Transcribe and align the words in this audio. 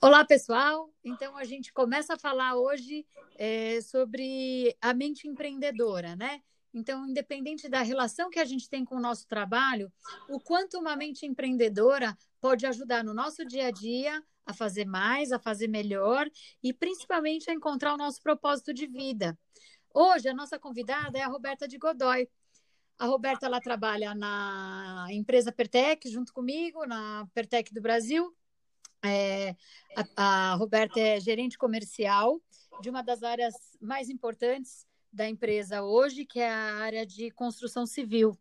Olá, 0.00 0.24
pessoal. 0.24 0.94
Então, 1.02 1.36
a 1.36 1.42
gente 1.42 1.72
começa 1.72 2.14
a 2.14 2.18
falar 2.18 2.54
hoje 2.54 3.04
é, 3.36 3.80
sobre 3.80 4.76
a 4.80 4.94
mente 4.94 5.26
empreendedora, 5.26 6.14
né? 6.14 6.40
Então, 6.72 7.04
independente 7.04 7.68
da 7.68 7.82
relação 7.82 8.30
que 8.30 8.38
a 8.38 8.44
gente 8.44 8.70
tem 8.70 8.84
com 8.84 8.94
o 8.94 9.00
nosso 9.00 9.26
trabalho, 9.26 9.92
o 10.28 10.38
quanto 10.38 10.78
uma 10.78 10.94
mente 10.94 11.26
empreendedora 11.26 12.16
pode 12.40 12.64
ajudar 12.64 13.02
no 13.02 13.12
nosso 13.12 13.44
dia 13.44 13.66
a 13.66 13.70
dia 13.72 14.22
a 14.46 14.54
fazer 14.54 14.84
mais, 14.84 15.32
a 15.32 15.38
fazer 15.40 15.66
melhor 15.66 16.30
e 16.62 16.72
principalmente 16.72 17.50
a 17.50 17.52
encontrar 17.52 17.92
o 17.92 17.98
nosso 17.98 18.22
propósito 18.22 18.72
de 18.72 18.86
vida. 18.86 19.36
Hoje, 19.92 20.28
a 20.28 20.34
nossa 20.34 20.60
convidada 20.60 21.18
é 21.18 21.22
a 21.22 21.28
Roberta 21.28 21.66
de 21.66 21.76
Godoy. 21.76 22.28
A 23.00 23.06
Roberta 23.06 23.46
ela 23.46 23.60
trabalha 23.60 24.14
na 24.14 25.08
empresa 25.10 25.50
Pertec 25.50 26.08
junto 26.08 26.32
comigo, 26.32 26.86
na 26.86 27.26
Pertec 27.34 27.74
do 27.74 27.80
Brasil, 27.80 28.32
é, 29.04 29.54
a, 30.16 30.52
a, 30.52 30.54
Roberta 30.54 30.98
é 30.98 31.20
gerente 31.20 31.56
comercial 31.56 32.40
de 32.80 32.90
uma 32.90 33.02
das 33.02 33.22
áreas 33.22 33.54
mais 33.80 34.08
importantes 34.08 34.86
da 35.12 35.28
empresa 35.28 35.82
hoje, 35.82 36.24
que 36.24 36.38
é 36.40 36.50
a 36.50 36.74
área 36.76 37.06
de 37.06 37.30
construção 37.30 37.86
civil. 37.86 38.38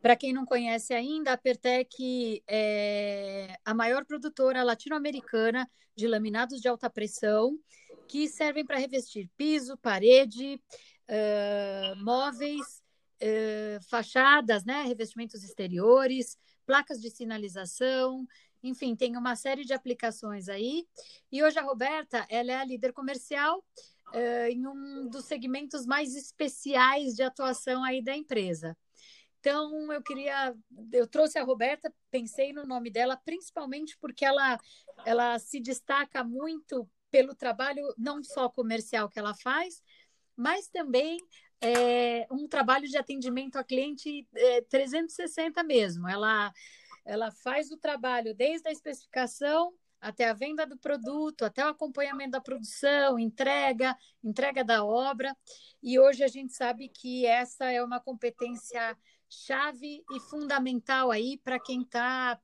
Para 0.00 0.16
quem 0.16 0.32
não 0.32 0.44
conhece 0.44 0.92
ainda, 0.92 1.32
a 1.32 1.36
Pertec 1.36 2.42
é 2.46 3.56
a 3.64 3.74
maior 3.74 4.04
produtora 4.04 4.62
latino-americana 4.62 5.68
de 5.96 6.06
laminados 6.06 6.60
de 6.60 6.68
alta 6.68 6.90
pressão 6.90 7.58
que 8.06 8.28
servem 8.28 8.64
para 8.64 8.78
revestir 8.78 9.30
piso, 9.36 9.76
parede, 9.78 10.60
uh, 11.08 12.04
móveis, 12.04 12.82
uh, 13.22 13.82
fachadas, 13.88 14.64
né, 14.64 14.82
revestimentos 14.82 15.42
exteriores, 15.42 16.36
placas 16.66 17.00
de 17.00 17.10
sinalização, 17.10 18.26
enfim, 18.64 18.96
tem 18.96 19.16
uma 19.16 19.36
série 19.36 19.64
de 19.64 19.74
aplicações 19.74 20.48
aí. 20.48 20.86
E 21.30 21.42
hoje 21.44 21.58
a 21.58 21.62
Roberta, 21.62 22.26
ela 22.30 22.50
é 22.50 22.56
a 22.56 22.64
líder 22.64 22.92
comercial 22.94 23.58
uh, 23.58 24.48
em 24.50 24.66
um 24.66 25.06
dos 25.06 25.26
segmentos 25.26 25.84
mais 25.84 26.16
especiais 26.16 27.14
de 27.14 27.22
atuação 27.22 27.84
aí 27.84 28.02
da 28.02 28.16
empresa. 28.16 28.76
Então, 29.38 29.92
eu 29.92 30.02
queria, 30.02 30.54
eu 30.90 31.06
trouxe 31.06 31.38
a 31.38 31.44
Roberta, 31.44 31.92
pensei 32.10 32.54
no 32.54 32.64
nome 32.66 32.90
dela, 32.90 33.20
principalmente 33.22 33.94
porque 34.00 34.24
ela, 34.24 34.58
ela 35.04 35.38
se 35.38 35.60
destaca 35.60 36.24
muito 36.24 36.88
pelo 37.10 37.34
trabalho 37.34 37.82
não 37.98 38.24
só 38.24 38.48
comercial 38.48 39.10
que 39.10 39.18
ela 39.18 39.34
faz, 39.34 39.82
mas 40.34 40.68
também 40.68 41.18
é, 41.60 42.26
um 42.30 42.48
trabalho 42.48 42.88
de 42.88 42.96
atendimento 42.96 43.56
a 43.56 43.64
cliente 43.64 44.26
é, 44.34 44.62
360 44.62 45.62
mesmo. 45.62 46.08
Ela 46.08 46.50
ela 47.04 47.30
faz 47.30 47.70
o 47.70 47.76
trabalho 47.76 48.34
desde 48.34 48.68
a 48.68 48.72
especificação 48.72 49.72
até 50.00 50.28
a 50.28 50.34
venda 50.34 50.66
do 50.66 50.76
produto, 50.76 51.46
até 51.46 51.64
o 51.64 51.70
acompanhamento 51.70 52.32
da 52.32 52.40
produção, 52.40 53.18
entrega, 53.18 53.96
entrega 54.22 54.62
da 54.62 54.84
obra. 54.84 55.34
E 55.82 55.98
hoje 55.98 56.22
a 56.22 56.28
gente 56.28 56.52
sabe 56.52 56.90
que 56.90 57.24
essa 57.24 57.70
é 57.70 57.82
uma 57.82 57.98
competência 57.98 58.96
chave 59.30 60.04
e 60.10 60.20
fundamental 60.20 61.10
aí 61.10 61.38
para 61.42 61.58
quem 61.58 61.82
está 61.82 62.38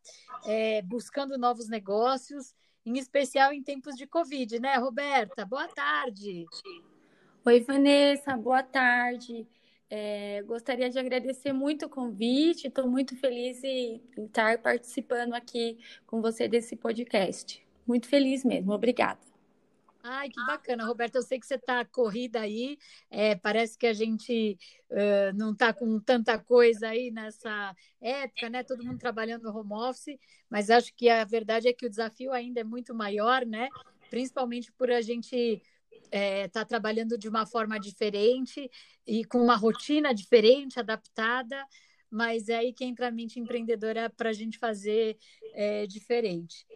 é, 0.46 0.80
buscando 0.82 1.36
novos 1.36 1.68
negócios, 1.68 2.54
em 2.84 2.98
especial 2.98 3.52
em 3.52 3.62
tempos 3.62 3.94
de 3.94 4.06
Covid, 4.06 4.58
né, 4.58 4.76
Roberta? 4.76 5.44
Boa 5.44 5.68
tarde. 5.68 6.46
Oi, 7.44 7.60
Vanessa, 7.60 8.36
boa 8.38 8.62
tarde. 8.62 9.46
É, 9.92 10.40
gostaria 10.42 10.88
de 10.88 11.00
agradecer 11.00 11.52
muito 11.52 11.86
o 11.86 11.88
convite, 11.88 12.68
estou 12.68 12.88
muito 12.88 13.16
feliz 13.16 13.62
em 13.64 14.00
estar 14.18 14.58
participando 14.58 15.34
aqui 15.34 15.78
com 16.06 16.22
você 16.22 16.46
desse 16.46 16.76
podcast. 16.76 17.60
Muito 17.84 18.06
feliz 18.06 18.44
mesmo, 18.44 18.72
obrigada. 18.72 19.18
Ai, 20.02 20.30
que 20.30 20.40
bacana, 20.46 20.86
Roberta. 20.86 21.18
Eu 21.18 21.22
sei 21.22 21.38
que 21.38 21.46
você 21.46 21.56
está 21.56 21.84
corrida 21.84 22.40
aí. 22.40 22.78
É, 23.10 23.34
parece 23.34 23.76
que 23.76 23.86
a 23.86 23.92
gente 23.92 24.56
uh, 24.90 25.36
não 25.36 25.52
está 25.52 25.74
com 25.74 26.00
tanta 26.00 26.38
coisa 26.38 26.88
aí 26.88 27.10
nessa 27.10 27.74
época, 28.00 28.48
né? 28.48 28.62
Todo 28.62 28.84
mundo 28.84 28.98
trabalhando 28.98 29.42
no 29.42 29.58
home 29.58 29.74
office, 29.74 30.18
mas 30.48 30.70
acho 30.70 30.94
que 30.94 31.08
a 31.10 31.24
verdade 31.24 31.68
é 31.68 31.72
que 31.72 31.84
o 31.84 31.90
desafio 31.90 32.32
ainda 32.32 32.60
é 32.60 32.64
muito 32.64 32.94
maior, 32.94 33.44
né? 33.44 33.68
Principalmente 34.08 34.72
por 34.72 34.90
a 34.90 35.02
gente 35.02 35.62
está 35.90 36.18
é, 36.18 36.48
tá 36.48 36.64
trabalhando 36.64 37.16
de 37.16 37.28
uma 37.28 37.46
forma 37.46 37.78
diferente 37.78 38.70
e 39.06 39.24
com 39.24 39.38
uma 39.38 39.56
rotina 39.56 40.14
diferente, 40.14 40.78
adaptada, 40.78 41.64
mas 42.10 42.48
é 42.48 42.58
aí 42.58 42.72
que 42.72 42.84
entra 42.84 43.08
a 43.08 43.12
mente 43.12 43.38
empreendedora 43.38 44.10
para 44.10 44.30
a 44.30 44.32
gente 44.32 44.58
fazer 44.58 45.16
é, 45.54 45.86
diferente. 45.86 46.66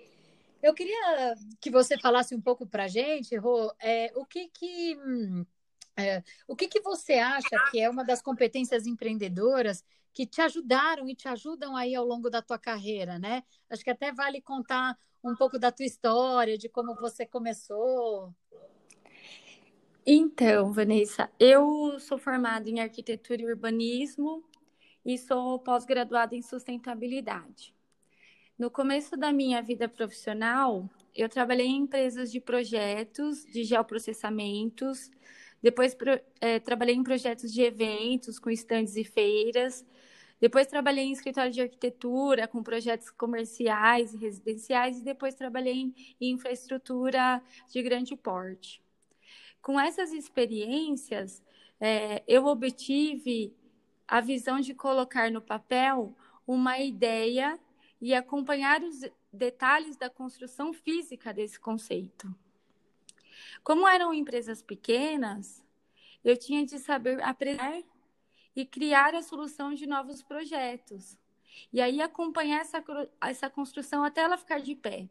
Eu 0.62 0.72
queria 0.72 1.34
que 1.60 1.70
você 1.70 1.98
falasse 1.98 2.34
um 2.34 2.40
pouco 2.40 2.66
para 2.66 2.84
a 2.84 2.88
gente, 2.88 3.36
Rô, 3.36 3.72
é, 3.80 4.10
o 4.14 4.24
que 4.24 4.48
que 4.48 4.96
é, 5.96 6.22
o 6.48 6.56
que 6.56 6.68
que 6.68 6.80
você 6.80 7.14
acha 7.14 7.70
que 7.70 7.80
é 7.80 7.88
uma 7.88 8.04
das 8.04 8.22
competências 8.22 8.86
empreendedoras 8.86 9.84
que 10.12 10.24
te 10.24 10.40
ajudaram 10.40 11.08
e 11.08 11.14
te 11.14 11.28
ajudam 11.28 11.76
aí 11.76 11.94
ao 11.94 12.04
longo 12.04 12.30
da 12.30 12.40
tua 12.40 12.58
carreira, 12.58 13.18
né? 13.18 13.42
Acho 13.68 13.82
que 13.82 13.90
até 13.90 14.12
vale 14.12 14.40
contar 14.40 14.96
um 15.22 15.34
pouco 15.34 15.58
da 15.58 15.72
tua 15.72 15.84
história, 15.84 16.56
de 16.56 16.68
como 16.68 16.94
você 16.94 17.26
começou. 17.26 18.32
Então, 20.06 20.70
Vanessa, 20.70 21.30
eu 21.40 21.98
sou 21.98 22.18
formada 22.18 22.68
em 22.68 22.78
arquitetura 22.78 23.40
e 23.40 23.46
urbanismo 23.46 24.44
e 25.02 25.16
sou 25.16 25.58
pós-graduada 25.58 26.36
em 26.36 26.42
sustentabilidade. 26.42 27.74
No 28.58 28.70
começo 28.70 29.16
da 29.16 29.32
minha 29.32 29.62
vida 29.62 29.88
profissional, 29.88 30.90
eu 31.14 31.26
trabalhei 31.26 31.66
em 31.66 31.78
empresas 31.78 32.30
de 32.30 32.38
projetos 32.38 33.46
de 33.46 33.64
geoprocessamentos, 33.64 35.10
depois 35.62 35.96
é, 36.38 36.60
trabalhei 36.60 36.94
em 36.94 37.02
projetos 37.02 37.50
de 37.50 37.62
eventos 37.62 38.38
com 38.38 38.50
estandes 38.50 38.96
e 38.96 39.04
feiras, 39.04 39.86
depois 40.38 40.66
trabalhei 40.66 41.04
em 41.04 41.12
escritório 41.12 41.50
de 41.50 41.62
arquitetura 41.62 42.46
com 42.46 42.62
projetos 42.62 43.10
comerciais 43.10 44.12
e 44.12 44.18
residenciais 44.18 44.98
e 44.98 45.02
depois 45.02 45.34
trabalhei 45.34 45.94
em 46.20 46.30
infraestrutura 46.30 47.42
de 47.72 47.82
grande 47.82 48.14
porte 48.14 48.83
com 49.64 49.80
essas 49.80 50.12
experiências, 50.12 51.42
é, 51.80 52.22
eu 52.28 52.44
obtive 52.44 53.56
a 54.06 54.20
visão 54.20 54.60
de 54.60 54.74
colocar 54.74 55.30
no 55.30 55.40
papel 55.40 56.14
uma 56.46 56.78
ideia 56.78 57.58
e 57.98 58.14
acompanhar 58.14 58.82
os 58.82 59.00
detalhes 59.32 59.96
da 59.96 60.10
construção 60.10 60.74
física 60.74 61.32
desse 61.32 61.58
conceito. 61.58 62.32
Como 63.62 63.88
eram 63.88 64.12
empresas 64.12 64.60
pequenas, 64.60 65.64
eu 66.22 66.36
tinha 66.36 66.66
de 66.66 66.78
saber 66.78 67.22
aprender 67.22 67.86
e 68.54 68.66
criar 68.66 69.14
a 69.14 69.22
solução 69.22 69.72
de 69.72 69.86
novos 69.86 70.22
projetos. 70.22 71.18
E 71.72 71.80
aí 71.80 72.02
acompanhar 72.02 72.60
essa, 72.60 72.84
essa 73.18 73.48
construção 73.48 74.04
até 74.04 74.20
ela 74.20 74.36
ficar 74.36 74.60
de 74.60 74.74
pé. 74.74 75.08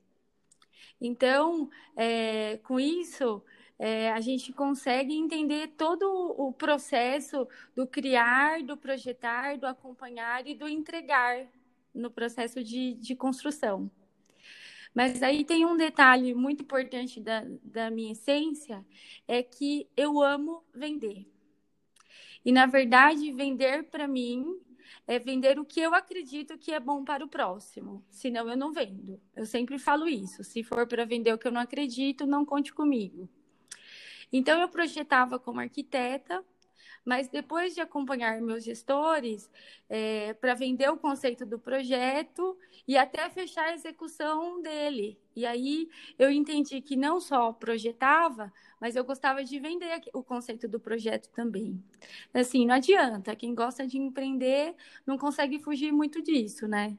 Então, 1.02 1.72
é, 1.96 2.58
com 2.58 2.80
isso, 2.80 3.44
é, 3.78 4.12
a 4.12 4.22
gente 4.22 4.54
consegue 4.54 5.14
entender 5.14 5.70
todo 5.78 6.04
o 6.38 6.54
processo 6.54 7.48
do 7.76 7.88
criar, 7.88 8.64
do 8.64 8.78
projetar, 8.78 9.58
do 9.58 9.66
acompanhar 9.66 10.46
e 10.48 10.56
do 10.56 10.68
entregar 10.68 11.48
no 11.94 12.10
processo 12.10 12.64
de, 12.64 12.94
de 12.96 13.16
construção. 13.16 13.90
Mas 14.94 15.24
aí 15.24 15.44
tem 15.44 15.66
um 15.66 15.76
detalhe 15.76 16.34
muito 16.34 16.62
importante 16.64 17.20
da, 17.20 17.44
da 17.64 17.90
minha 17.90 18.12
essência, 18.12 18.86
é 19.28 19.42
que 19.42 19.88
eu 19.98 20.22
amo 20.22 20.64
vender. 20.74 21.26
E, 22.46 22.52
na 22.52 22.66
verdade, 22.66 23.32
vender 23.32 23.84
para 23.86 24.08
mim 24.08 24.60
é 25.08 25.18
vender 25.18 25.60
o 25.60 25.66
que 25.66 25.80
eu 25.80 25.94
acredito 25.96 26.58
que 26.58 26.72
é 26.72 26.80
bom 26.80 27.04
para 27.04 27.26
o 27.26 27.28
próximo. 27.28 28.06
Senão, 28.10 28.48
eu 28.50 28.56
não 28.56 28.72
vendo. 28.72 29.20
Eu 29.36 29.46
sempre 29.46 29.80
falo 29.80 30.08
isso. 30.08 30.44
Se 30.44 30.64
for 30.64 30.86
para 30.88 31.06
vender 31.06 31.34
o 31.34 31.38
que 31.38 31.48
eu 31.48 31.52
não 31.52 31.62
acredito, 31.62 32.28
não 32.28 32.46
conte 32.46 32.74
comigo. 32.74 33.28
Então, 34.34 34.60
eu 34.60 34.68
projetava 34.68 35.40
como 35.40 35.62
arquiteta, 35.62 36.44
mas 37.06 37.28
depois 37.28 37.74
de 37.76 37.82
acompanhar 37.82 38.42
meus 38.42 38.64
gestores 38.64 39.50
é, 39.90 40.34
para 40.34 40.54
vender 40.54 40.90
o 40.90 40.98
conceito 40.98 41.46
do 41.46 41.60
projeto 41.60 42.58
e 42.88 42.98
até 42.98 43.30
fechar 43.30 43.66
a 43.66 43.74
execução 43.74 44.62
dele. 44.62 45.20
E 45.36 45.46
aí 45.46 45.90
eu 46.18 46.32
entendi 46.32 46.82
que 46.82 46.96
não 46.96 47.20
só 47.20 47.52
projetava, 47.52 48.52
mas 48.80 48.96
eu 48.96 49.04
gostava 49.04 49.44
de 49.44 49.60
vender 49.60 50.02
o 50.14 50.24
conceito 50.24 50.68
do 50.68 50.80
projeto 50.80 51.30
também. 51.32 51.84
Assim, 52.34 52.66
não 52.66 52.76
adianta, 52.76 53.36
quem 53.36 53.54
gosta 53.54 53.86
de 53.86 53.98
empreender 53.98 54.76
não 55.06 55.18
consegue 55.18 55.60
fugir 55.60 55.92
muito 55.92 56.22
disso, 56.22 56.68
né? 56.68 56.98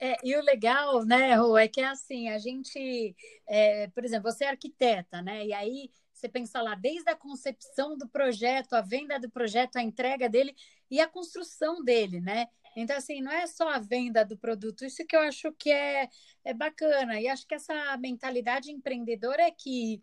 É, 0.00 0.16
e 0.24 0.36
o 0.36 0.42
legal, 0.42 1.04
né, 1.04 1.34
Rô, 1.34 1.58
é 1.58 1.66
que 1.66 1.80
é 1.80 1.86
assim, 1.86 2.28
a 2.28 2.38
gente, 2.38 3.16
é, 3.48 3.88
por 3.88 4.04
exemplo, 4.04 4.30
você 4.30 4.44
é 4.44 4.48
arquiteta, 4.48 5.20
né? 5.20 5.44
E 5.46 5.52
aí 5.52 5.90
você 6.12 6.28
pensa 6.28 6.60
lá, 6.62 6.74
desde 6.74 7.10
a 7.10 7.16
concepção 7.16 7.96
do 7.96 8.08
projeto, 8.08 8.74
a 8.74 8.80
venda 8.80 9.18
do 9.18 9.30
projeto, 9.30 9.76
a 9.76 9.82
entrega 9.82 10.28
dele 10.28 10.54
e 10.90 11.00
a 11.00 11.08
construção 11.08 11.82
dele, 11.82 12.20
né? 12.20 12.46
Então, 12.76 12.96
assim, 12.96 13.20
não 13.20 13.32
é 13.32 13.46
só 13.46 13.68
a 13.68 13.78
venda 13.78 14.24
do 14.24 14.36
produto, 14.38 14.84
isso 14.84 15.04
que 15.06 15.16
eu 15.16 15.20
acho 15.20 15.52
que 15.52 15.70
é, 15.70 16.08
é 16.44 16.54
bacana. 16.54 17.20
E 17.20 17.28
acho 17.28 17.46
que 17.46 17.54
essa 17.54 17.96
mentalidade 17.96 18.70
empreendedora 18.70 19.42
é 19.42 19.50
que 19.50 20.02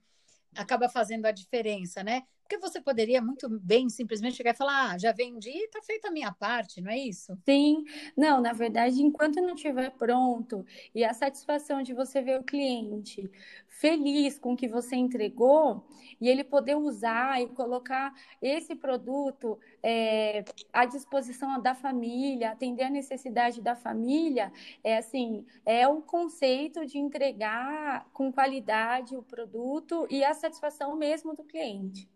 acaba 0.56 0.90
fazendo 0.90 1.26
a 1.26 1.32
diferença, 1.32 2.04
né? 2.04 2.24
Porque 2.44 2.60
você 2.60 2.80
poderia 2.80 3.22
muito 3.22 3.50
bem 3.60 3.90
simplesmente 3.90 4.36
chegar 4.36 4.54
e 4.54 4.58
falar, 4.58 4.92
ah, 4.92 4.98
já 5.00 5.12
vendi, 5.12 5.50
está 5.50 5.82
feita 5.82 6.10
a 6.10 6.12
minha 6.12 6.32
parte, 6.32 6.80
não 6.80 6.92
é 6.92 6.98
isso? 6.98 7.36
Sim, 7.44 7.84
não, 8.16 8.40
na 8.40 8.54
verdade, 8.54 9.02
enquanto 9.02 9.42
não 9.42 9.56
estiver 9.56 9.90
pronto 9.92 10.64
e 10.94 11.04
a 11.04 11.14
satisfação 11.14 11.82
de 11.82 11.94
você 11.94 12.22
ver 12.22 12.40
o 12.40 12.44
cliente 12.44 13.30
feliz 13.80 14.40
com 14.40 14.54
o 14.54 14.58
que 14.58 14.68
você 14.68 14.96
entregou 14.96 15.86
e 16.20 16.30
ele 16.30 16.44
poder 16.44 16.76
usar 16.76 17.42
e 17.42 17.48
colocar 17.50 18.14
esse 18.42 18.76
produto 18.76 19.60
é, 19.84 20.46
à 20.72 20.86
disposição 20.86 21.62
da 21.62 21.76
família, 21.76 22.52
atender 22.52 22.84
a 22.84 22.90
necessidade 22.90 23.62
da 23.62 23.76
família, 23.76 24.52
é 24.84 24.98
assim, 24.98 25.46
é 25.66 25.88
o 25.88 26.02
conceito 26.02 26.86
de 26.86 26.98
entregar 26.98 28.10
com 28.14 28.32
qualidade 28.32 29.18
o 29.18 29.24
produto 29.24 30.08
e 30.10 30.24
a 30.24 30.34
satisfação 30.34 30.96
mesmo 30.96 31.36
do 31.36 31.44
cliente. 31.44 32.10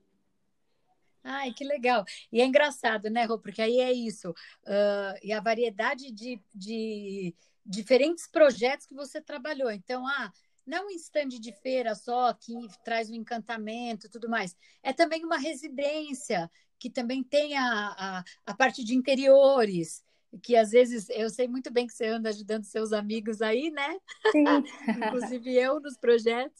Ai, 1.21 1.51
que 1.51 1.65
legal. 1.65 2.05
E 2.31 2.39
é 2.39 2.45
engraçado, 2.45 3.09
né, 3.09 3.25
Rô? 3.25 3.37
Porque 3.37 3.61
aí 3.61 3.81
é 3.81 3.91
isso. 3.91 4.31
Uh, 4.31 5.19
e 5.21 5.33
a 5.33 5.41
variedade 5.41 6.09
de, 6.11 6.41
de 6.55 7.35
diferentes 7.65 8.25
projetos 8.25 8.85
que 8.85 8.95
você 8.95 9.21
trabalhou. 9.21 9.69
Então, 9.69 10.07
ah, 10.07 10.31
não 10.69 10.87
um 10.87 10.91
stand 10.91 11.29
de 11.29 11.51
feira 11.51 11.95
só 11.95 12.33
que 12.33 12.53
traz 12.83 13.09
o 13.09 13.13
um 13.13 13.15
encantamento 13.15 14.05
e 14.05 14.09
tudo 14.09 14.29
mais. 14.29 14.55
É 14.83 14.93
também 14.93 15.25
uma 15.25 15.37
residência 15.37 16.49
que 16.77 16.89
também 16.89 17.23
tem 17.23 17.57
a, 17.57 17.65
a, 17.65 18.23
a 18.45 18.53
parte 18.53 18.83
de 18.83 18.95
interiores 18.95 20.03
que 20.43 20.55
às 20.55 20.71
vezes 20.71 21.09
eu 21.09 21.29
sei 21.29 21.47
muito 21.47 21.71
bem 21.71 21.87
que 21.87 21.93
você 21.93 22.05
anda 22.05 22.29
ajudando 22.29 22.63
seus 22.63 22.93
amigos 22.93 23.41
aí, 23.41 23.71
né? 23.71 23.97
Sim. 24.31 24.43
Inclusive 24.87 25.55
eu 25.55 25.79
nos 25.79 25.97
projetos, 25.97 26.59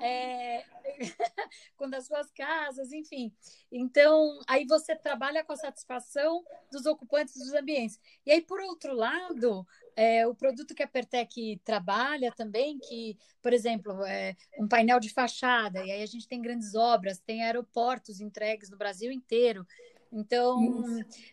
é... 0.00 0.64
com 1.76 1.84
as 1.94 2.06
suas 2.06 2.30
casas, 2.32 2.92
enfim. 2.92 3.32
Então, 3.70 4.40
aí 4.46 4.66
você 4.66 4.96
trabalha 4.96 5.44
com 5.44 5.52
a 5.52 5.56
satisfação 5.56 6.44
dos 6.70 6.86
ocupantes 6.86 7.34
dos 7.36 7.52
ambientes. 7.54 8.00
E 8.24 8.32
aí, 8.32 8.40
por 8.40 8.60
outro 8.60 8.94
lado, 8.94 9.66
é, 9.96 10.26
o 10.26 10.34
produto 10.34 10.74
que 10.74 10.82
a 10.82 10.86
Pertec 10.86 11.58
trabalha 11.64 12.30
também, 12.30 12.78
que, 12.78 13.16
por 13.42 13.52
exemplo, 13.52 14.04
é 14.04 14.36
um 14.60 14.68
painel 14.68 15.00
de 15.00 15.08
fachada, 15.08 15.82
e 15.84 15.90
aí 15.90 16.02
a 16.02 16.06
gente 16.06 16.28
tem 16.28 16.42
grandes 16.42 16.74
obras, 16.74 17.18
tem 17.18 17.42
aeroportos 17.42 18.20
entregues 18.20 18.68
no 18.68 18.76
Brasil 18.76 19.10
inteiro. 19.10 19.66
Então, 20.12 20.60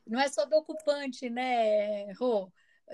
não 0.08 0.20
é 0.20 0.30
só 0.30 0.46
do 0.46 0.56
ocupante, 0.56 1.30
né, 1.30 2.12
Rô? 2.14 2.50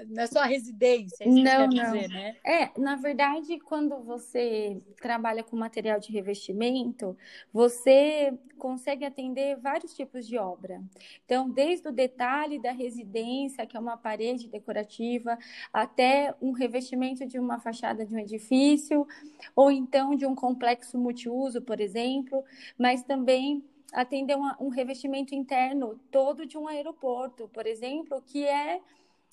Não 0.08 0.24
é 0.24 0.28
só 0.28 0.40
a 0.40 0.46
residência, 0.46 1.28
isso 1.28 1.44
não, 1.44 1.68
não. 1.68 1.70
dizer, 1.70 2.08
né? 2.10 2.36
É, 2.46 2.72
na 2.80 2.96
verdade, 2.96 3.60
quando 3.60 3.98
você 4.04 4.82
trabalha 5.02 5.44
com 5.44 5.58
material 5.58 6.00
de 6.00 6.12
revestimento, 6.12 7.18
você 7.52 8.34
consegue 8.58 9.04
atender 9.04 9.58
vários 9.58 9.94
tipos 9.94 10.26
de 10.28 10.38
obra. 10.38 10.82
Então, 11.26 11.50
desde 11.50 11.88
o 11.88 11.92
detalhe 11.92 12.60
da 12.60 12.72
residência, 12.72 13.66
que 13.66 13.76
é 13.76 13.80
uma 13.80 13.98
parede 13.98 14.48
decorativa, 14.48 15.38
até 15.74 16.34
um 16.42 16.52
revestimento 16.52 17.26
de 17.26 17.40
uma 17.40 17.60
fachada 17.60 18.06
de 18.06 18.16
um 18.16 18.20
edifício, 18.20 19.08
ou 19.56 19.70
então 19.72 20.16
de 20.16 20.26
um 20.26 20.36
complexo 20.36 20.98
multiuso, 20.98 21.62
por 21.62 21.80
exemplo, 21.80 22.44
mas 22.78 23.04
também 23.04 23.64
atender 23.92 24.38
um 24.60 24.70
revestimento 24.70 25.34
interno 25.34 26.00
todo 26.12 26.46
de 26.46 26.58
um 26.58 26.68
aeroporto, 26.68 27.50
por 27.50 27.66
exemplo, 27.66 28.22
que 28.22 28.46
é 28.46 28.80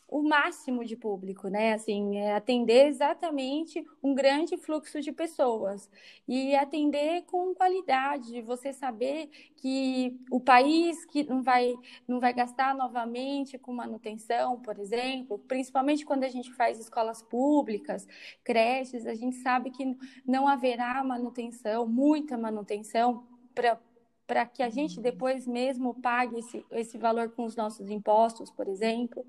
o 0.08 0.22
máximo 0.22 0.84
de 0.84 0.96
público, 0.96 1.48
né? 1.48 1.74
Assim, 1.74 2.16
é 2.18 2.34
atender 2.34 2.86
exatamente 2.86 3.84
um 4.02 4.14
grande 4.14 4.56
fluxo 4.56 5.00
de 5.00 5.12
pessoas 5.12 5.90
e 6.28 6.54
atender 6.54 7.22
com 7.24 7.54
qualidade, 7.54 8.40
você 8.42 8.72
saber 8.72 9.28
que 9.56 10.16
o 10.30 10.38
país 10.40 11.04
que 11.04 11.24
não 11.24 11.42
vai 11.42 11.74
não 12.06 12.20
vai 12.20 12.32
gastar 12.32 12.74
novamente 12.74 13.58
com 13.58 13.72
manutenção, 13.72 14.60
por 14.60 14.78
exemplo, 14.78 15.38
principalmente 15.40 16.04
quando 16.04 16.24
a 16.24 16.28
gente 16.28 16.52
faz 16.52 16.78
escolas 16.78 17.22
públicas, 17.22 18.06
creches, 18.44 19.06
a 19.06 19.14
gente 19.14 19.36
sabe 19.36 19.70
que 19.70 19.96
não 20.24 20.46
haverá 20.46 21.02
manutenção, 21.02 21.86
muita 21.86 22.38
manutenção 22.38 23.26
para 23.54 23.80
para 24.26 24.44
que 24.44 24.62
a 24.62 24.68
gente 24.68 25.00
depois 25.00 25.46
mesmo 25.46 25.94
pague 25.94 26.40
esse, 26.40 26.64
esse 26.72 26.98
valor 26.98 27.30
com 27.30 27.44
os 27.44 27.54
nossos 27.54 27.88
impostos, 27.90 28.50
por 28.50 28.66
exemplo. 28.66 29.24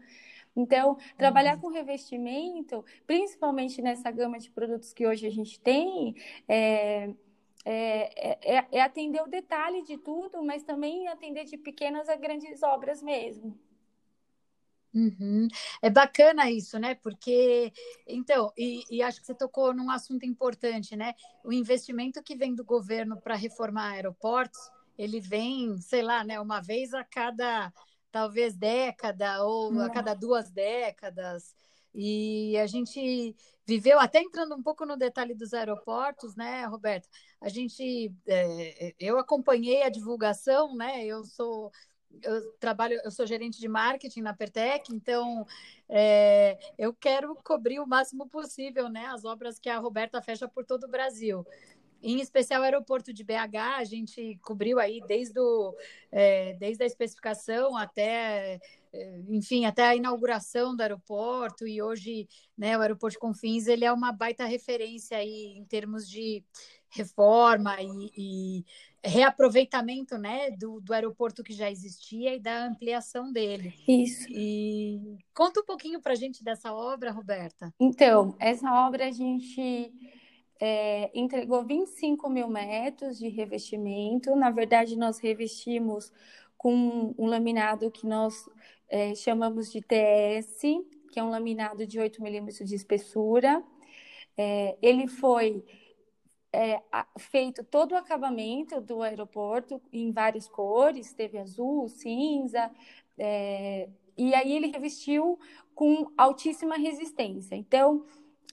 Então, 0.57 0.97
trabalhar 1.15 1.53
uhum. 1.53 1.61
com 1.61 1.67
revestimento, 1.67 2.83
principalmente 3.05 3.79
nessa 3.79 4.09
gama 4.09 4.39
de 4.39 4.49
produtos 4.49 4.91
que 4.91 5.05
hoje 5.05 5.27
a 5.27 5.29
gente 5.29 5.59
tem, 5.59 6.15
é, 6.47 7.13
é, 7.63 8.57
é, 8.57 8.67
é 8.71 8.81
atender 8.81 9.21
o 9.21 9.27
detalhe 9.27 9.83
de 9.83 9.99
tudo, 9.99 10.43
mas 10.43 10.63
também 10.63 11.07
atender 11.07 11.45
de 11.45 11.57
pequenas 11.57 12.09
a 12.09 12.15
grandes 12.15 12.63
obras 12.63 13.03
mesmo. 13.03 13.55
Uhum. 14.91 15.47
É 15.79 15.91
bacana 15.91 16.49
isso, 16.49 16.79
né? 16.79 16.95
Porque, 16.95 17.71
então, 18.07 18.51
e, 18.57 18.83
e, 18.89 19.03
acho 19.03 19.19
que 19.19 19.27
você 19.27 19.35
tocou 19.35 19.75
num 19.75 19.91
assunto 19.91 20.25
importante, 20.25 20.95
né? 20.95 21.13
O 21.43 21.53
investimento 21.53 22.23
que 22.23 22.35
vem 22.35 22.55
do 22.55 22.65
governo 22.65 23.21
para 23.21 23.35
reformar 23.35 23.91
aeroportos, 23.91 24.59
ele 24.97 25.19
vem, 25.19 25.77
sei 25.79 26.01
lá, 26.01 26.23
né, 26.23 26.39
uma 26.39 26.59
vez 26.59 26.95
a 26.95 27.03
cada 27.03 27.71
talvez 28.17 28.55
década 28.55 29.43
ou 29.43 29.71
Não. 29.71 29.85
a 29.85 29.89
cada 29.91 30.15
duas 30.15 30.49
décadas. 30.49 31.53
E 31.93 32.57
a 32.57 32.65
gente 32.65 33.35
viveu, 33.65 33.99
até 33.99 34.19
entrando 34.19 34.55
um 34.55 34.63
pouco 34.63 34.85
no 34.85 34.97
detalhe 34.97 35.35
dos 35.35 35.53
aeroportos, 35.53 36.35
né, 36.35 36.65
Roberto? 36.65 37.07
A 37.39 37.47
gente, 37.47 38.11
é, 38.27 38.95
eu 38.99 39.19
acompanhei 39.19 39.83
a 39.83 39.89
divulgação, 39.89 40.75
né? 40.75 41.05
Eu 41.05 41.23
sou 41.25 41.71
eu 42.23 42.51
trabalho, 42.53 42.99
eu 43.03 43.11
sou 43.11 43.27
gerente 43.27 43.59
de 43.59 43.67
marketing 43.67 44.21
na 44.21 44.33
Pertec, 44.33 44.91
então 44.91 45.45
é, 45.87 46.57
eu 46.77 46.93
quero 46.93 47.35
cobrir 47.43 47.79
o 47.79 47.85
máximo 47.85 48.27
possível, 48.27 48.89
né, 48.89 49.05
as 49.07 49.25
obras 49.25 49.59
que 49.59 49.69
a 49.69 49.77
Roberta 49.77 50.21
fecha 50.21 50.47
por 50.47 50.65
todo 50.65 50.85
o 50.85 50.89
Brasil. 50.89 51.45
Em 52.01 52.19
especial 52.19 52.61
o 52.61 52.63
aeroporto 52.63 53.13
de 53.13 53.23
BH, 53.23 53.55
a 53.77 53.83
gente 53.83 54.39
cobriu 54.41 54.79
aí 54.79 55.01
desde, 55.07 55.39
o, 55.39 55.75
é, 56.11 56.53
desde 56.53 56.83
a 56.83 56.87
especificação 56.87 57.75
até, 57.75 58.59
é, 58.93 59.19
enfim, 59.29 59.65
até 59.65 59.83
a 59.83 59.95
inauguração 59.95 60.75
do 60.75 60.81
aeroporto, 60.81 61.67
e 61.67 61.81
hoje 61.81 62.27
né, 62.57 62.77
o 62.77 62.81
aeroporto 62.81 63.13
de 63.13 63.19
Confins 63.19 63.67
ele 63.67 63.85
é 63.85 63.91
uma 63.91 64.11
baita 64.11 64.45
referência 64.45 65.17
aí 65.17 65.57
em 65.57 65.65
termos 65.65 66.09
de 66.09 66.43
reforma 66.89 67.75
e, 67.81 68.11
e 68.17 68.65
reaproveitamento 69.03 70.17
né, 70.17 70.51
do, 70.51 70.79
do 70.81 70.93
aeroporto 70.93 71.43
que 71.43 71.53
já 71.53 71.69
existia 71.69 72.35
e 72.35 72.39
da 72.39 72.65
ampliação 72.65 73.31
dele. 73.31 73.73
Isso. 73.87 74.27
E 74.29 75.17
conta 75.33 75.61
um 75.61 75.65
pouquinho 75.65 76.01
para 76.01 76.13
a 76.13 76.15
gente 76.15 76.43
dessa 76.43 76.73
obra, 76.73 77.11
Roberta. 77.11 77.73
Então, 77.79 78.35
essa 78.39 78.71
obra 78.87 79.07
a 79.07 79.11
gente 79.11 79.93
é, 80.59 81.11
entregou 81.13 81.63
25 81.63 82.29
mil 82.29 82.47
metros 82.47 83.17
de 83.17 83.27
revestimento. 83.27 84.35
Na 84.35 84.49
verdade, 84.49 84.97
nós 84.97 85.19
revestimos 85.19 86.11
com 86.57 87.13
um 87.17 87.25
laminado 87.27 87.91
que 87.91 88.07
nós 88.07 88.49
é, 88.89 89.13
chamamos 89.15 89.71
de 89.71 89.81
TS, 89.81 90.61
que 91.11 91.19
é 91.19 91.23
um 91.23 91.29
laminado 91.29 91.85
de 91.85 91.99
8 91.99 92.21
milímetros 92.21 92.67
de 92.67 92.75
espessura. 92.75 93.63
É, 94.35 94.77
ele 94.81 95.07
foi 95.07 95.63
é, 96.51 96.81
feito 97.17 97.63
todo 97.63 97.91
o 97.91 97.95
acabamento 97.95 98.81
do 98.81 99.01
aeroporto 99.01 99.81
em 99.91 100.11
várias 100.11 100.47
cores, 100.47 101.13
teve 101.13 101.37
azul, 101.37 101.87
cinza, 101.87 102.71
é, 103.17 103.89
e 104.17 104.33
aí 104.33 104.53
ele 104.53 104.67
revestiu 104.67 105.39
com 105.75 106.11
altíssima 106.17 106.77
resistência. 106.77 107.55
Então, 107.55 108.05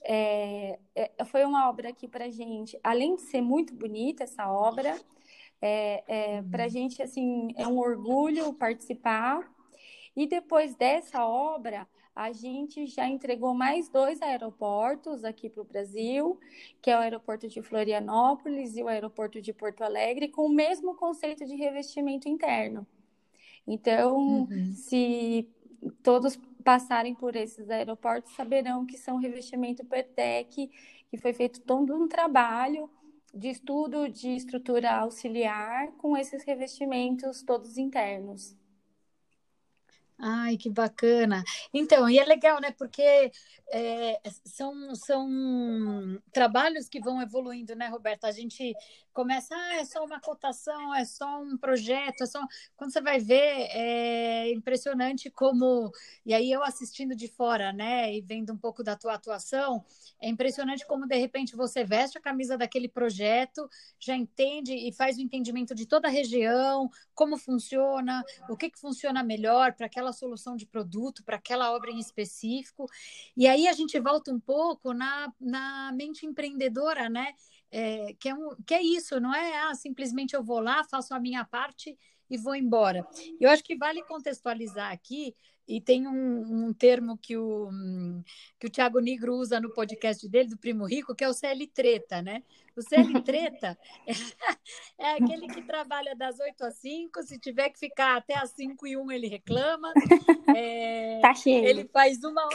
é, 0.07 0.79
é, 0.95 1.25
foi 1.25 1.43
uma 1.43 1.67
obra 1.67 1.91
que 1.91 2.07
para 2.07 2.29
gente, 2.29 2.79
além 2.83 3.15
de 3.15 3.23
ser 3.23 3.41
muito 3.41 3.73
bonita 3.73 4.23
essa 4.23 4.51
obra, 4.51 4.99
é, 5.61 6.03
é, 6.07 6.41
para 6.43 6.65
a 6.65 6.67
gente 6.67 7.01
assim 7.01 7.53
é 7.57 7.67
um 7.67 7.79
orgulho 7.79 8.53
participar. 8.53 9.51
E 10.15 10.27
depois 10.27 10.75
dessa 10.75 11.25
obra, 11.25 11.87
a 12.15 12.31
gente 12.31 12.85
já 12.85 13.07
entregou 13.07 13.53
mais 13.53 13.89
dois 13.89 14.21
aeroportos 14.21 15.25
aqui 15.25 15.49
para 15.49 15.61
o 15.61 15.65
Brasil, 15.65 16.39
que 16.81 16.89
é 16.89 16.95
o 16.95 17.01
aeroporto 17.01 17.47
de 17.47 17.61
Florianópolis 17.61 18.77
e 18.77 18.83
o 18.83 18.87
aeroporto 18.87 19.41
de 19.41 19.51
Porto 19.51 19.83
Alegre, 19.83 20.29
com 20.29 20.45
o 20.45 20.53
mesmo 20.53 20.95
conceito 20.95 21.45
de 21.45 21.55
revestimento 21.55 22.29
interno. 22.29 22.87
Então, 23.67 24.47
uhum. 24.49 24.71
se 24.73 25.49
todos 26.01 26.39
passarem 26.65 27.15
por 27.15 27.35
esses 27.35 27.69
aeroportos 27.69 28.33
saberão 28.33 28.85
que 28.85 28.97
são 28.97 29.17
revestimento 29.17 29.85
PETEC, 29.85 30.69
que 31.09 31.17
foi 31.17 31.31
feito 31.31 31.61
todo 31.61 31.95
um 31.95 32.07
trabalho 32.07 32.89
de 33.33 33.49
estudo 33.49 34.09
de 34.09 34.29
estrutura 34.29 34.91
auxiliar 34.91 35.91
com 35.93 36.17
esses 36.17 36.43
revestimentos 36.43 37.43
todos 37.43 37.77
internos. 37.77 38.55
Ai, 40.17 40.57
que 40.57 40.69
bacana. 40.69 41.43
Então, 41.73 42.09
e 42.09 42.17
é 42.17 42.23
legal, 42.25 42.59
né? 42.61 42.71
Porque 42.71 43.31
é, 43.71 44.19
são, 44.45 44.93
são 44.95 46.21
trabalhos 46.31 46.87
que 46.87 46.99
vão 46.99 47.21
evoluindo, 47.21 47.75
né, 47.75 47.87
Roberta? 47.87 48.27
A 48.27 48.31
gente 48.31 48.75
começa, 49.11 49.55
ah, 49.55 49.75
é 49.77 49.85
só 49.85 50.03
uma 50.03 50.19
cotação, 50.19 50.93
é 50.93 51.05
só 51.05 51.41
um 51.41 51.57
projeto, 51.57 52.21
é 52.21 52.25
só. 52.25 52.39
Quando 52.75 52.91
você 52.91 53.01
vai 53.01 53.19
ver, 53.19 53.67
é 53.71 54.51
impressionante 54.51 55.29
como. 55.29 55.91
E 56.25 56.33
aí, 56.33 56.51
eu 56.51 56.63
assistindo 56.63 57.15
de 57.15 57.27
fora, 57.27 57.71
né, 57.73 58.13
e 58.13 58.21
vendo 58.21 58.53
um 58.53 58.57
pouco 58.57 58.83
da 58.83 58.95
tua 58.95 59.13
atuação, 59.13 59.83
é 60.21 60.29
impressionante 60.29 60.85
como, 60.85 61.07
de 61.07 61.15
repente, 61.15 61.55
você 61.55 61.83
veste 61.83 62.17
a 62.17 62.21
camisa 62.21 62.57
daquele 62.57 62.87
projeto, 62.87 63.69
já 63.99 64.15
entende 64.15 64.73
e 64.73 64.91
faz 64.91 65.17
o 65.17 65.21
entendimento 65.21 65.73
de 65.73 65.85
toda 65.85 66.07
a 66.07 66.11
região, 66.11 66.89
como 67.13 67.37
funciona, 67.37 68.23
o 68.49 68.57
que, 68.57 68.69
que 68.69 68.79
funciona 68.79 69.23
melhor 69.23 69.73
para 69.73 69.85
aquela 69.85 70.11
solução 70.11 70.55
de 70.55 70.65
produto, 70.65 71.23
para 71.23 71.37
aquela 71.37 71.73
obra 71.73 71.91
em 71.91 71.99
específico. 71.99 72.85
E 73.35 73.47
aí 73.47 73.64
a 73.67 73.73
gente 73.73 73.99
volta 73.99 74.31
um 74.31 74.39
pouco 74.39 74.93
na, 74.93 75.31
na 75.39 75.91
mente 75.93 76.25
empreendedora, 76.25 77.09
né? 77.09 77.33
É, 77.71 78.13
que, 78.19 78.29
é 78.29 78.33
um, 78.33 78.55
que 78.65 78.73
é 78.73 78.81
isso, 78.81 79.19
não 79.19 79.33
é 79.33 79.63
ah, 79.63 79.75
simplesmente 79.75 80.35
eu 80.35 80.43
vou 80.43 80.59
lá, 80.59 80.83
faço 80.83 81.13
a 81.13 81.19
minha 81.19 81.43
parte 81.43 81.97
e 82.29 82.37
vou 82.37 82.55
embora. 82.55 83.05
Eu 83.39 83.49
acho 83.49 83.63
que 83.63 83.75
vale 83.75 84.03
contextualizar 84.03 84.91
aqui, 84.91 85.35
e 85.67 85.81
tem 85.81 86.07
um, 86.07 86.67
um 86.67 86.73
termo 86.73 87.17
que 87.17 87.35
o, 87.35 87.69
que 88.59 88.67
o 88.67 88.69
Tiago 88.69 88.99
Negro 88.99 89.33
usa 89.35 89.59
no 89.59 89.73
podcast 89.73 90.27
dele, 90.29 90.49
do 90.49 90.57
Primo 90.57 90.85
Rico, 90.85 91.15
que 91.15 91.23
é 91.23 91.29
o 91.29 91.33
CL 91.33 91.65
Treta, 91.67 92.21
né? 92.21 92.43
O 92.77 92.81
CL 92.81 93.21
Treta 93.23 93.77
é, 94.05 94.11
é 94.99 95.11
aquele 95.13 95.47
que 95.47 95.63
trabalha 95.63 96.15
das 96.15 96.39
8 96.39 96.65
às 96.65 96.75
5, 96.75 97.23
se 97.23 97.39
tiver 97.39 97.69
que 97.69 97.79
ficar 97.79 98.17
até 98.17 98.37
às 98.37 98.51
5 98.51 98.85
e 98.85 98.95
1 98.95 99.11
ele 99.11 99.27
reclama. 99.27 99.91
É, 100.55 101.19
tá 101.21 101.33
cheio. 101.33 101.65
Ele 101.65 101.89
faz 101.91 102.23
uma 102.23 102.47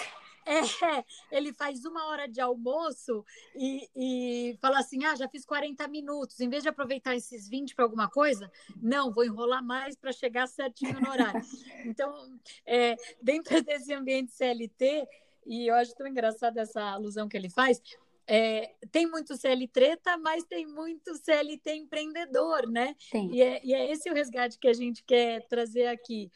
é, 0.47 1.05
ele 1.31 1.53
faz 1.53 1.85
uma 1.85 2.07
hora 2.09 2.27
de 2.29 2.41
almoço 2.41 3.25
e, 3.55 3.89
e 3.95 4.59
fala 4.61 4.79
assim: 4.79 5.05
ah, 5.05 5.15
já 5.15 5.29
fiz 5.29 5.45
40 5.45 5.87
minutos. 5.89 6.41
Em 6.41 6.49
vez 6.49 6.63
de 6.63 6.69
aproveitar 6.69 7.15
esses 7.15 7.49
20 7.49 7.75
para 7.75 7.85
alguma 7.85 8.09
coisa, 8.09 8.51
não, 8.81 9.13
vou 9.13 9.25
enrolar 9.25 9.65
mais 9.65 9.97
para 9.97 10.13
chegar 10.13 10.47
certinho 10.47 11.01
no 11.01 11.11
horário. 11.11 11.41
Então, 11.85 12.39
é, 12.67 12.97
dentro 13.23 13.61
desse 13.65 13.93
ambiente 13.93 14.33
CLT, 14.33 15.07
e 15.47 15.67
eu 15.69 15.75
acho 15.75 15.95
tão 15.95 16.07
engraçado 16.07 16.59
essa 16.59 16.83
alusão 16.83 17.29
que 17.29 17.37
ele 17.37 17.49
faz, 17.49 17.81
é, 18.27 18.75
tem 18.93 19.11
muito 19.11 19.37
CL 19.37 19.67
treta, 19.67 20.17
mas 20.17 20.45
tem 20.45 20.65
muito 20.65 21.17
CLT 21.17 21.75
empreendedor, 21.75 22.69
né? 22.69 22.95
Tem. 23.11 23.29
E 23.35 23.43
é, 23.43 23.61
e 23.65 23.75
é 23.75 23.91
esse 23.91 24.09
o 24.09 24.15
resgate 24.15 24.57
que 24.57 24.69
a 24.69 24.73
gente 24.73 25.03
quer 25.03 25.47
trazer 25.49 25.87
aqui. 25.87 26.31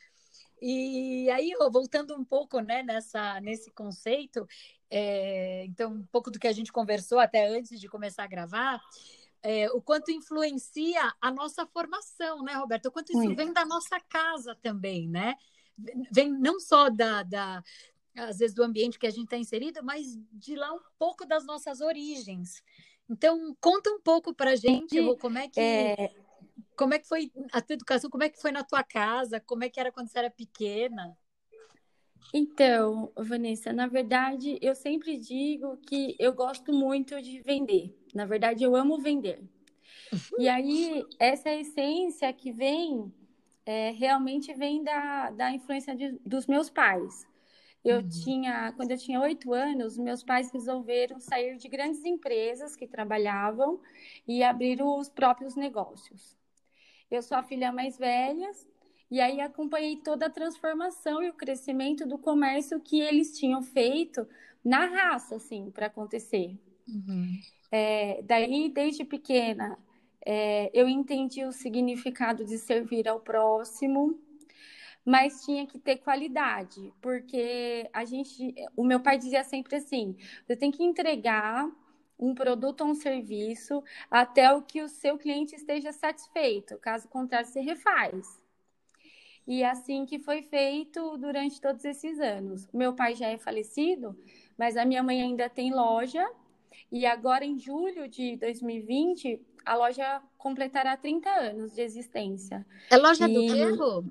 E 0.60 1.28
aí, 1.30 1.52
voltando 1.70 2.14
um 2.14 2.24
pouco 2.24 2.60
né, 2.60 2.82
nessa, 2.82 3.40
nesse 3.40 3.70
conceito, 3.70 4.46
é, 4.90 5.64
então, 5.66 5.92
um 5.92 6.06
pouco 6.06 6.30
do 6.30 6.38
que 6.38 6.46
a 6.46 6.52
gente 6.52 6.72
conversou 6.72 7.18
até 7.18 7.48
antes 7.48 7.80
de 7.80 7.88
começar 7.88 8.24
a 8.24 8.28
gravar, 8.28 8.80
é, 9.42 9.70
o 9.72 9.82
quanto 9.82 10.10
influencia 10.10 11.12
a 11.20 11.30
nossa 11.30 11.66
formação, 11.66 12.42
né, 12.42 12.54
Roberto? 12.54 12.86
O 12.86 12.92
quanto 12.92 13.10
isso 13.10 13.34
vem 13.34 13.52
da 13.52 13.64
nossa 13.64 14.00
casa 14.00 14.56
também, 14.62 15.08
né? 15.08 15.34
Vem 16.10 16.30
não 16.30 16.60
só 16.60 16.88
da, 16.88 17.22
da 17.22 17.62
às 18.16 18.38
vezes, 18.38 18.54
do 18.54 18.62
ambiente 18.62 18.98
que 18.98 19.06
a 19.06 19.10
gente 19.10 19.24
está 19.24 19.36
inserido, 19.36 19.82
mas 19.82 20.16
de 20.32 20.54
lá 20.54 20.72
um 20.72 20.80
pouco 20.98 21.26
das 21.26 21.44
nossas 21.44 21.80
origens. 21.80 22.62
Então, 23.10 23.54
conta 23.60 23.90
um 23.90 24.00
pouco 24.00 24.32
para 24.32 24.52
a 24.52 24.56
gente, 24.56 24.96
como 25.18 25.36
é 25.36 25.48
que... 25.48 25.60
É 25.60 26.23
como 26.76 26.94
é 26.94 26.98
que 26.98 27.08
foi 27.08 27.30
a 27.52 27.60
tua 27.60 27.74
educação? 27.74 28.10
Como 28.10 28.22
é 28.22 28.28
que 28.28 28.40
foi 28.40 28.52
na 28.52 28.64
tua 28.64 28.82
casa? 28.82 29.40
Como 29.40 29.64
é 29.64 29.68
que 29.68 29.80
era 29.80 29.92
quando 29.92 30.08
você 30.08 30.18
era 30.18 30.30
pequena? 30.30 31.16
Então, 32.32 33.12
Vanessa, 33.16 33.72
na 33.72 33.86
verdade, 33.86 34.58
eu 34.60 34.74
sempre 34.74 35.18
digo 35.18 35.76
que 35.78 36.16
eu 36.18 36.32
gosto 36.32 36.72
muito 36.72 37.20
de 37.20 37.40
vender. 37.42 37.96
Na 38.14 38.24
verdade, 38.24 38.64
eu 38.64 38.74
amo 38.74 38.98
vender. 38.98 39.40
Uhum. 40.12 40.40
E 40.40 40.48
aí, 40.48 41.04
essa 41.18 41.50
essência 41.50 42.32
que 42.32 42.50
vem, 42.50 43.12
é, 43.64 43.90
realmente 43.90 44.52
vem 44.54 44.82
da, 44.82 45.30
da 45.30 45.50
influência 45.52 45.94
de, 45.94 46.12
dos 46.24 46.46
meus 46.46 46.70
pais. 46.70 47.26
Eu 47.84 47.98
uhum. 47.98 48.08
tinha, 48.08 48.72
quando 48.72 48.92
eu 48.92 48.98
tinha 48.98 49.20
oito 49.20 49.52
anos, 49.52 49.98
meus 49.98 50.24
pais 50.24 50.50
resolveram 50.50 51.20
sair 51.20 51.56
de 51.56 51.68
grandes 51.68 52.04
empresas 52.04 52.74
que 52.74 52.86
trabalhavam 52.86 53.78
e 54.26 54.42
abrir 54.42 54.82
os 54.82 55.08
próprios 55.08 55.54
negócios. 55.54 56.36
Eu 57.14 57.22
sou 57.22 57.36
a 57.36 57.42
filha 57.42 57.72
mais 57.72 57.96
velha, 57.96 58.50
e 59.10 59.20
aí 59.20 59.40
acompanhei 59.40 59.96
toda 59.96 60.26
a 60.26 60.30
transformação 60.30 61.22
e 61.22 61.30
o 61.30 61.34
crescimento 61.34 62.06
do 62.06 62.18
comércio 62.18 62.80
que 62.80 63.00
eles 63.00 63.38
tinham 63.38 63.62
feito 63.62 64.26
na 64.64 64.86
raça, 64.86 65.36
assim, 65.36 65.70
para 65.70 65.86
acontecer. 65.86 66.58
Uhum. 66.88 67.38
É, 67.70 68.22
daí, 68.22 68.68
desde 68.68 69.04
pequena, 69.04 69.78
é, 70.24 70.70
eu 70.72 70.88
entendi 70.88 71.44
o 71.44 71.52
significado 71.52 72.44
de 72.44 72.58
servir 72.58 73.06
ao 73.06 73.20
próximo, 73.20 74.18
mas 75.04 75.44
tinha 75.44 75.66
que 75.66 75.78
ter 75.78 75.98
qualidade, 75.98 76.92
porque 77.02 77.88
a 77.92 78.04
gente, 78.04 78.54
o 78.74 78.82
meu 78.82 79.00
pai 79.00 79.18
dizia 79.18 79.44
sempre 79.44 79.76
assim: 79.76 80.16
você 80.46 80.56
tem 80.56 80.70
que 80.70 80.82
entregar 80.82 81.70
um 82.18 82.34
produto 82.34 82.82
ou 82.82 82.88
um 82.88 82.94
serviço 82.94 83.82
até 84.10 84.52
o 84.52 84.62
que 84.62 84.82
o 84.82 84.88
seu 84.88 85.18
cliente 85.18 85.54
esteja 85.54 85.92
satisfeito. 85.92 86.78
Caso 86.78 87.08
contrário, 87.08 87.46
você 87.46 87.60
refaz. 87.60 88.42
E 89.46 89.62
é 89.62 89.70
assim 89.70 90.06
que 90.06 90.18
foi 90.18 90.42
feito 90.42 91.18
durante 91.18 91.60
todos 91.60 91.84
esses 91.84 92.18
anos. 92.18 92.66
Meu 92.72 92.94
pai 92.94 93.14
já 93.14 93.28
é 93.28 93.36
falecido, 93.36 94.16
mas 94.56 94.76
a 94.76 94.84
minha 94.84 95.02
mãe 95.02 95.20
ainda 95.20 95.50
tem 95.50 95.74
loja. 95.74 96.26
E 96.90 97.04
agora, 97.04 97.44
em 97.44 97.58
julho 97.58 98.08
de 98.08 98.36
2020, 98.36 99.40
a 99.64 99.76
loja 99.76 100.22
completará 100.38 100.96
30 100.96 101.28
anos 101.28 101.74
de 101.74 101.82
existência. 101.82 102.66
É 102.90 102.96
loja 102.96 103.28
e... 103.28 103.34
do 103.34 103.40
quê, 103.40 104.10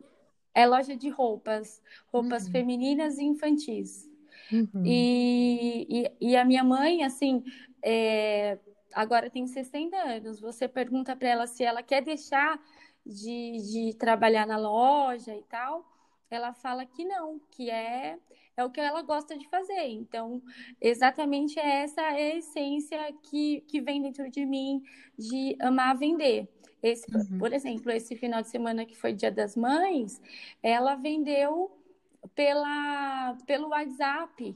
É 0.54 0.68
loja 0.68 0.96
de 0.96 1.10
roupas, 1.10 1.82
roupas 2.12 2.46
uhum. 2.46 2.52
femininas 2.52 3.18
e 3.18 3.24
infantis. 3.24 4.10
Uhum. 4.52 4.84
E, 4.86 5.88
e, 5.90 6.30
e, 6.30 6.36
a 6.36 6.46
minha 6.46 6.64
mãe, 6.64 7.04
assim, 7.04 7.44
é, 7.84 8.58
agora 8.94 9.30
tem 9.30 9.46
60 9.46 9.96
anos. 9.98 10.40
Você 10.40 10.68
pergunta 10.68 11.16
para 11.16 11.30
ela 11.30 11.48
se 11.48 11.64
ela 11.64 11.84
quer 11.84 12.02
deixar 12.02 12.60
de, 13.06 13.58
de 13.72 13.94
trabalhar 13.98 14.48
na 14.48 14.58
loja 14.58 15.36
e 15.36 15.44
tal. 15.44 15.86
Ela 16.30 16.54
fala 16.54 16.86
que 16.86 17.06
não, 17.06 17.40
que 17.52 17.70
é 17.70 18.18
é 18.56 18.64
o 18.64 18.70
que 18.70 18.80
ela 18.80 19.02
gosta 19.02 19.38
de 19.38 19.48
fazer. 19.50 19.88
Então, 19.88 20.42
exatamente 20.80 21.60
essa 21.60 22.02
é 22.02 22.34
a 22.34 22.38
essência 22.38 23.00
que, 23.24 23.62
que 23.62 23.82
vem 23.82 24.02
dentro 24.02 24.30
de 24.30 24.46
mim 24.46 24.84
de 25.18 25.56
amar 25.60 25.98
vender. 25.98 26.48
Esse, 26.82 27.06
uhum. 27.16 27.40
Por 27.40 27.54
exemplo, 27.54 27.92
esse 27.92 28.16
final 28.16 28.42
de 28.42 28.50
semana 28.50 28.86
que 28.86 28.96
foi 28.96 29.14
Dia 29.14 29.32
das 29.32 29.56
Mães, 29.56 30.22
ela 30.62 30.96
vendeu 30.96 31.72
pela, 32.36 33.38
pelo 33.46 33.70
WhatsApp 33.70 34.56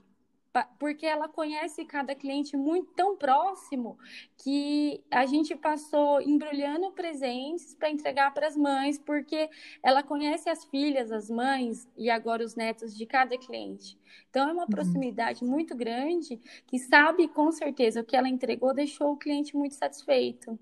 porque 0.79 1.05
ela 1.05 1.27
conhece 1.27 1.85
cada 1.85 2.15
cliente 2.15 2.55
muito 2.55 2.91
tão 2.93 3.15
próximo 3.15 3.97
que 4.37 5.03
a 5.11 5.25
gente 5.25 5.55
passou 5.55 6.21
embrulhando 6.21 6.91
presentes 6.91 7.73
para 7.73 7.89
entregar 7.89 8.33
para 8.33 8.47
as 8.47 8.55
mães, 8.55 8.97
porque 8.97 9.49
ela 9.81 10.03
conhece 10.03 10.49
as 10.49 10.65
filhas, 10.65 11.11
as 11.11 11.29
mães 11.29 11.87
e 11.97 12.09
agora 12.09 12.43
os 12.43 12.55
netos 12.55 12.95
de 12.95 13.05
cada 13.05 13.37
cliente. 13.37 13.97
Então 14.29 14.49
é 14.49 14.53
uma 14.53 14.63
uhum. 14.63 14.69
proximidade 14.69 15.43
uhum. 15.43 15.49
muito 15.49 15.75
grande 15.75 16.39
que 16.67 16.77
sabe 16.79 17.27
com 17.27 17.51
certeza 17.51 18.01
o 18.01 18.05
que 18.05 18.15
ela 18.15 18.29
entregou 18.29 18.73
deixou 18.73 19.13
o 19.13 19.17
cliente 19.17 19.55
muito 19.55 19.75
satisfeito. 19.75 20.57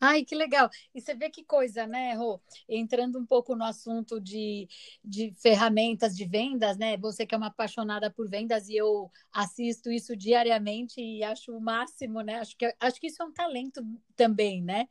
Ai, 0.00 0.24
que 0.24 0.34
legal. 0.34 0.70
E 0.94 1.00
você 1.00 1.14
vê 1.14 1.28
que 1.28 1.44
coisa, 1.44 1.86
né, 1.86 2.14
Rô? 2.14 2.40
Entrando 2.66 3.18
um 3.18 3.26
pouco 3.26 3.54
no 3.54 3.64
assunto 3.64 4.18
de, 4.18 4.66
de 5.04 5.30
ferramentas 5.34 6.16
de 6.16 6.24
vendas, 6.26 6.78
né? 6.78 6.96
Você 6.96 7.26
que 7.26 7.34
é 7.34 7.38
uma 7.38 7.48
apaixonada 7.48 8.10
por 8.10 8.26
vendas 8.28 8.68
e 8.68 8.76
eu 8.76 9.10
assisto 9.30 9.90
isso 9.90 10.16
diariamente 10.16 11.00
e 11.02 11.22
acho 11.22 11.54
o 11.54 11.60
máximo, 11.60 12.22
né? 12.22 12.36
Acho 12.36 12.56
que, 12.56 12.74
acho 12.80 12.98
que 13.00 13.08
isso 13.08 13.22
é 13.22 13.26
um 13.26 13.32
talento 13.32 13.82
também, 14.16 14.62
né? 14.62 14.88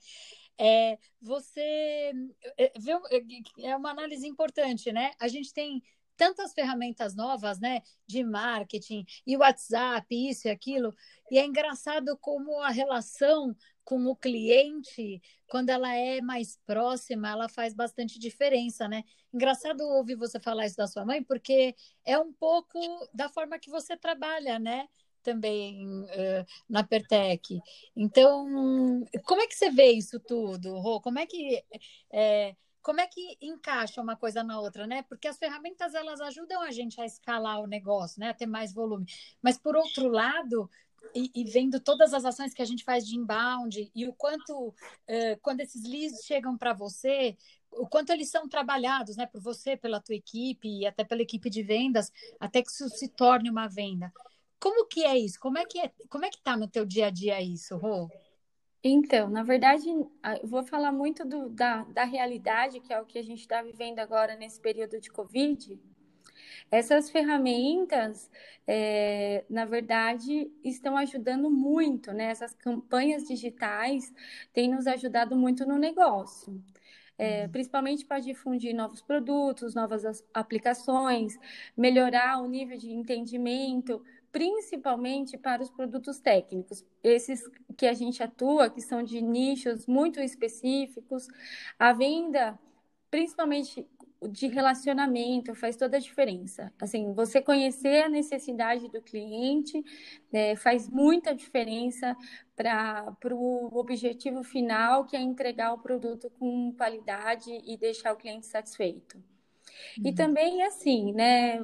É, 0.59 0.99
você 1.21 2.11
é, 2.57 2.65
é, 2.65 3.69
é 3.71 3.75
uma 3.75 3.91
análise 3.91 4.27
importante, 4.27 4.91
né? 4.91 5.11
A 5.19 5.27
gente 5.27 5.51
tem 5.53 5.81
tantas 6.19 6.51
ferramentas 6.53 7.15
novas, 7.15 7.61
né, 7.61 7.81
de 8.05 8.25
marketing 8.25 9.05
e 9.25 9.37
WhatsApp, 9.37 10.05
isso 10.29 10.49
e 10.49 10.51
aquilo, 10.51 10.93
e 11.31 11.39
é 11.39 11.45
engraçado 11.45 12.17
como 12.17 12.59
a 12.61 12.69
relação 12.69 13.55
com 13.89 14.05
o 14.05 14.15
cliente, 14.15 15.19
quando 15.47 15.71
ela 15.71 15.91
é 15.95 16.21
mais 16.21 16.59
próxima, 16.63 17.27
ela 17.27 17.49
faz 17.49 17.73
bastante 17.73 18.19
diferença, 18.19 18.87
né? 18.87 19.03
Engraçado 19.33 19.81
ouvir 19.81 20.13
você 20.13 20.39
falar 20.39 20.67
isso 20.67 20.77
da 20.77 20.85
sua 20.85 21.03
mãe, 21.03 21.23
porque 21.23 21.75
é 22.05 22.15
um 22.19 22.31
pouco 22.31 22.79
da 23.11 23.27
forma 23.27 23.57
que 23.57 23.67
você 23.67 23.97
trabalha, 23.97 24.59
né? 24.59 24.87
Também 25.23 25.87
uh, 26.03 26.45
na 26.69 26.83
Pertec. 26.83 27.59
Então, 27.95 29.03
como 29.25 29.41
é 29.41 29.47
que 29.47 29.55
você 29.55 29.71
vê 29.71 29.91
isso 29.93 30.19
tudo, 30.19 30.77
Rô? 30.77 31.01
Como 31.01 31.17
é 31.17 31.25
que 31.25 31.63
é, 32.13 32.55
como 32.83 33.01
é 33.01 33.07
que 33.07 33.37
encaixa 33.41 33.99
uma 34.03 34.15
coisa 34.15 34.43
na 34.43 34.59
outra, 34.61 34.85
né? 34.85 35.01
Porque 35.09 35.27
as 35.27 35.39
ferramentas 35.39 35.95
elas 35.95 36.21
ajudam 36.21 36.61
a 36.61 36.69
gente 36.69 37.01
a 37.01 37.07
escalar 37.07 37.59
o 37.59 37.67
negócio, 37.67 38.19
né? 38.19 38.29
A 38.29 38.35
ter 38.35 38.45
mais 38.45 38.71
volume. 38.71 39.07
Mas 39.41 39.57
por 39.57 39.75
outro 39.75 40.07
lado, 40.09 40.69
e, 41.15 41.31
e, 41.33 41.43
vendo 41.43 41.79
todas 41.79 42.13
as 42.13 42.25
ações 42.25 42.53
que 42.53 42.61
a 42.61 42.65
gente 42.65 42.83
faz 42.83 43.05
de 43.05 43.17
inbound 43.17 43.91
e 43.93 44.07
o 44.07 44.13
quanto, 44.13 44.69
uh, 44.69 45.39
quando 45.41 45.61
esses 45.61 45.83
leads 45.83 46.25
chegam 46.25 46.57
para 46.57 46.73
você, 46.73 47.35
o 47.71 47.87
quanto 47.87 48.11
eles 48.11 48.29
são 48.29 48.47
trabalhados, 48.47 49.15
né, 49.15 49.25
por 49.25 49.41
você, 49.41 49.77
pela 49.77 50.01
tua 50.01 50.15
equipe 50.15 50.67
e 50.67 50.85
até 50.85 51.03
pela 51.03 51.21
equipe 51.21 51.49
de 51.49 51.63
vendas, 51.63 52.11
até 52.39 52.61
que 52.61 52.69
isso 52.69 52.89
se 52.89 53.07
torne 53.07 53.49
uma 53.49 53.67
venda. 53.67 54.11
Como 54.59 54.85
que 54.87 55.05
é 55.05 55.17
isso? 55.17 55.39
Como 55.39 55.57
é 55.57 55.65
que 55.65 55.79
é, 55.79 55.91
como 56.09 56.25
é 56.25 56.29
que 56.29 56.41
tá 56.41 56.57
no 56.57 56.67
teu 56.67 56.85
dia 56.85 57.07
a 57.07 57.09
dia 57.09 57.41
isso, 57.41 57.77
Rô? 57.77 58.09
Então, 58.83 59.29
na 59.29 59.43
verdade, 59.43 59.89
eu 59.89 60.47
vou 60.47 60.63
falar 60.63 60.91
muito 60.91 61.25
do, 61.25 61.49
da, 61.49 61.83
da 61.83 62.05
realidade, 62.05 62.79
que 62.79 62.93
é 62.93 63.01
o 63.01 63.05
que 63.05 63.19
a 63.19 63.23
gente 63.23 63.41
está 63.41 63.61
vivendo 63.61 63.99
agora 63.99 64.35
nesse 64.35 64.59
período 64.59 64.99
de 64.99 65.11
Covid. 65.11 65.77
Essas 66.71 67.09
ferramentas, 67.09 68.29
é, 68.67 69.43
na 69.49 69.65
verdade, 69.65 70.51
estão 70.63 70.97
ajudando 70.97 71.49
muito, 71.49 72.11
né? 72.13 72.25
Essas 72.25 72.53
campanhas 72.53 73.27
digitais 73.27 74.13
têm 74.53 74.69
nos 74.69 74.87
ajudado 74.87 75.35
muito 75.35 75.65
no 75.65 75.77
negócio. 75.77 76.61
É, 77.17 77.43
uhum. 77.43 77.49
principalmente 77.51 78.05
para 78.05 78.19
difundir 78.19 78.73
novos 78.73 79.01
produtos, 79.01 79.75
novas 79.75 80.23
aplicações, 80.33 81.37
melhorar 81.75 82.41
o 82.41 82.47
nível 82.47 82.77
de 82.77 82.89
entendimento, 82.91 84.01
principalmente 84.31 85.37
para 85.37 85.61
os 85.61 85.69
produtos 85.69 86.19
técnicos, 86.19 86.85
esses 87.03 87.43
que 87.75 87.85
a 87.87 87.93
gente 87.93 88.21
atua, 88.21 88.69
que 88.69 88.81
são 88.81 89.03
de 89.03 89.21
nichos 89.21 89.85
muito 89.87 90.19
específicos, 90.19 91.27
a 91.77 91.93
venda, 91.93 92.57
principalmente 93.09 93.87
de 94.27 94.47
relacionamento, 94.47 95.55
faz 95.55 95.77
toda 95.77 95.97
a 95.97 95.99
diferença. 95.99 96.73
Assim, 96.79 97.13
você 97.13 97.41
conhecer 97.41 98.03
a 98.03 98.09
necessidade 98.09 98.89
do 98.89 99.01
cliente 99.01 99.83
né, 100.31 100.55
faz 100.55 100.89
muita 100.89 101.33
diferença 101.33 102.15
para 102.55 103.15
o 103.33 103.69
objetivo 103.79 104.43
final, 104.43 105.05
que 105.05 105.15
é 105.15 105.21
entregar 105.21 105.73
o 105.73 105.79
produto 105.79 106.29
com 106.37 106.73
qualidade 106.73 107.49
e 107.65 107.77
deixar 107.77 108.13
o 108.13 108.17
cliente 108.17 108.45
satisfeito. 108.45 109.17
Uhum. 109.97 110.07
E 110.07 110.13
também, 110.13 110.63
assim, 110.63 111.13
né, 111.13 111.63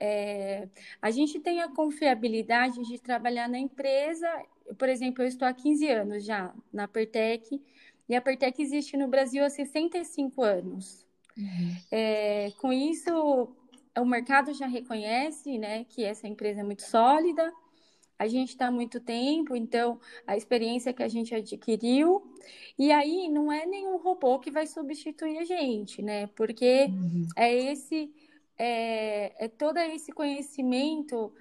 é, 0.00 0.68
a 1.00 1.10
gente 1.10 1.38
tem 1.38 1.60
a 1.60 1.68
confiabilidade 1.68 2.82
de 2.82 2.98
trabalhar 2.98 3.48
na 3.48 3.58
empresa. 3.58 4.28
Por 4.76 4.88
exemplo, 4.88 5.22
eu 5.22 5.28
estou 5.28 5.46
há 5.46 5.52
15 5.52 5.88
anos 5.88 6.24
já 6.24 6.52
na 6.72 6.88
Pertec, 6.88 7.62
e 8.08 8.14
a 8.16 8.20
Pertec 8.20 8.60
existe 8.60 8.96
no 8.96 9.06
Brasil 9.06 9.44
há 9.44 9.48
65 9.48 10.42
anos. 10.42 11.06
Uhum. 11.40 11.76
É, 11.90 12.52
com 12.58 12.72
isso, 12.72 13.48
o 13.98 14.04
mercado 14.04 14.52
já 14.52 14.66
reconhece 14.66 15.58
né, 15.58 15.84
que 15.84 16.04
essa 16.04 16.28
empresa 16.28 16.60
é 16.60 16.64
muito 16.64 16.82
sólida, 16.82 17.52
a 18.18 18.28
gente 18.28 18.50
está 18.50 18.66
há 18.66 18.70
muito 18.70 19.00
tempo, 19.00 19.56
então 19.56 19.98
a 20.26 20.36
experiência 20.36 20.92
que 20.92 21.02
a 21.02 21.08
gente 21.08 21.34
adquiriu, 21.34 22.22
e 22.78 22.92
aí 22.92 23.30
não 23.30 23.50
é 23.50 23.64
nenhum 23.64 23.96
robô 23.96 24.38
que 24.38 24.50
vai 24.50 24.66
substituir 24.66 25.38
a 25.38 25.44
gente, 25.44 26.02
né? 26.02 26.26
Porque 26.28 26.84
uhum. 26.90 27.26
é 27.34 27.72
esse, 27.72 28.12
é, 28.58 29.46
é 29.46 29.48
todo 29.48 29.78
esse 29.78 30.12
conhecimento 30.12 31.32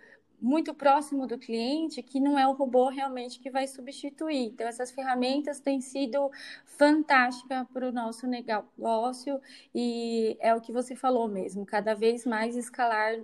muito 0.42 0.74
próximo 0.74 1.28
do 1.28 1.38
cliente 1.38 2.02
que 2.02 2.20
não 2.20 2.38
é 2.38 2.48
o 2.48 2.54
robô 2.54 2.90
realmente 2.90 3.40
que 3.40 3.50
vai 3.50 3.68
substituir. 3.68 4.48
Então, 4.48 4.68
essas 4.68 4.92
ferramentas 4.92 5.60
têm 5.60 5.82
sido 5.82 6.32
fantásticas 6.66 7.68
para 7.74 7.88
o 7.88 7.92
nosso 7.92 8.28
negócio 8.28 9.42
e 9.74 10.38
é 10.40 10.54
o 10.56 10.62
que 10.62 10.72
você 10.72 10.96
falou 10.96 11.28
mesmo, 11.28 11.66
cada 11.66 11.94
vez 11.94 12.26
mais 12.26 12.56
escalar 12.56 13.20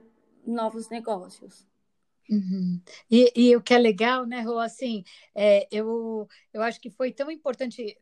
novos 0.45 0.89
negócios. 0.89 1.65
Uhum. 2.29 2.81
E, 3.10 3.31
e, 3.36 3.55
o 3.55 3.62
que 3.62 3.74
é 3.74 3.77
legal, 3.77 4.25
né, 4.25 4.41
Rô, 4.41 4.57
assim, 4.57 5.03
é, 5.34 5.67
eu, 5.72 6.27
eu 6.51 6.63
acho 6.63 6.81
que 6.81 6.89
foi 6.89 7.12
tão 7.12 7.29
importante 7.29 7.95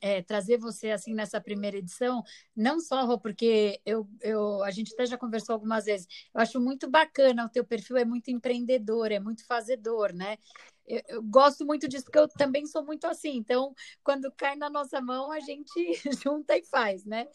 é, 0.00 0.22
trazer 0.22 0.58
você 0.58 0.90
assim 0.90 1.14
nessa 1.14 1.40
primeira 1.40 1.78
edição, 1.78 2.22
não 2.56 2.80
só 2.80 3.16
porque 3.18 3.80
eu, 3.84 4.08
eu, 4.20 4.62
a 4.62 4.70
gente 4.70 4.92
até 4.92 5.06
já 5.06 5.16
conversou 5.16 5.54
algumas 5.54 5.84
vezes, 5.84 6.06
eu 6.34 6.40
acho 6.40 6.60
muito 6.60 6.88
bacana, 6.90 7.44
o 7.44 7.48
teu 7.48 7.64
perfil 7.64 7.96
é 7.96 8.04
muito 8.04 8.30
empreendedor, 8.30 9.12
é 9.12 9.18
muito 9.20 9.46
fazedor, 9.46 10.12
né? 10.12 10.38
Eu, 10.86 11.02
eu, 11.08 11.22
gosto 11.22 11.66
muito 11.66 11.86
disso, 11.86 12.04
porque 12.04 12.18
eu 12.18 12.28
também 12.28 12.66
sou 12.66 12.84
muito 12.84 13.06
assim. 13.06 13.36
Então, 13.36 13.74
quando 14.02 14.32
cai 14.32 14.56
na 14.56 14.70
nossa 14.70 15.00
mão, 15.00 15.30
a 15.30 15.40
gente 15.40 15.70
junta 16.22 16.56
e 16.56 16.64
faz, 16.64 17.04
né? 17.04 17.26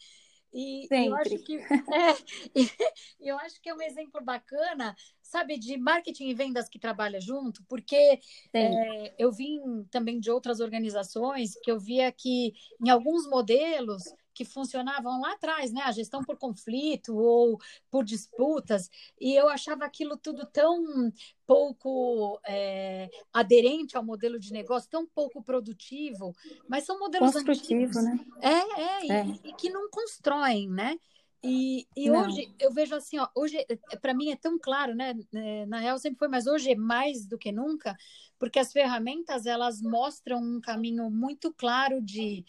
E 0.54 0.86
Sempre. 0.88 1.08
eu 1.08 1.16
acho 1.16 1.44
que 1.44 1.58
é, 1.58 2.16
eu 3.20 3.38
acho 3.40 3.62
que 3.62 3.70
é 3.70 3.74
um 3.74 3.82
exemplo 3.82 4.24
bacana, 4.24 4.96
sabe, 5.22 5.58
de 5.58 5.78
marketing 5.78 6.30
e 6.30 6.34
vendas 6.34 6.70
que 6.70 6.78
trabalha 6.78 7.20
junto, 7.20 7.64
porque 7.68 8.20
é, 8.54 9.16
eu 9.18 9.32
vim 9.32 9.84
também 9.90 10.20
de 10.20 10.30
outras 10.30 10.60
organizações 10.60 11.54
que 11.64 11.72
eu 11.72 11.80
via 11.80 12.12
que 12.12 12.54
em 12.86 12.90
alguns 12.90 13.28
modelos 13.28 14.04
que 14.34 14.44
funcionavam 14.46 15.22
lá 15.22 15.34
atrás, 15.34 15.72
né? 15.72 15.82
A 15.82 15.92
gestão 15.92 16.24
por 16.24 16.38
conflito 16.38 17.16
ou 17.16 17.60
por 17.90 18.04
disputas, 18.04 18.90
e 19.20 19.34
eu 19.34 19.48
achava 19.48 19.86
aquilo 19.86 20.18
tudo 20.18 20.46
tão 20.46 21.12
pouco 21.46 22.40
é, 22.46 23.10
aderente 23.32 23.96
ao 23.96 24.04
modelo 24.04 24.40
de 24.40 24.52
negócio, 24.52 24.90
tão 24.90 25.06
pouco 25.06 25.44
produtivo, 25.44 26.34
mas 26.68 26.86
são 26.86 27.00
modelos 27.00 27.34
Construtivo, 27.34 28.00
antigos, 28.00 28.04
né? 28.04 28.20
É, 28.42 28.82
é, 28.82 29.20
é. 29.20 29.26
E, 29.26 29.50
e, 29.50 29.54
que 29.54 29.70
não 29.70 29.90
constroem, 29.90 30.70
né? 30.70 30.98
E, 31.46 31.86
e 31.96 32.10
hoje 32.10 32.56
eu 32.58 32.72
vejo 32.72 32.96
assim, 32.96 33.20
ó, 33.20 33.28
hoje 33.36 33.58
para 34.02 34.14
mim 34.14 34.32
é 34.32 34.36
tão 34.38 34.58
claro, 34.58 34.96
né? 34.96 35.14
É, 35.34 35.66
na 35.66 35.78
real 35.78 36.00
sempre 36.00 36.18
foi, 36.18 36.30
mas 36.30 36.48
hoje 36.48 36.72
é 36.72 36.76
mais 36.76 37.26
do 37.26 37.38
que 37.38 37.52
nunca, 37.52 37.98
porque 38.40 38.60
as 38.60 38.72
ferramentas 38.72 39.46
elas 39.46 39.82
mostram 39.82 40.42
um 40.42 40.62
caminho 40.62 41.12
muito 41.12 41.54
claro 41.54 42.02
de 42.02 42.46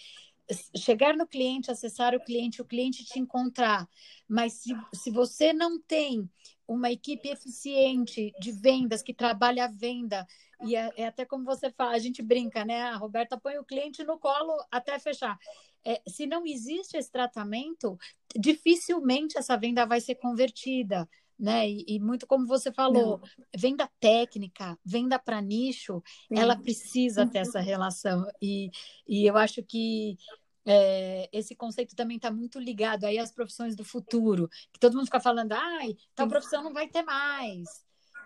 chegar 0.77 1.17
no 1.17 1.27
cliente, 1.27 1.71
acessar 1.71 2.15
o 2.15 2.21
cliente, 2.21 2.61
o 2.61 2.65
cliente 2.65 3.05
te 3.05 3.19
encontrar. 3.19 3.89
Mas 4.29 4.55
se, 4.55 4.71
se 4.93 5.11
você 5.11 5.53
não 5.53 5.81
tem 5.81 6.29
uma 6.67 6.91
equipe 6.91 7.29
eficiente 7.29 8.33
de 8.41 8.53
vendas 8.53 9.03
que 9.03 9.15
trabalha 9.15 9.65
a 9.65 9.69
venda, 9.69 10.27
e 10.65 10.77
é, 10.77 10.91
é, 10.97 11.07
até 11.07 11.25
como 11.25 11.45
você 11.45 11.71
fala, 11.71 11.93
a 11.93 11.99
gente 11.99 12.23
brinca, 12.23 12.65
né? 12.65 12.83
A 12.83 12.97
Roberta 12.97 13.39
põe 13.39 13.59
o 13.59 13.65
cliente 13.65 14.03
no 14.05 14.19
colo 14.19 14.53
até 14.71 14.99
fechar. 14.99 15.39
É, 15.85 16.01
se 16.09 16.27
não 16.27 16.47
existe 16.47 16.97
esse 16.97 17.11
tratamento, 17.11 17.99
dificilmente 18.35 19.37
essa 19.37 19.57
venda 19.57 19.85
vai 19.85 20.01
ser 20.01 20.15
convertida. 20.15 21.09
Né? 21.39 21.69
E, 21.69 21.85
e 21.89 22.01
muito 22.01 22.27
como 22.27 22.47
você 22.47 22.73
falou, 22.73 23.19
não. 23.19 23.29
venda 23.57 23.91
técnica, 23.99 24.79
venda 24.85 25.19
para 25.19 25.41
nicho, 25.41 26.03
Sim. 26.29 26.39
ela 26.39 26.57
precisa 26.57 27.27
ter 27.27 27.39
essa 27.39 27.61
relação. 27.61 28.25
E, 28.41 28.71
e 29.07 29.27
eu 29.27 29.37
acho 29.37 29.63
que 29.63 30.17
é, 30.67 31.29
esse 31.33 31.55
conceito 31.55 31.95
também 31.95 32.17
está 32.17 32.31
muito 32.31 32.59
ligado 32.59 33.05
aí 33.05 33.19
às 33.19 33.31
profissões 33.33 33.77
do 33.77 33.85
futuro, 33.85 34.49
que 34.73 34.81
todo 34.81 34.95
mundo 34.97 35.07
fica 35.07 35.21
falando, 35.21 35.53
ai, 35.53 35.97
tal 36.15 36.29
profissão 36.29 36.63
não 36.63 36.73
vai 36.73 36.89
ter 36.89 37.03
mais. 37.03 37.85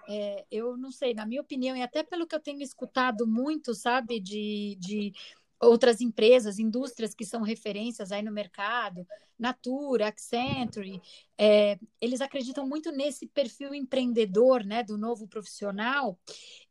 É, 0.08 0.46
eu 0.50 0.76
não 0.76 0.90
sei, 0.90 1.12
na 1.12 1.26
minha 1.26 1.40
opinião, 1.40 1.76
e 1.76 1.82
até 1.82 2.02
pelo 2.02 2.26
que 2.26 2.34
eu 2.34 2.40
tenho 2.40 2.62
escutado 2.62 3.26
muito, 3.26 3.74
sabe, 3.74 4.18
de, 4.18 4.76
de 4.80 5.12
outras 5.60 6.00
empresas, 6.00 6.58
indústrias 6.58 7.14
que 7.14 7.24
são 7.24 7.42
referências 7.42 8.12
aí 8.12 8.22
no 8.22 8.32
mercado, 8.32 9.06
Natura, 9.38 10.08
Accenture, 10.08 11.00
é, 11.36 11.78
eles 12.00 12.20
acreditam 12.20 12.66
muito 12.66 12.90
nesse 12.92 13.26
perfil 13.26 13.74
empreendedor, 13.74 14.64
né, 14.64 14.82
do 14.82 14.96
novo 14.96 15.26
profissional 15.28 16.18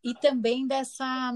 e 0.03 0.13
também 0.13 0.67
dessa 0.67 1.33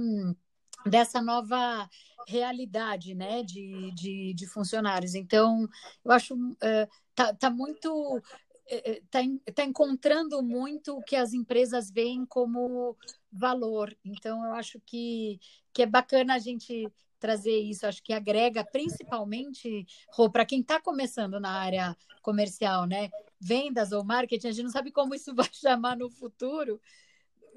dessa 0.83 1.21
nova 1.21 1.87
realidade, 2.27 3.13
né, 3.13 3.43
de, 3.43 3.91
de, 3.93 4.33
de 4.33 4.47
funcionários. 4.47 5.13
Então, 5.13 5.67
eu 6.03 6.11
acho 6.11 6.33
uh, 6.35 6.87
tá, 7.13 7.33
tá 7.35 7.49
muito 7.51 8.19
está 8.67 9.19
tá 9.53 9.63
encontrando 9.63 10.41
muito 10.41 10.97
o 10.97 11.03
que 11.03 11.15
as 11.15 11.33
empresas 11.33 11.91
veem 11.91 12.25
como 12.25 12.95
valor. 13.31 13.95
Então, 14.03 14.45
eu 14.45 14.53
acho 14.53 14.79
que, 14.85 15.39
que 15.73 15.81
é 15.83 15.85
bacana 15.85 16.35
a 16.35 16.39
gente 16.39 16.89
trazer 17.21 17.57
isso. 17.57 17.85
Acho 17.85 18.03
que 18.03 18.11
agrega 18.11 18.65
principalmente 18.65 19.85
para 20.33 20.45
quem 20.45 20.59
está 20.59 20.81
começando 20.81 21.39
na 21.39 21.51
área 21.51 21.95
comercial, 22.21 22.85
né? 22.85 23.09
Vendas 23.39 23.91
ou 23.91 24.03
marketing, 24.03 24.47
a 24.47 24.51
gente 24.51 24.63
não 24.63 24.71
sabe 24.71 24.91
como 24.91 25.15
isso 25.15 25.33
vai 25.35 25.49
chamar 25.53 25.95
no 25.95 26.09
futuro, 26.09 26.81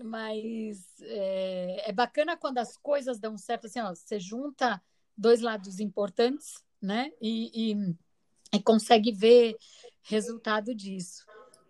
mas 0.05 0.85
é, 1.01 1.91
é 1.91 1.93
bacana 1.93 2.37
quando 2.37 2.59
as 2.59 2.77
coisas 2.77 3.19
dão 3.19 3.37
certo, 3.37 3.67
assim, 3.67 3.81
ó, 3.81 3.95
você 3.95 4.21
junta 4.21 4.81
dois 5.17 5.41
lados 5.41 5.81
importantes, 5.81 6.63
né? 6.81 7.11
E, 7.21 7.73
e, 7.73 7.97
e 8.57 8.63
consegue 8.63 9.11
ver 9.13 9.57
resultado 10.03 10.75
disso. 10.75 11.25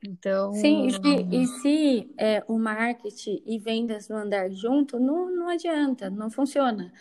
Então. 0.06 0.52
Sim, 0.52 0.86
e 0.86 0.92
se, 0.92 1.26
e 1.32 1.46
se 1.46 2.14
é, 2.18 2.44
o 2.46 2.58
marketing 2.58 3.42
e 3.46 3.58
vendas 3.58 4.08
não 4.08 4.18
andar 4.18 4.50
junto, 4.50 5.00
não, 5.00 5.34
não 5.34 5.48
adianta, 5.48 6.10
não 6.10 6.30
funciona. 6.30 6.92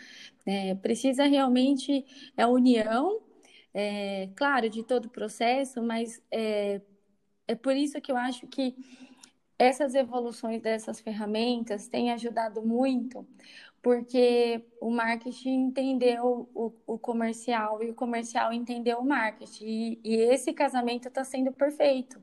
É, 0.46 0.74
precisa 0.74 1.24
realmente 1.26 2.04
é 2.36 2.46
união 2.46 3.20
é, 3.74 4.28
claro, 4.36 4.70
de 4.70 4.82
todo 4.84 5.06
o 5.06 5.10
processo, 5.10 5.82
mas 5.82 6.22
é, 6.30 6.80
é 7.48 7.54
por 7.54 7.76
isso 7.76 8.00
que 8.00 8.12
eu 8.12 8.16
acho 8.16 8.46
que 8.46 8.74
essas 9.58 9.94
evoluções 9.94 10.62
dessas 10.62 11.00
ferramentas 11.00 11.88
têm 11.88 12.12
ajudado 12.12 12.62
muito, 12.62 13.26
porque 13.82 14.64
o 14.80 14.90
marketing 14.90 15.66
entendeu 15.66 16.48
o, 16.54 16.72
o 16.86 16.98
comercial 16.98 17.82
e 17.82 17.90
o 17.90 17.94
comercial 17.94 18.52
entendeu 18.52 18.98
o 18.98 19.04
marketing, 19.04 19.64
e, 19.64 20.00
e 20.04 20.14
esse 20.16 20.52
casamento 20.52 21.08
está 21.08 21.24
sendo 21.24 21.52
perfeito. 21.52 22.22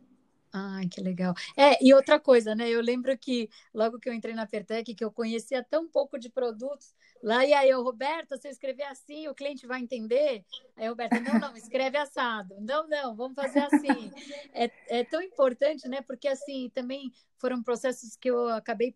Ai, 0.54 0.88
que 0.88 1.00
legal. 1.00 1.34
É, 1.56 1.82
e 1.84 1.94
outra 1.94 2.20
coisa, 2.20 2.54
né? 2.54 2.70
Eu 2.70 2.82
lembro 2.82 3.18
que 3.18 3.50
logo 3.74 3.98
que 4.00 4.10
eu 4.10 4.14
entrei 4.14 4.36
na 4.36 4.46
Pertec, 4.46 4.94
que 4.94 5.04
eu 5.04 5.12
conhecia 5.12 5.64
tão 5.64 5.88
pouco 5.88 6.20
de 6.20 6.30
produtos, 6.30 6.94
lá 7.24 7.46
e 7.46 7.54
aí 7.54 7.70
eu, 7.70 7.82
Roberta, 7.82 8.36
se 8.36 8.50
eu 8.50 8.52
escrever 8.52 8.84
assim, 8.84 9.30
o 9.30 9.36
cliente 9.36 9.66
vai 9.66 9.80
entender? 9.80 10.44
Aí, 10.76 10.90
Roberta, 10.90 11.22
não, 11.22 11.40
não, 11.40 11.56
escreve 11.56 11.98
assado. 11.98 12.56
Não, 12.60 12.86
não, 12.90 13.16
vamos 13.16 13.36
fazer 13.36 13.60
assim. 13.60 14.12
É, 14.54 14.70
é 14.90 15.04
tão 15.06 15.22
importante, 15.22 15.88
né? 15.88 16.02
Porque 16.02 16.28
assim, 16.28 16.70
também 16.74 17.14
foram 17.38 17.64
processos 17.64 18.18
que 18.18 18.30
eu 18.30 18.50
acabei, 18.50 18.94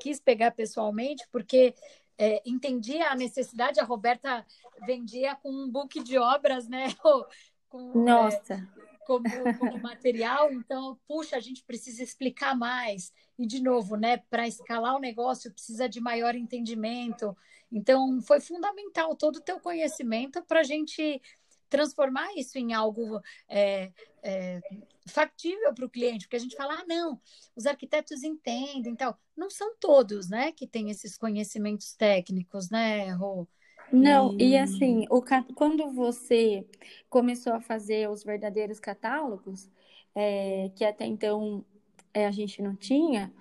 quis 0.00 0.18
pegar 0.18 0.50
pessoalmente, 0.50 1.24
porque 1.30 1.74
é, 2.18 2.42
entendia 2.44 3.10
a 3.10 3.14
necessidade, 3.14 3.78
a 3.78 3.84
Roberta 3.84 4.44
vendia 4.84 5.36
com 5.36 5.50
um 5.50 5.70
book 5.70 6.02
de 6.02 6.18
obras, 6.18 6.68
né? 6.68 6.88
Com, 7.68 7.92
é, 7.92 7.98
Nossa! 7.98 8.54
É, 8.54 8.87
como, 9.08 9.24
como 9.58 9.78
material, 9.80 10.52
então, 10.52 11.00
puxa, 11.08 11.34
a 11.36 11.40
gente 11.40 11.64
precisa 11.64 12.02
explicar 12.02 12.54
mais. 12.54 13.10
E, 13.38 13.46
de 13.46 13.62
novo, 13.62 13.96
né, 13.96 14.18
para 14.28 14.46
escalar 14.46 14.94
o 14.94 15.00
negócio 15.00 15.50
precisa 15.50 15.88
de 15.88 15.98
maior 15.98 16.34
entendimento. 16.34 17.34
Então, 17.72 18.20
foi 18.20 18.38
fundamental 18.38 19.16
todo 19.16 19.36
o 19.36 19.40
teu 19.40 19.58
conhecimento 19.58 20.42
para 20.42 20.60
a 20.60 20.62
gente 20.62 21.22
transformar 21.70 22.34
isso 22.36 22.58
em 22.58 22.74
algo 22.74 23.20
é, 23.48 23.90
é, 24.22 24.60
factível 25.06 25.72
para 25.72 25.86
o 25.86 25.90
cliente, 25.90 26.26
porque 26.26 26.36
a 26.36 26.40
gente 26.40 26.56
fala, 26.56 26.74
ah, 26.74 26.84
não, 26.86 27.18
os 27.56 27.64
arquitetos 27.64 28.22
entendem, 28.22 28.94
tal. 28.94 29.18
Não 29.34 29.48
são 29.48 29.74
todos, 29.80 30.28
né, 30.28 30.52
que 30.52 30.66
têm 30.66 30.90
esses 30.90 31.16
conhecimentos 31.16 31.94
técnicos, 31.94 32.68
né, 32.68 33.10
Rô? 33.12 33.48
Não, 33.92 34.34
e, 34.38 34.50
e 34.50 34.58
assim, 34.58 35.06
o, 35.10 35.22
quando 35.54 35.90
você 35.90 36.66
começou 37.08 37.54
a 37.54 37.60
fazer 37.60 38.08
os 38.10 38.22
verdadeiros 38.22 38.78
catálogos, 38.78 39.70
é, 40.14 40.70
que 40.74 40.84
até 40.84 41.06
então 41.06 41.64
é, 42.12 42.26
a 42.26 42.30
gente 42.30 42.60
não 42.60 42.74
tinha, 42.74 43.32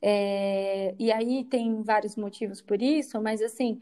é, 0.00 0.94
e 0.98 1.12
aí 1.12 1.44
tem 1.44 1.82
vários 1.82 2.16
motivos 2.16 2.60
por 2.60 2.82
isso, 2.82 3.20
mas 3.22 3.40
assim, 3.40 3.80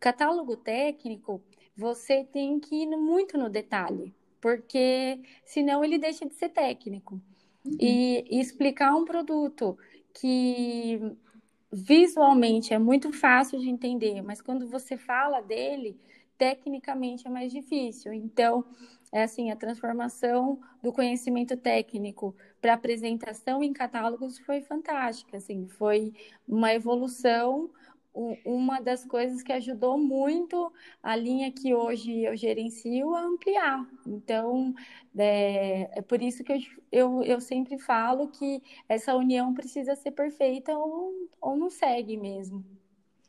catálogo 0.00 0.56
técnico, 0.56 1.40
você 1.76 2.24
tem 2.24 2.58
que 2.58 2.82
ir 2.82 2.86
muito 2.96 3.38
no 3.38 3.48
detalhe, 3.48 4.12
porque 4.40 5.20
senão 5.44 5.84
ele 5.84 5.98
deixa 5.98 6.26
de 6.26 6.34
ser 6.34 6.48
técnico. 6.48 7.20
Uhum. 7.64 7.76
E, 7.78 8.24
e 8.30 8.40
explicar 8.40 8.94
um 8.94 9.04
produto 9.04 9.76
que 10.14 10.98
visualmente 11.72 12.74
é 12.74 12.78
muito 12.78 13.12
fácil 13.12 13.58
de 13.58 13.68
entender, 13.68 14.22
mas 14.22 14.40
quando 14.40 14.66
você 14.66 14.96
fala 14.96 15.40
dele, 15.40 15.96
tecnicamente 16.36 17.26
é 17.26 17.30
mais 17.30 17.52
difícil. 17.52 18.12
Então, 18.12 18.64
é 19.12 19.22
assim, 19.22 19.50
a 19.50 19.56
transformação 19.56 20.58
do 20.82 20.92
conhecimento 20.92 21.56
técnico 21.56 22.34
para 22.60 22.74
apresentação 22.74 23.62
em 23.62 23.72
catálogos 23.72 24.38
foi 24.38 24.62
fantástica, 24.62 25.36
assim, 25.36 25.68
foi 25.68 26.12
uma 26.46 26.72
evolução 26.72 27.70
uma 28.12 28.80
das 28.80 29.04
coisas 29.04 29.42
que 29.42 29.52
ajudou 29.52 29.96
muito 29.96 30.72
a 31.02 31.14
linha 31.14 31.52
que 31.52 31.74
hoje 31.74 32.22
eu 32.22 32.36
gerencio 32.36 33.14
a 33.14 33.22
ampliar. 33.22 33.86
Então, 34.06 34.74
é, 35.16 35.98
é 35.98 36.02
por 36.02 36.20
isso 36.20 36.42
que 36.42 36.52
eu, 36.52 36.58
eu, 36.90 37.22
eu, 37.22 37.40
sempre 37.40 37.78
falo 37.78 38.28
que 38.28 38.62
essa 38.88 39.14
união 39.14 39.54
precisa 39.54 39.94
ser 39.94 40.10
perfeita 40.10 40.76
ou, 40.76 41.12
ou 41.40 41.56
não 41.56 41.70
segue 41.70 42.16
mesmo. 42.16 42.64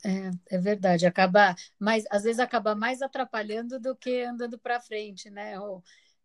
É, 0.04 0.56
é 0.56 0.58
verdade, 0.58 1.06
acaba 1.06 1.56
mais, 1.80 2.04
às 2.10 2.24
vezes 2.24 2.40
acaba 2.40 2.74
mais 2.74 3.04
atrapalhando 3.04 3.80
do 3.80 3.96
que 3.96 4.24
andando 4.24 4.58
para 4.58 4.82
frente, 4.82 5.30
né? 5.30 5.54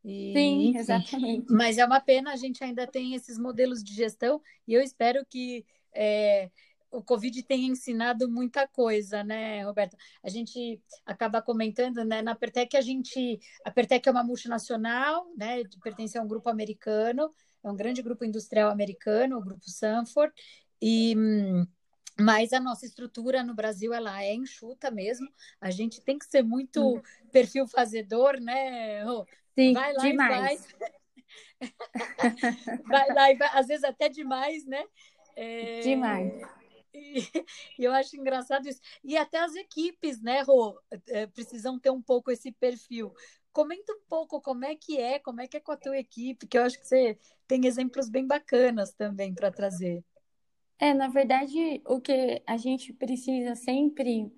E, 0.03 0.33
Sim, 0.33 0.77
exatamente. 0.79 1.53
Mas 1.53 1.77
é 1.77 1.85
uma 1.85 2.01
pena, 2.01 2.33
a 2.33 2.37
gente 2.37 2.65
ainda 2.65 2.87
tem 2.87 3.15
esses 3.15 3.39
modelos 3.39 3.85
de 3.85 3.93
gestão 3.93 4.41
e 4.67 4.73
eu 4.73 4.81
espero 4.81 5.27
que 5.27 5.67
é, 5.93 6.51
o 6.91 7.03
Covid 7.03 7.43
tem 7.43 7.67
ensinado 7.67 8.29
muita 8.31 8.67
coisa, 8.67 9.23
né, 9.23 9.63
Roberto? 9.65 9.97
A 10.23 10.29
gente 10.29 10.81
acaba 11.05 11.43
comentando, 11.43 12.05
né, 12.05 12.23
na 12.23 12.35
Pertec 12.35 12.77
a 12.77 12.81
gente, 12.81 13.41
a 13.65 13.71
Pertec 13.71 14.09
é 14.09 14.13
uma 14.13 14.25
multinacional, 14.25 15.27
né, 15.37 15.63
pertence 15.83 16.17
a 16.17 16.23
um 16.23 16.29
grupo 16.29 16.49
americano, 16.49 17.33
é 17.63 17.71
um 17.71 17.77
grande 17.77 18.03
grupo 18.03 18.25
industrial 18.25 18.71
americano, 18.71 19.39
o 19.39 19.43
grupo 19.43 19.69
Sanford, 19.69 20.33
e 20.81 21.15
mas 22.19 22.53
a 22.55 22.61
nossa 22.61 22.87
estrutura 22.87 23.43
no 23.43 23.55
Brasil 23.55 23.93
ela 23.93 24.23
é 24.23 24.33
enxuta 24.35 24.91
mesmo. 24.91 25.29
A 25.61 25.71
gente 25.71 26.01
tem 26.01 26.19
que 26.19 26.25
ser 26.25 26.43
muito 26.43 26.97
hum. 26.97 27.03
perfil 27.31 27.67
fazedor, 27.69 28.41
né? 28.41 29.05
Sim, 29.55 29.75
vai 29.75 29.93
lá 29.93 30.03
demais. 30.03 30.67
e 30.67 30.77
vai. 30.79 30.93
vai 32.89 33.09
lá 33.15 33.33
e 33.33 33.37
vai, 33.37 33.49
às 33.53 33.67
vezes 33.67 33.85
até 33.85 34.09
demais, 34.09 34.65
né? 34.65 34.83
É... 35.35 35.81
Demais. 35.81 36.33
E, 36.97 37.19
e, 37.79 37.85
eu 37.85 37.93
acho 37.93 38.17
engraçado 38.17 38.69
isso. 38.69 38.81
E 39.05 39.17
até 39.17 39.39
as 39.39 39.55
equipes, 39.55 40.21
né, 40.21 40.43
Rô, 40.43 40.81
é, 41.09 41.27
precisam 41.27 41.79
ter 41.79 41.91
um 41.91 42.03
pouco 42.03 42.31
esse 42.31 42.53
perfil. 42.53 43.13
Comenta 43.53 43.93
um 43.93 44.01
pouco 44.09 44.41
como 44.41 44.65
é 44.65 44.75
que 44.75 44.99
é, 44.99 45.19
como 45.19 45.41
é 45.41 45.47
que 45.47 45.57
é 45.57 45.61
com 45.61 45.73
a 45.73 45.77
tua 45.77 45.99
equipe, 45.99 46.47
que 46.47 46.59
eu 46.59 46.63
acho 46.63 46.79
que 46.79 46.87
você 46.87 47.19
tem 47.47 47.67
exemplos 47.67 48.09
bem 48.09 48.27
bacanas 48.27 48.93
também 48.93 49.35
para 49.35 49.51
trazer. 49.51 50.05
É, 50.79 50.93
na 50.93 51.09
verdade, 51.09 51.81
o 51.87 52.01
que 52.01 52.43
a 52.47 52.57
gente 52.59 52.93
precisa 52.93 53.55
sempre 53.55 54.31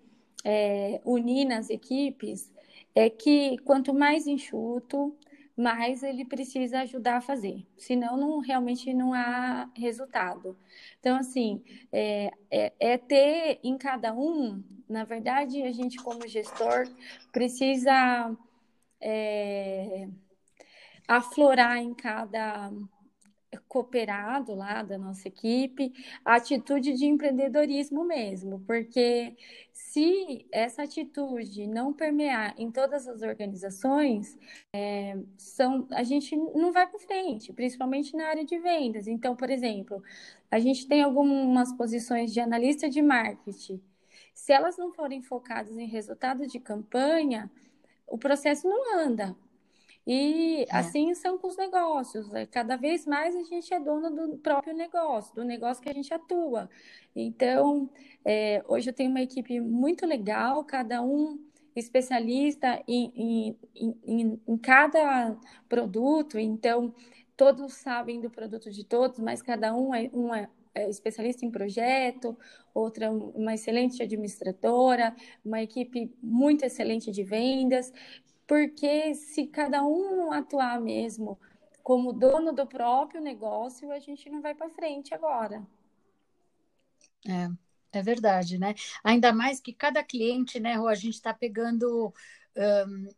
é, 0.44 1.00
unir 1.04 1.44
nas 1.44 1.68
equipes 1.68 2.52
é 2.94 3.10
que 3.10 3.58
quanto 3.58 3.92
mais 3.92 4.26
enxuto, 4.26 5.16
mas 5.58 6.04
ele 6.04 6.24
precisa 6.24 6.82
ajudar 6.82 7.16
a 7.16 7.20
fazer, 7.20 7.66
senão 7.76 8.16
não, 8.16 8.38
realmente 8.38 8.94
não 8.94 9.12
há 9.12 9.68
resultado. 9.74 10.56
Então, 11.00 11.16
assim, 11.16 11.64
é, 11.90 12.30
é, 12.48 12.72
é 12.78 12.96
ter 12.96 13.58
em 13.64 13.76
cada 13.76 14.14
um, 14.14 14.62
na 14.88 15.02
verdade, 15.02 15.60
a 15.64 15.72
gente 15.72 15.98
como 15.98 16.28
gestor 16.28 16.86
precisa 17.32 18.36
é, 19.00 20.08
aflorar 21.08 21.78
em 21.78 21.92
cada 21.92 22.70
cooperado 23.68 24.54
lá 24.54 24.82
da 24.82 24.98
nossa 24.98 25.28
equipe, 25.28 25.92
a 26.24 26.36
atitude 26.36 26.94
de 26.94 27.06
empreendedorismo 27.06 28.04
mesmo, 28.04 28.60
porque 28.66 29.36
se 29.72 30.46
essa 30.52 30.82
atitude 30.82 31.66
não 31.66 31.92
permear 31.92 32.54
em 32.58 32.70
todas 32.70 33.06
as 33.08 33.22
organizações, 33.22 34.38
é, 34.74 35.16
são, 35.36 35.86
a 35.92 36.02
gente 36.02 36.36
não 36.36 36.72
vai 36.72 36.86
para 36.86 36.98
frente, 36.98 37.52
principalmente 37.52 38.16
na 38.16 38.26
área 38.26 38.44
de 38.44 38.58
vendas. 38.58 39.06
Então, 39.06 39.34
por 39.34 39.50
exemplo, 39.50 40.02
a 40.50 40.58
gente 40.58 40.86
tem 40.86 41.02
algumas 41.02 41.72
posições 41.72 42.32
de 42.32 42.40
analista 42.40 42.88
de 42.88 43.00
marketing. 43.00 43.80
Se 44.34 44.52
elas 44.52 44.76
não 44.76 44.92
forem 44.92 45.22
focadas 45.22 45.76
em 45.76 45.86
resultado 45.86 46.46
de 46.46 46.60
campanha, 46.60 47.50
o 48.06 48.18
processo 48.18 48.68
não 48.68 48.98
anda. 48.98 49.36
E 50.06 50.62
é. 50.62 50.66
assim 50.70 51.14
são 51.14 51.38
com 51.38 51.48
os 51.48 51.56
negócios. 51.56 52.28
Né? 52.30 52.46
Cada 52.46 52.76
vez 52.76 53.06
mais 53.06 53.36
a 53.36 53.42
gente 53.42 53.72
é 53.72 53.78
dono 53.78 54.10
do 54.10 54.38
próprio 54.38 54.74
negócio, 54.74 55.34
do 55.34 55.44
negócio 55.44 55.82
que 55.82 55.90
a 55.90 55.92
gente 55.92 56.12
atua. 56.12 56.68
Então, 57.14 57.90
é, 58.24 58.64
hoje 58.66 58.90
eu 58.90 58.94
tenho 58.94 59.10
uma 59.10 59.20
equipe 59.20 59.60
muito 59.60 60.06
legal, 60.06 60.64
cada 60.64 61.02
um 61.02 61.38
especialista 61.76 62.82
em, 62.88 63.12
em, 63.74 63.92
em, 64.06 64.40
em 64.46 64.56
cada 64.56 65.36
produto. 65.68 66.38
Então, 66.38 66.94
todos 67.36 67.74
sabem 67.74 68.20
do 68.20 68.30
produto 68.30 68.70
de 68.70 68.84
todos, 68.84 69.18
mas 69.18 69.42
cada 69.42 69.74
um 69.74 69.94
é, 69.94 70.10
um 70.12 70.34
é, 70.34 70.48
é 70.74 70.88
especialista 70.88 71.44
em 71.44 71.50
projeto, 71.50 72.36
outra 72.74 73.10
uma 73.10 73.54
excelente 73.54 74.02
administradora, 74.02 75.14
uma 75.44 75.62
equipe 75.62 76.12
muito 76.22 76.64
excelente 76.64 77.10
de 77.10 77.22
vendas 77.22 77.92
porque 78.48 79.14
se 79.14 79.46
cada 79.46 79.84
um 79.84 80.32
atuar 80.32 80.80
mesmo 80.80 81.38
como 81.82 82.14
dono 82.14 82.52
do 82.52 82.66
próprio 82.66 83.20
negócio, 83.20 83.92
a 83.92 83.98
gente 83.98 84.28
não 84.30 84.40
vai 84.40 84.54
para 84.54 84.70
frente 84.70 85.14
agora. 85.14 85.64
É, 87.26 87.98
é 87.98 88.02
verdade, 88.02 88.58
né? 88.58 88.74
Ainda 89.04 89.32
mais 89.32 89.60
que 89.60 89.72
cada 89.72 90.02
cliente, 90.02 90.58
né, 90.58 90.76
a 90.78 90.94
gente 90.94 91.14
está 91.14 91.32
pegando 91.32 92.12
um, 92.56 93.08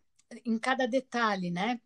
em 0.45 0.59
cada 0.59 0.87
detalhe, 0.87 1.51
né? 1.51 1.81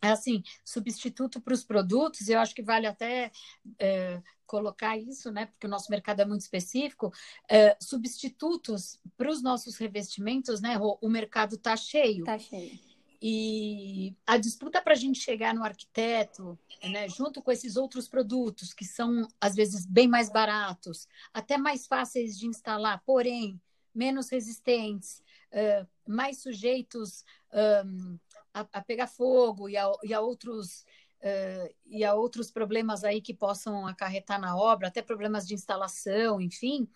Assim, 0.00 0.42
substituto 0.64 1.40
para 1.40 1.52
os 1.52 1.62
produtos, 1.62 2.28
eu 2.28 2.38
acho 2.38 2.54
que 2.54 2.62
vale 2.62 2.86
até 2.86 3.30
é, 3.78 4.20
colocar 4.46 4.96
isso, 4.96 5.30
né? 5.30 5.46
Porque 5.46 5.66
o 5.66 5.70
nosso 5.70 5.90
mercado 5.90 6.20
é 6.20 6.24
muito 6.24 6.40
específico. 6.40 7.12
É, 7.48 7.76
substitutos 7.80 8.98
para 9.16 9.30
os 9.30 9.42
nossos 9.42 9.76
revestimentos, 9.76 10.60
né? 10.60 10.78
O, 10.78 10.98
o 11.00 11.08
mercado 11.08 11.54
está 11.54 11.76
cheio. 11.76 12.20
Está 12.20 12.38
cheio. 12.38 12.78
e 13.22 14.16
a 14.26 14.38
disputa 14.38 14.80
para 14.80 14.94
a 14.94 14.96
gente 14.96 15.20
chegar 15.20 15.54
no 15.54 15.62
arquiteto, 15.62 16.58
né, 16.82 17.06
junto 17.08 17.42
com 17.42 17.52
esses 17.52 17.76
outros 17.76 18.08
produtos 18.08 18.72
que 18.72 18.84
são 18.84 19.28
às 19.38 19.54
vezes 19.54 19.84
bem 19.84 20.08
mais 20.08 20.30
baratos, 20.30 21.06
até 21.32 21.58
mais 21.58 21.86
fáceis 21.86 22.38
de 22.38 22.46
instalar, 22.46 23.02
porém 23.04 23.60
menos 23.94 24.30
resistentes, 24.30 25.22
uh, 25.52 25.86
mais 26.08 26.38
sujeitos 26.38 27.24
um, 27.84 28.18
a, 28.52 28.66
a, 28.72 28.82
pegar 28.82 29.06
fogo 29.06 29.68
e 29.68 29.76
a, 29.76 29.90
e 30.02 30.12
a 30.12 30.20
outros 30.20 30.84
uh, 31.22 31.74
e 31.86 32.04
a 32.04 32.14
outros 32.14 32.50
problemas 32.50 33.04
aí 33.04 33.20
que 33.20 33.34
possam 33.34 33.86
acarretar 33.86 34.40
na 34.40 34.56
obra, 34.56 34.88
até 34.88 35.02
problemas 35.02 35.46
de 35.46 35.54
instalação, 35.54 36.40
enfim, 36.40 36.88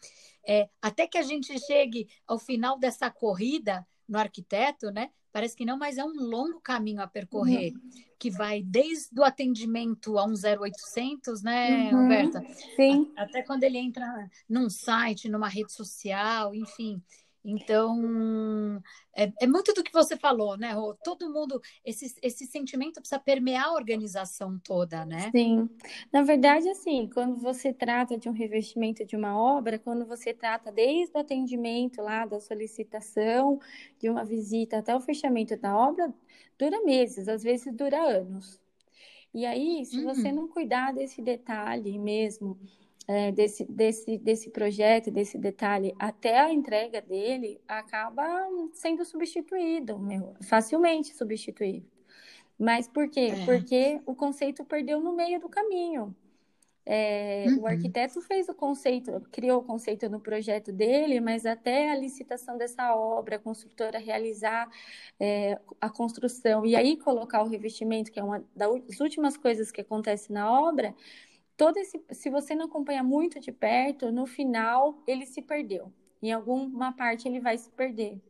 é, 0.46 0.68
até 0.80 1.06
que 1.06 1.18
a 1.18 1.22
gente 1.22 1.58
chegue 1.58 2.08
ao 2.26 2.38
final 2.38 2.78
dessa 2.78 3.10
corrida 3.10 3.86
no 4.08 4.18
arquiteto, 4.18 4.90
né? 4.90 5.10
Parece 5.32 5.56
que 5.56 5.64
não, 5.64 5.76
mas 5.76 5.98
é 5.98 6.04
um 6.04 6.12
longo 6.12 6.60
caminho 6.60 7.02
a 7.02 7.08
percorrer, 7.08 7.72
uhum. 7.72 7.90
que 8.20 8.30
vai 8.30 8.62
desde 8.62 9.18
o 9.18 9.24
atendimento 9.24 10.16
a 10.16 10.24
um 10.24 10.34
0800, 10.34 11.42
né, 11.42 11.90
uhum. 11.90 12.02
Roberta? 12.02 12.40
Sim. 12.76 13.12
Até 13.16 13.42
quando 13.42 13.64
ele 13.64 13.78
entra 13.78 14.06
num 14.48 14.70
site, 14.70 15.28
numa 15.28 15.48
rede 15.48 15.72
social, 15.72 16.54
enfim. 16.54 17.02
Então, 17.44 18.80
é, 19.14 19.30
é, 19.42 19.46
muito 19.46 19.74
do 19.74 19.84
que 19.84 19.92
você 19.92 20.16
falou, 20.16 20.56
né, 20.56 20.72
Rô? 20.72 20.94
Todo 21.04 21.30
mundo, 21.30 21.60
esse, 21.84 22.14
esse 22.22 22.46
sentimento 22.46 23.00
precisa 23.00 23.18
permear 23.18 23.66
a 23.66 23.74
organização 23.74 24.58
toda, 24.58 25.04
né? 25.04 25.30
Sim. 25.30 25.68
Na 26.10 26.22
verdade, 26.22 26.66
assim, 26.70 27.08
quando 27.12 27.36
você 27.36 27.70
trata 27.70 28.16
de 28.16 28.30
um 28.30 28.32
revestimento 28.32 29.04
de 29.04 29.14
uma 29.14 29.38
obra, 29.38 29.78
quando 29.78 30.06
você 30.06 30.32
trata 30.32 30.72
desde 30.72 31.14
o 31.14 31.20
atendimento 31.20 32.00
lá, 32.00 32.24
da 32.24 32.40
solicitação, 32.40 33.60
de 33.98 34.08
uma 34.08 34.24
visita 34.24 34.78
até 34.78 34.96
o 34.96 35.00
fechamento 35.00 35.54
da 35.58 35.76
obra, 35.76 36.14
dura 36.58 36.82
meses, 36.82 37.28
às 37.28 37.42
vezes 37.42 37.70
dura 37.74 38.00
anos. 38.00 38.58
E 39.34 39.44
aí, 39.44 39.84
se 39.84 39.98
uhum. 39.98 40.04
você 40.04 40.32
não 40.32 40.48
cuidar 40.48 40.94
desse 40.94 41.20
detalhe 41.20 41.98
mesmo, 41.98 42.58
é, 43.06 43.30
desse, 43.32 43.64
desse, 43.64 44.18
desse 44.18 44.50
projeto, 44.50 45.10
desse 45.10 45.36
detalhe, 45.38 45.94
até 45.98 46.38
a 46.38 46.52
entrega 46.52 47.00
dele, 47.00 47.60
acaba 47.68 48.24
sendo 48.72 49.04
substituído, 49.04 49.98
meu, 49.98 50.34
facilmente 50.42 51.14
substituído. 51.14 51.86
Mas 52.58 52.88
por 52.88 53.08
quê? 53.08 53.32
É. 53.32 53.44
Porque 53.44 54.00
o 54.06 54.14
conceito 54.14 54.64
perdeu 54.64 55.00
no 55.00 55.14
meio 55.14 55.40
do 55.40 55.48
caminho. 55.48 56.14
É, 56.86 57.46
uhum. 57.48 57.62
O 57.62 57.66
arquiteto 57.66 58.20
fez 58.20 58.46
o 58.48 58.54
conceito, 58.54 59.18
criou 59.32 59.60
o 59.60 59.64
conceito 59.64 60.08
no 60.08 60.20
projeto 60.20 60.70
dele, 60.70 61.18
mas 61.18 61.46
até 61.46 61.90
a 61.90 61.96
licitação 61.96 62.58
dessa 62.58 62.94
obra, 62.94 63.36
a 63.36 63.38
construtora 63.38 63.98
realizar 63.98 64.68
é, 65.18 65.58
a 65.80 65.88
construção 65.88 66.66
e 66.66 66.76
aí 66.76 66.98
colocar 66.98 67.42
o 67.42 67.48
revestimento, 67.48 68.12
que 68.12 68.20
é 68.20 68.22
uma 68.22 68.44
das 68.54 69.00
últimas 69.00 69.36
coisas 69.36 69.70
que 69.70 69.80
acontece 69.80 70.30
na 70.30 70.50
obra, 70.60 70.94
todo 71.56 71.76
esse, 71.78 72.02
se 72.10 72.30
você 72.30 72.54
não 72.54 72.66
acompanha 72.66 73.02
muito 73.02 73.40
de 73.40 73.52
perto, 73.52 74.10
no 74.12 74.26
final 74.26 75.02
ele 75.06 75.26
se 75.26 75.42
perdeu. 75.42 75.92
Em 76.22 76.32
alguma 76.32 76.92
parte 76.92 77.28
ele 77.28 77.40
vai 77.40 77.56
se 77.58 77.70
perder. 77.70 78.20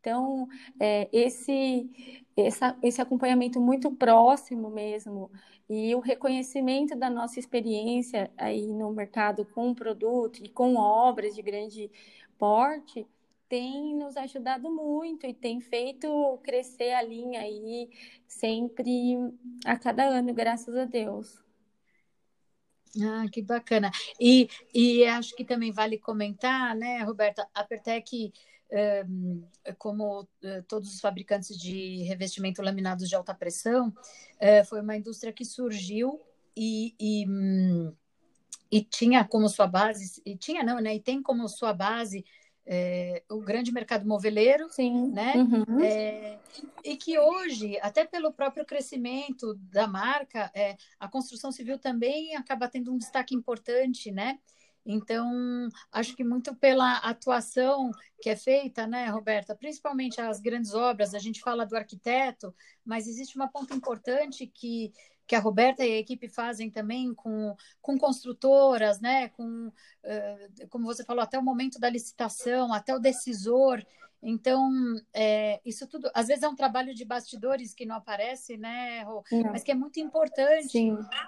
Então, 0.00 0.46
é, 0.78 1.08
esse, 1.10 1.90
essa, 2.36 2.76
esse 2.82 3.00
acompanhamento 3.00 3.58
muito 3.58 3.90
próximo 3.90 4.68
mesmo 4.68 5.30
e 5.68 5.94
o 5.94 6.00
reconhecimento 6.00 6.94
da 6.94 7.08
nossa 7.08 7.40
experiência 7.40 8.30
aí 8.36 8.66
no 8.66 8.92
mercado 8.92 9.46
com 9.46 9.70
o 9.70 9.74
produto 9.74 10.44
e 10.44 10.48
com 10.50 10.76
obras 10.76 11.34
de 11.34 11.40
grande 11.40 11.90
porte 12.38 13.06
tem 13.48 13.96
nos 13.96 14.16
ajudado 14.16 14.70
muito 14.70 15.26
e 15.26 15.32
tem 15.32 15.60
feito 15.60 16.38
crescer 16.42 16.92
a 16.92 17.02
linha 17.02 17.40
aí 17.40 17.88
sempre 18.26 19.16
a 19.64 19.78
cada 19.78 20.04
ano, 20.04 20.34
graças 20.34 20.76
a 20.76 20.84
Deus. 20.84 21.43
Ah, 23.02 23.26
que 23.30 23.42
bacana. 23.42 23.90
E, 24.20 24.48
e 24.72 25.04
acho 25.04 25.34
que 25.34 25.44
também 25.44 25.72
vale 25.72 25.98
comentar, 25.98 26.76
né, 26.76 27.02
Roberta, 27.02 27.48
a 27.52 27.64
Pertec, 27.64 28.32
um, 29.08 29.42
como 29.78 30.22
uh, 30.22 30.62
todos 30.68 30.92
os 30.94 31.00
fabricantes 31.00 31.56
de 31.58 32.02
revestimento 32.04 32.62
laminados 32.62 33.08
de 33.08 33.14
alta 33.14 33.34
pressão, 33.34 33.88
uh, 33.88 34.64
foi 34.68 34.80
uma 34.80 34.96
indústria 34.96 35.32
que 35.32 35.44
surgiu 35.44 36.20
e, 36.56 36.94
e, 36.98 37.28
um, 37.28 37.94
e 38.70 38.82
tinha 38.82 39.24
como 39.24 39.48
sua 39.48 39.66
base, 39.66 40.22
e 40.24 40.36
tinha 40.36 40.62
não, 40.62 40.80
né, 40.80 40.94
e 40.94 41.00
tem 41.00 41.22
como 41.22 41.48
sua 41.48 41.72
base 41.72 42.24
é, 42.66 43.22
o 43.30 43.40
grande 43.40 43.72
mercado 43.72 44.06
moveleiro, 44.06 44.68
Sim. 44.70 45.10
né? 45.12 45.34
Uhum. 45.36 45.80
É, 45.80 46.38
e 46.82 46.96
que 46.96 47.18
hoje, 47.18 47.78
até 47.80 48.04
pelo 48.04 48.32
próprio 48.32 48.64
crescimento 48.64 49.54
da 49.54 49.86
marca, 49.86 50.50
é, 50.54 50.76
a 50.98 51.08
construção 51.08 51.52
civil 51.52 51.78
também 51.78 52.34
acaba 52.36 52.68
tendo 52.68 52.92
um 52.92 52.98
destaque 52.98 53.34
importante, 53.34 54.10
né? 54.10 54.38
Então, 54.86 55.68
acho 55.90 56.14
que 56.14 56.22
muito 56.22 56.54
pela 56.54 56.98
atuação 56.98 57.90
que 58.20 58.28
é 58.28 58.36
feita, 58.36 58.86
né, 58.86 59.06
Roberta? 59.08 59.54
Principalmente 59.54 60.20
as 60.20 60.40
grandes 60.40 60.74
obras, 60.74 61.14
a 61.14 61.18
gente 61.18 61.40
fala 61.40 61.64
do 61.64 61.74
arquiteto, 61.74 62.54
mas 62.84 63.06
existe 63.06 63.36
uma 63.36 63.48
ponta 63.48 63.74
importante 63.74 64.46
que 64.46 64.92
que 65.26 65.34
a 65.34 65.40
Roberta 65.40 65.84
e 65.84 65.92
a 65.92 65.98
equipe 65.98 66.28
fazem 66.28 66.70
também 66.70 67.14
com, 67.14 67.56
com 67.80 67.98
construtoras, 67.98 69.00
né? 69.00 69.28
com, 69.30 69.68
uh, 69.68 70.68
como 70.68 70.84
você 70.84 71.04
falou, 71.04 71.22
até 71.22 71.38
o 71.38 71.42
momento 71.42 71.78
da 71.78 71.88
licitação, 71.88 72.72
até 72.72 72.94
o 72.94 72.98
decisor. 72.98 73.84
Então, 74.22 74.70
é, 75.12 75.60
isso 75.66 75.86
tudo, 75.86 76.10
às 76.14 76.28
vezes 76.28 76.42
é 76.42 76.48
um 76.48 76.56
trabalho 76.56 76.94
de 76.94 77.04
bastidores 77.04 77.74
que 77.74 77.84
não 77.84 77.96
aparece, 77.96 78.56
né, 78.56 79.02
Rô? 79.02 79.22
Mas 79.52 79.62
que 79.62 79.70
é 79.70 79.74
muito 79.74 80.00
importante 80.00 80.78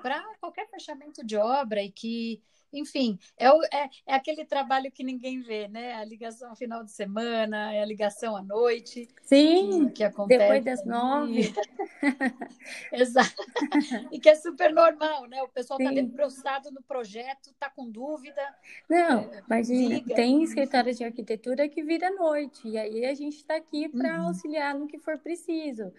para 0.00 0.24
qualquer 0.40 0.66
fechamento 0.70 1.24
de 1.24 1.36
obra 1.36 1.82
e 1.82 1.90
que 1.90 2.42
enfim, 2.78 3.18
é, 3.38 3.50
o, 3.50 3.62
é, 3.64 3.88
é, 4.06 4.14
aquele 4.14 4.44
trabalho 4.44 4.90
que 4.90 5.02
ninguém 5.02 5.40
vê, 5.40 5.68
né? 5.68 5.94
A 5.94 6.04
ligação 6.04 6.54
final 6.54 6.84
de 6.84 6.90
semana, 6.90 7.74
é 7.74 7.82
a 7.82 7.86
ligação 7.86 8.36
à 8.36 8.42
noite. 8.42 9.08
Sim, 9.22 9.86
que, 9.86 9.94
que 9.94 10.04
acontece. 10.04 10.38
Depois 10.38 10.64
das 10.64 10.84
nove. 10.84 11.54
Exato. 12.92 13.42
E 14.10 14.18
que 14.18 14.28
é 14.28 14.34
super 14.34 14.72
normal, 14.72 15.26
né? 15.26 15.42
O 15.42 15.48
pessoal 15.48 15.80
está 15.80 15.92
debruçado 15.92 16.70
no 16.70 16.82
projeto, 16.82 17.50
está 17.50 17.70
com 17.70 17.90
dúvida. 17.90 18.42
Não, 18.88 19.20
é, 19.20 19.42
mas 19.48 19.68
liga. 19.68 20.14
tem 20.14 20.42
escritórios 20.42 20.96
de 20.96 21.04
arquitetura 21.04 21.68
que 21.68 21.82
vira 21.82 22.10
noite, 22.10 22.68
e 22.68 22.78
aí 22.78 23.04
a 23.04 23.14
gente 23.14 23.36
está 23.36 23.56
aqui 23.56 23.88
para 23.88 24.20
uhum. 24.20 24.28
auxiliar 24.28 24.74
no 24.74 24.86
que 24.86 24.98
for 24.98 25.18
preciso. 25.18 25.92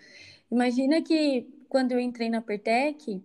Imagina 0.52 1.02
que 1.02 1.48
quando 1.68 1.92
eu 1.92 2.00
entrei 2.00 2.30
na 2.30 2.42
Pertec, 2.42 3.22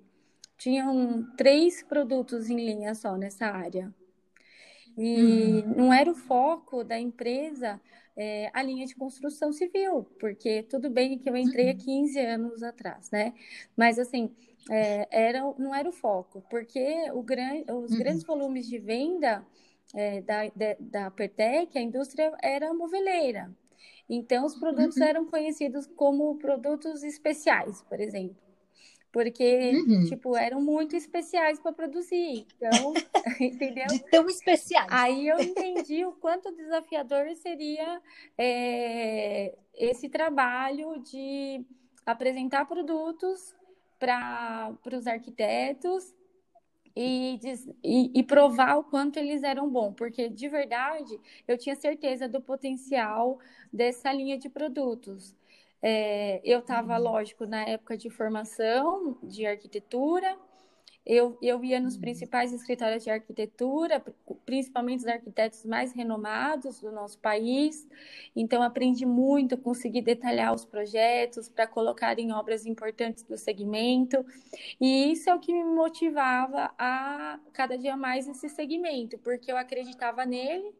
tinham 0.63 1.27
três 1.37 1.83
produtos 1.83 2.49
em 2.49 2.55
linha 2.55 2.95
só 2.95 3.17
nessa 3.17 3.47
área. 3.47 3.93
E 4.97 5.65
uhum. 5.67 5.75
não 5.77 5.93
era 5.93 6.09
o 6.09 6.15
foco 6.15 6.85
da 6.85 6.99
empresa 7.01 7.81
é, 8.17 8.49
a 8.55 8.63
linha 8.63 8.87
de 8.87 8.95
construção 8.95 9.53
civil, 9.53 10.05
porque 10.21 10.63
tudo 10.63 10.89
bem 10.89 11.19
que 11.19 11.29
eu 11.29 11.37
entrei 11.37 11.71
há 11.71 11.75
15 11.75 12.17
uhum. 12.17 12.35
anos 12.35 12.63
atrás, 12.63 13.11
né? 13.11 13.35
Mas 13.77 13.99
assim, 13.99 14.31
é, 14.71 15.09
era, 15.11 15.41
não 15.59 15.75
era 15.75 15.89
o 15.89 15.93
foco, 15.93 16.45
porque 16.49 17.11
o 17.13 17.23
gran, 17.23 17.65
os 17.75 17.91
uhum. 17.91 17.99
grandes 17.99 18.23
volumes 18.23 18.69
de 18.69 18.79
venda 18.79 19.45
é, 19.93 20.21
da, 20.21 20.45
da, 20.55 20.77
da 20.79 21.11
Pertec, 21.11 21.77
a 21.77 21.83
indústria 21.83 22.33
era 22.41 22.73
moveleira. 22.73 23.51
Então, 24.09 24.45
os 24.45 24.55
produtos 24.55 24.99
uhum. 24.99 25.05
eram 25.05 25.27
conhecidos 25.27 25.89
como 25.97 26.37
produtos 26.39 27.03
especiais, 27.03 27.83
por 27.83 27.99
exemplo 27.99 28.52
porque, 29.13 29.73
uhum. 29.75 30.05
tipo, 30.07 30.35
eram 30.35 30.61
muito 30.63 30.97
especiais 30.97 31.61
para 31.61 31.73
produzir. 31.73 32.47
Então, 32.57 32.95
entendeu? 33.39 33.87
De 33.87 34.03
tão 34.11 34.27
especiais. 34.27 34.89
Aí 34.91 35.29
eu 35.29 35.39
entendi 35.39 36.05
o 36.07 36.13
quanto 36.13 36.51
desafiador 36.51 37.29
seria 37.37 38.01
é, 38.39 39.55
esse 39.75 40.09
trabalho 40.09 40.99
de 41.03 41.63
apresentar 42.07 42.65
produtos 42.65 43.55
para 43.99 44.75
os 44.93 45.07
arquitetos 45.07 46.15
e, 46.97 47.39
e, 47.85 48.11
e, 48.19 48.23
provar 48.23 48.79
o 48.79 48.85
quanto 48.85 49.19
eles 49.19 49.43
eram 49.43 49.69
bons, 49.71 49.95
porque 49.95 50.29
de 50.29 50.49
verdade 50.49 51.19
eu 51.47 51.57
tinha 51.57 51.75
certeza 51.77 52.29
do 52.29 52.41
potencial 52.41 53.39
dessa 53.73 54.13
linha 54.13 54.37
de 54.37 54.49
produtos. 54.49 55.35
É, 55.83 56.41
eu 56.45 56.61
estava, 56.61 56.97
uhum. 56.97 57.03
lógico, 57.03 57.45
na 57.45 57.63
época 57.65 57.97
de 57.97 58.09
formação 58.09 59.19
de 59.23 59.45
arquitetura. 59.45 60.39
Eu, 61.05 61.37
eu 61.43 61.65
ia 61.65 61.81
nos 61.81 61.97
uhum. 61.97 62.01
principais 62.01 62.53
escritórios 62.53 63.03
de 63.03 63.11
arquitetura, 63.11 64.01
principalmente 64.47 65.01
os 65.01 65.07
arquitetos 65.09 65.65
mais 65.65 65.93
renomados 65.93 66.81
do 66.81 66.93
nosso 66.93 67.19
país. 67.19 67.89
Então, 68.37 68.63
aprendi 68.63 69.05
muito, 69.05 69.59
consegui 69.59 70.01
detalhar 70.01 70.55
os 70.55 70.65
projetos 70.65 71.49
para 71.49 71.67
colocar 71.67 72.17
em 72.21 72.33
obras 72.33 72.65
importantes 72.67 73.25
do 73.25 73.37
segmento. 73.37 74.25
E 74.81 75.11
isso 75.11 75.29
é 75.29 75.35
o 75.35 75.41
que 75.41 75.53
me 75.53 75.65
motivava 75.65 76.73
a 76.79 77.41
cada 77.53 77.77
dia 77.77 77.97
mais 77.97 78.29
esse 78.29 78.49
segmento, 78.49 79.19
porque 79.19 79.51
eu 79.51 79.57
acreditava 79.57 80.25
nele 80.25 80.73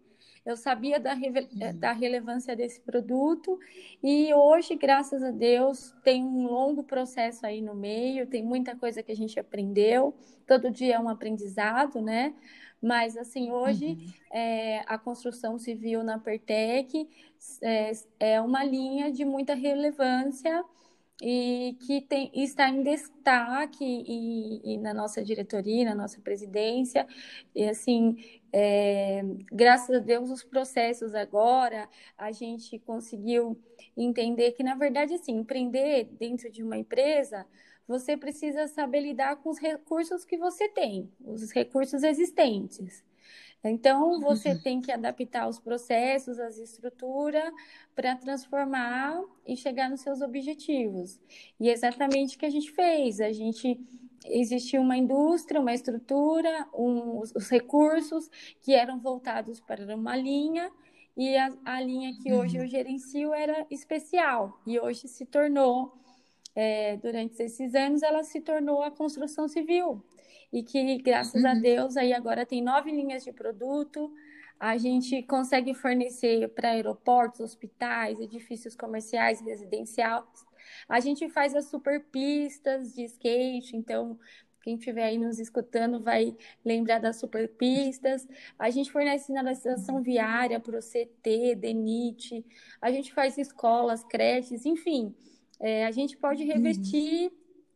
eu 0.45 0.57
sabia 0.57 0.99
da, 0.99 1.15
uhum. 1.15 1.79
da 1.79 1.93
relevância 1.93 2.57
desse 2.57 2.81
produto 2.81 3.59
e 4.03 4.33
hoje, 4.35 4.75
graças 4.75 5.23
a 5.23 5.31
Deus, 5.31 5.95
tem 6.03 6.25
um 6.25 6.47
longo 6.47 6.83
processo 6.83 7.47
aí 7.47 7.61
no 7.61 7.75
meio, 7.75 8.27
tem 8.27 8.43
muita 8.43 8.75
coisa 8.77 9.03
que 9.03 9.13
a 9.13 9.17
gente 9.17 9.39
aprendeu, 9.39 10.15
todo 10.47 10.71
dia 10.71 10.97
é 10.97 10.99
um 10.99 11.09
aprendizado, 11.09 12.01
né? 12.01 12.35
Mas, 12.83 13.17
assim, 13.17 13.53
hoje 13.53 13.87
uhum. 13.87 14.13
é, 14.33 14.83
a 14.87 14.99
construção 14.99 15.57
civil 15.57 16.03
na 16.03 16.19
Pertec 16.19 17.09
é, 17.63 17.93
é 18.19 18.41
uma 18.41 18.65
linha 18.65 19.13
de 19.13 19.25
muita 19.25 19.55
relevância 19.55 20.65
e 21.23 21.77
que 21.87 22.01
tem, 22.01 22.33
está 22.35 22.69
em 22.69 22.83
destaque 22.83 23.85
e, 23.85 24.75
e, 24.75 24.79
na 24.79 24.93
nossa 24.93 25.23
diretoria, 25.23 25.85
na 25.85 25.95
nossa 25.95 26.21
presidência, 26.21 27.07
e 27.55 27.69
assim, 27.69 28.17
é, 28.53 29.23
graças 29.51 29.97
a 29.97 29.99
Deus, 29.99 30.31
os 30.31 30.45
processos 30.45 31.15
agora, 31.15 31.89
a 32.19 32.31
gente 32.33 32.79
conseguiu 32.81 33.59
entender 33.97 34.53
que, 34.53 34.63
na 34.63 34.75
verdade, 34.75 35.15
assim, 35.15 35.33
empreender 35.39 36.05
dentro 36.19 36.51
de 36.51 36.63
uma 36.63 36.77
empresa, 36.77 37.47
você 37.89 38.17
precisa 38.17 38.69
saber 38.69 39.01
lidar 39.01 39.37
com 39.37 39.51
os 39.51 39.59
recursos 39.59 40.25
que 40.25 40.37
você 40.37 40.69
tem, 40.69 41.11
os 41.21 41.51
recursos 41.51 42.03
existentes. 42.03 43.03
Então, 43.65 44.19
você 44.21 44.51
uhum. 44.51 44.59
tem 44.59 44.81
que 44.81 44.91
adaptar 44.91 45.49
os 45.49 45.61
processos, 45.61 46.41
as 46.41 46.59
estruturas, 46.59 47.53
para 47.95 48.17
transformar 48.17 49.23
e 49.47 49.57
chegar 49.57 49.89
nos 49.89 50.01
seus 50.01 50.21
objetivos. 50.21 51.21
E 51.61 51.69
é 51.69 51.73
exatamente 51.73 52.37
o 52.37 52.39
que 52.39 52.47
a 52.47 52.51
gente 52.51 52.73
fez. 52.73 53.21
A 53.21 53.31
gente 53.31 53.81
existia 54.27 54.81
uma 54.81 54.97
indústria, 54.97 55.61
uma 55.61 55.75
estrutura, 55.75 56.67
um, 56.75 57.21
os, 57.21 57.33
os, 57.35 57.49
recursos 57.49 58.29
que 58.61 58.75
eram 58.75 58.99
voltados 58.99 59.61
para 59.61 59.95
uma 59.95 60.17
linha, 60.17 60.71
e 61.17 61.37
a, 61.37 61.53
a 61.65 61.81
linha 61.81 62.17
que 62.21 62.33
hoje 62.33 62.57
uhum. 62.57 62.65
eu 62.65 62.69
gerencio 62.69 63.35
era 63.35 63.67
especial, 63.71 64.61
e 64.67 64.79
hoje 64.79 65.09
se 65.09 65.27
tornou, 65.27 65.93
é, 66.55 66.97
durante 66.97 67.43
esses 67.43 67.75
anos, 67.75 68.03
ela 68.03 68.23
se 68.23 68.41
tornou 68.41 68.83
a 68.83 68.91
construção 68.91 69.49
civil 69.49 70.03
e 70.53 70.63
que, 70.63 70.99
graças 70.99 71.43
uhum. 71.43 71.49
a 71.49 71.55
Deus, 71.55 71.97
aí 71.97 72.13
agora 72.13 72.45
tem 72.45 72.63
nove 72.63 72.91
linhas 72.91 73.25
de 73.25 73.33
produto. 73.33 74.13
A 74.61 74.77
gente 74.77 75.23
consegue 75.23 75.75
fornecer 75.75 76.49
para 76.51 76.71
aeroportos, 76.71 77.41
hospitais, 77.41 78.21
edifícios 78.21 78.77
comerciais, 78.77 79.41
residenciais. 79.41 80.25
A 80.89 81.01
gente 81.01 81.29
faz 81.29 81.55
as 81.55 81.67
super 81.67 82.05
pistas 82.05 82.95
de 82.95 83.03
skate, 83.05 83.77
então 83.77 84.19
quem 84.63 84.77
estiver 84.77 85.05
aí 85.05 85.19
nos 85.19 85.41
escutando 85.41 86.01
vai 86.01 86.37
lembrar 86.65 87.01
das 87.01 87.17
super 87.17 87.49
pistas. 87.49 88.29
A 88.59 88.71
gente 88.71 88.93
fornece 88.93 89.27
sinalização 89.27 90.01
viária 90.01 90.61
para 90.61 90.79
o 90.79 90.81
CT, 90.81 91.57
DENIT. 91.57 92.45
A 92.81 92.93
gente 92.93 93.13
faz 93.13 93.37
escolas, 93.39 94.05
creches, 94.05 94.65
enfim. 94.65 95.15
É, 95.59 95.85
a 95.85 95.91
gente 95.91 96.17
pode 96.17 96.45
uhum. 96.45 96.49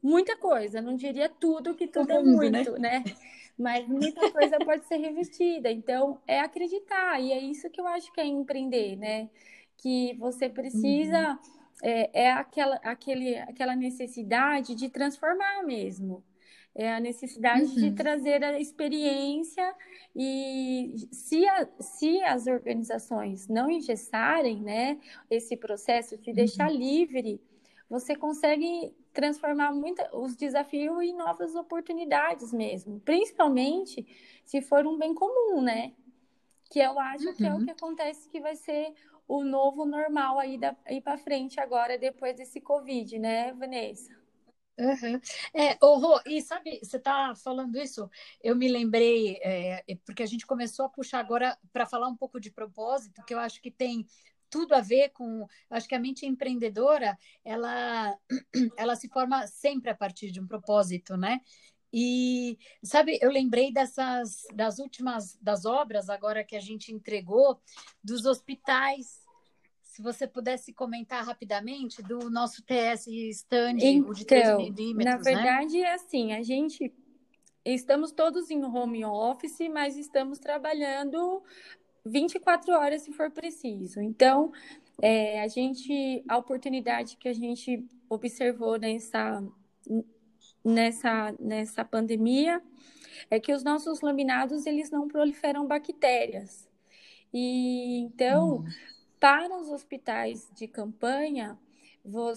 Muita 0.03 0.37
coisa, 0.37 0.81
não 0.81 0.97
diria 0.97 1.29
tudo, 1.29 1.75
que 1.75 1.87
tudo 1.87 2.13
é 2.13 2.23
muito, 2.23 2.73
né? 2.73 3.01
né? 3.01 3.05
Mas 3.59 3.89
muita 3.89 4.31
coisa 4.31 4.59
pode 4.59 4.87
ser 4.87 4.97
revestida. 4.97 5.71
Então, 5.71 6.21
é 6.27 6.41
acreditar, 6.41 7.21
e 7.21 7.33
é 7.33 7.39
isso 7.41 7.71
que 7.71 7.81
eu 7.81 7.87
acho 7.87 8.13
que 8.13 8.21
é 8.21 8.27
empreender, 8.27 8.97
né? 8.97 9.31
Que 9.79 10.15
você 10.15 10.49
precisa. 10.49 11.33
Uhum. 11.33 11.57
É, 11.83 12.23
é 12.25 12.33
aquela, 12.33 12.77
aquele, 12.77 13.37
aquela 13.37 13.77
necessidade 13.77 14.75
de 14.75 14.89
transformar 14.89 15.63
mesmo. 15.63 16.25
É 16.75 16.93
a 16.93 17.01
necessidade 17.01 17.65
uhum. 17.65 17.75
de 17.75 17.93
trazer 17.93 18.45
a 18.45 18.61
experiência 18.61 19.75
e 20.15 20.95
se, 21.11 21.47
a, 21.49 21.69
se 21.81 22.23
as 22.23 22.47
organizações 22.47 23.49
não 23.49 23.71
engessarem 23.71 24.61
né, 24.63 24.99
esse 25.31 25.57
processo, 25.57 26.19
de 26.19 26.35
deixar 26.35 26.71
uhum. 26.71 26.77
livre, 26.77 27.41
você 27.89 28.15
consegue 28.15 28.93
transformar 29.17 29.73
muita, 29.73 30.15
os 30.15 30.37
desafios 30.37 31.03
em 31.03 31.17
novas 31.17 31.55
oportunidades 31.55 32.53
mesmo, 32.53 33.01
principalmente 33.01 34.07
se 34.45 34.61
for 34.61 34.87
um 34.87 34.99
bem 34.99 35.15
comum, 35.15 35.63
né? 35.63 35.95
Que 36.71 36.81
eu 36.81 37.01
acho 37.01 37.29
uhum. 37.29 37.35
que 37.35 37.47
é 37.47 37.51
o 37.51 37.57
uhum. 37.57 37.65
que 37.65 37.71
acontece 37.71 38.29
que 38.29 38.39
vai 38.39 38.55
ser 38.55 38.93
o 39.27 39.43
novo 39.43 39.87
normal 39.87 40.39
aí, 40.39 40.59
da, 40.59 40.77
aí 40.85 41.01
para 41.01 41.17
frente 41.17 41.59
agora, 41.59 41.97
depois 41.97 42.37
desse 42.37 42.61
Covid, 42.61 43.19
né, 43.19 43.55
Vanessa? 43.55 44.15
Uhum. 44.79 45.19
É, 45.55 45.79
oh, 45.81 45.97
Rô, 45.97 46.21
e 46.27 46.43
sabe, 46.43 46.79
você 46.83 46.99
está 46.99 47.35
falando 47.37 47.79
isso, 47.79 48.11
eu 48.43 48.55
me 48.55 48.69
lembrei, 48.69 49.39
é, 49.43 49.83
porque 50.05 50.23
a 50.23 50.27
gente 50.27 50.47
começou 50.47 50.85
a 50.85 50.91
puxar 50.91 51.21
agora 51.21 51.57
para 51.73 51.87
falar 51.87 52.09
um 52.09 52.17
pouco 52.17 52.39
de 52.39 52.51
propósito, 52.51 53.25
que 53.25 53.33
eu 53.33 53.39
acho 53.39 53.63
que 53.63 53.71
tem 53.71 54.07
tudo 54.51 54.75
a 54.75 54.81
ver 54.81 55.11
com. 55.11 55.47
Acho 55.71 55.89
que 55.89 55.95
a 55.95 56.01
mente 56.01 56.27
empreendedora 56.27 57.17
ela, 57.45 58.17
ela 58.77 58.97
se 58.97 59.09
forma 59.09 59.47
sempre 59.47 59.91
a 59.91 59.95
partir 59.95 60.31
de 60.31 60.41
um 60.41 60.47
propósito, 60.47 61.17
né? 61.17 61.41
E 61.93 62.59
sabe, 62.83 63.19
eu 63.23 63.31
lembrei 63.31 63.73
dessas 63.73 64.43
das 64.55 64.79
últimas 64.79 65.39
das 65.41 65.65
obras 65.65 66.11
agora 66.11 66.45
que 66.45 66.57
a 66.57 66.61
gente 66.61 66.93
entregou 66.93 67.61
dos 68.03 68.27
hospitais. 68.27 69.25
Se 69.81 70.03
você 70.03 70.27
pudesse 70.27 70.75
comentar 70.75 71.25
rapidamente 71.25 72.03
do 72.03 72.29
nosso 72.29 72.63
TS 72.63 73.07
stand, 73.07 73.79
então, 73.79 74.11
o 74.11 74.15
de 74.15 74.27
3 74.27 74.57
milímetros, 74.59 75.05
na 75.05 75.17
né? 75.17 75.23
verdade 75.23 75.81
né? 75.81 75.89
é 75.89 75.95
assim, 75.95 76.33
a 76.33 76.43
gente 76.43 76.93
estamos 77.65 78.13
todos 78.13 78.51
em 78.51 78.63
home 78.63 79.05
office, 79.05 79.69
mas 79.73 79.97
estamos 79.97 80.39
trabalhando 80.39 81.43
24 82.07 82.73
horas 82.73 83.03
se 83.03 83.12
for 83.12 83.31
preciso. 83.31 84.01
Então, 84.01 84.53
é, 85.03 85.40
a 85.42 85.49
gente, 85.49 86.25
a 86.29 86.38
oportunidade 86.38 87.16
que 87.16 87.29
a 87.29 87.33
gente 87.33 87.85
observou 88.09 88.79
nessa, 88.79 89.42
nessa, 90.64 91.35
nessa 91.38 91.85
pandemia 91.85 92.62
é 93.31 93.40
que 93.40 93.53
os 93.53 93.62
nossos 93.62 94.01
laminados 94.01 94.66
eles 94.66 94.90
não 94.90 95.09
proliferam 95.09 95.66
bactérias. 95.66 96.69
E 97.33 97.99
então, 98.01 98.59
hum. 98.59 98.64
para 99.19 99.55
os 99.61 99.69
hospitais 99.69 100.49
de 100.55 100.66
campanha, 100.69 101.59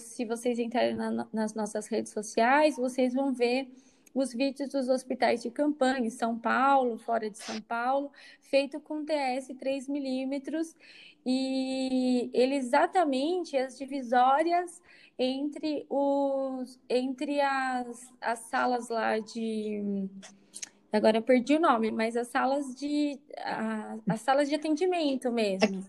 se 0.00 0.24
vocês 0.24 0.58
entrarem 0.58 0.96
na, 0.96 1.26
nas 1.32 1.54
nossas 1.54 1.86
redes 1.86 2.12
sociais, 2.12 2.76
vocês 2.76 3.14
vão 3.14 3.32
ver 3.32 3.70
os 4.14 4.32
vídeos 4.32 4.70
dos 4.70 4.88
hospitais 4.88 5.42
de 5.42 5.50
campanha 5.50 6.06
em 6.06 6.10
São 6.10 6.38
Paulo, 6.38 6.98
fora 6.98 7.30
de 7.30 7.38
São 7.38 7.60
Paulo, 7.60 8.10
feito 8.40 8.80
com 8.80 9.04
TS 9.04 9.48
3 9.58 9.88
milímetros 9.88 10.74
e 11.24 12.30
ele 12.32 12.56
exatamente 12.56 13.56
as 13.56 13.76
divisórias 13.76 14.82
entre 15.18 15.84
os 15.90 16.78
entre 16.88 17.40
as, 17.40 18.12
as 18.20 18.38
salas 18.40 18.88
lá 18.88 19.18
de 19.18 20.08
agora 20.92 21.20
perdi 21.20 21.56
o 21.56 21.60
nome, 21.60 21.90
mas 21.90 22.16
as 22.16 22.28
salas 22.28 22.74
de 22.74 23.20
a, 23.38 23.96
as 24.08 24.20
salas 24.22 24.48
de 24.48 24.54
atendimento 24.54 25.30
mesmo. 25.30 25.84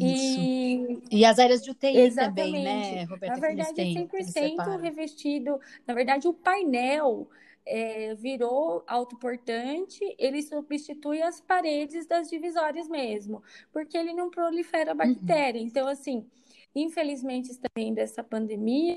E... 0.00 0.98
e 1.10 1.24
as 1.24 1.38
áreas 1.38 1.62
de 1.62 1.70
UTI 1.70 1.96
Exatamente. 1.98 2.52
também, 2.52 2.64
né, 2.64 3.04
Roberta? 3.04 3.34
Na 3.34 3.40
verdade, 3.40 3.80
é 3.80 3.84
100% 3.84 4.80
revestido. 4.80 5.60
Na 5.86 5.94
verdade, 5.94 6.26
o 6.26 6.32
painel 6.32 7.28
é, 7.66 8.14
virou 8.14 8.82
autoportante, 8.86 10.00
ele 10.18 10.42
substitui 10.42 11.22
as 11.22 11.40
paredes 11.40 12.06
das 12.06 12.28
divisórias 12.28 12.88
mesmo, 12.88 13.42
porque 13.72 13.96
ele 13.96 14.12
não 14.12 14.30
prolifera 14.30 14.92
uhum. 14.92 14.96
bactéria. 14.98 15.60
Uhum. 15.60 15.66
Então, 15.66 15.86
assim, 15.86 16.26
infelizmente, 16.74 17.50
também 17.58 17.92
dessa 17.92 18.24
pandemia, 18.24 18.96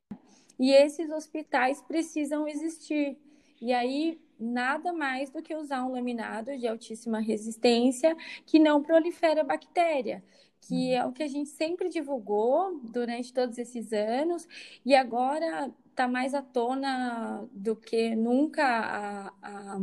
e 0.57 0.71
esses 0.71 1.09
hospitais 1.09 1.81
precisam 1.81 2.47
existir. 2.47 3.17
E 3.61 3.73
aí, 3.73 4.19
nada 4.39 4.93
mais 4.93 5.29
do 5.29 5.41
que 5.41 5.53
usar 5.53 5.83
um 5.83 5.91
laminado 5.91 6.57
de 6.57 6.67
altíssima 6.67 7.19
resistência 7.19 8.15
que 8.45 8.57
não 8.57 8.81
prolifera 8.81 9.43
bactéria 9.43 10.23
que 10.67 10.93
é 10.93 11.05
o 11.05 11.11
que 11.11 11.21
a 11.21 11.27
gente 11.27 11.49
sempre 11.49 11.89
divulgou 11.89 12.79
durante 12.83 13.31
todos 13.31 13.57
esses 13.57 13.93
anos 13.93 14.47
e 14.83 14.95
agora 14.95 15.71
está 15.89 16.07
mais 16.07 16.33
à 16.33 16.41
tona 16.41 17.47
do 17.51 17.75
que 17.75 18.15
nunca 18.15 18.63
a, 18.63 19.27
a, 19.41 19.81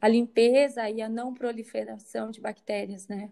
a, 0.00 0.08
limpeza 0.08 0.88
e 0.90 1.02
a 1.02 1.08
não 1.08 1.34
proliferação 1.34 2.30
de 2.30 2.40
bactérias, 2.40 3.06
né? 3.06 3.30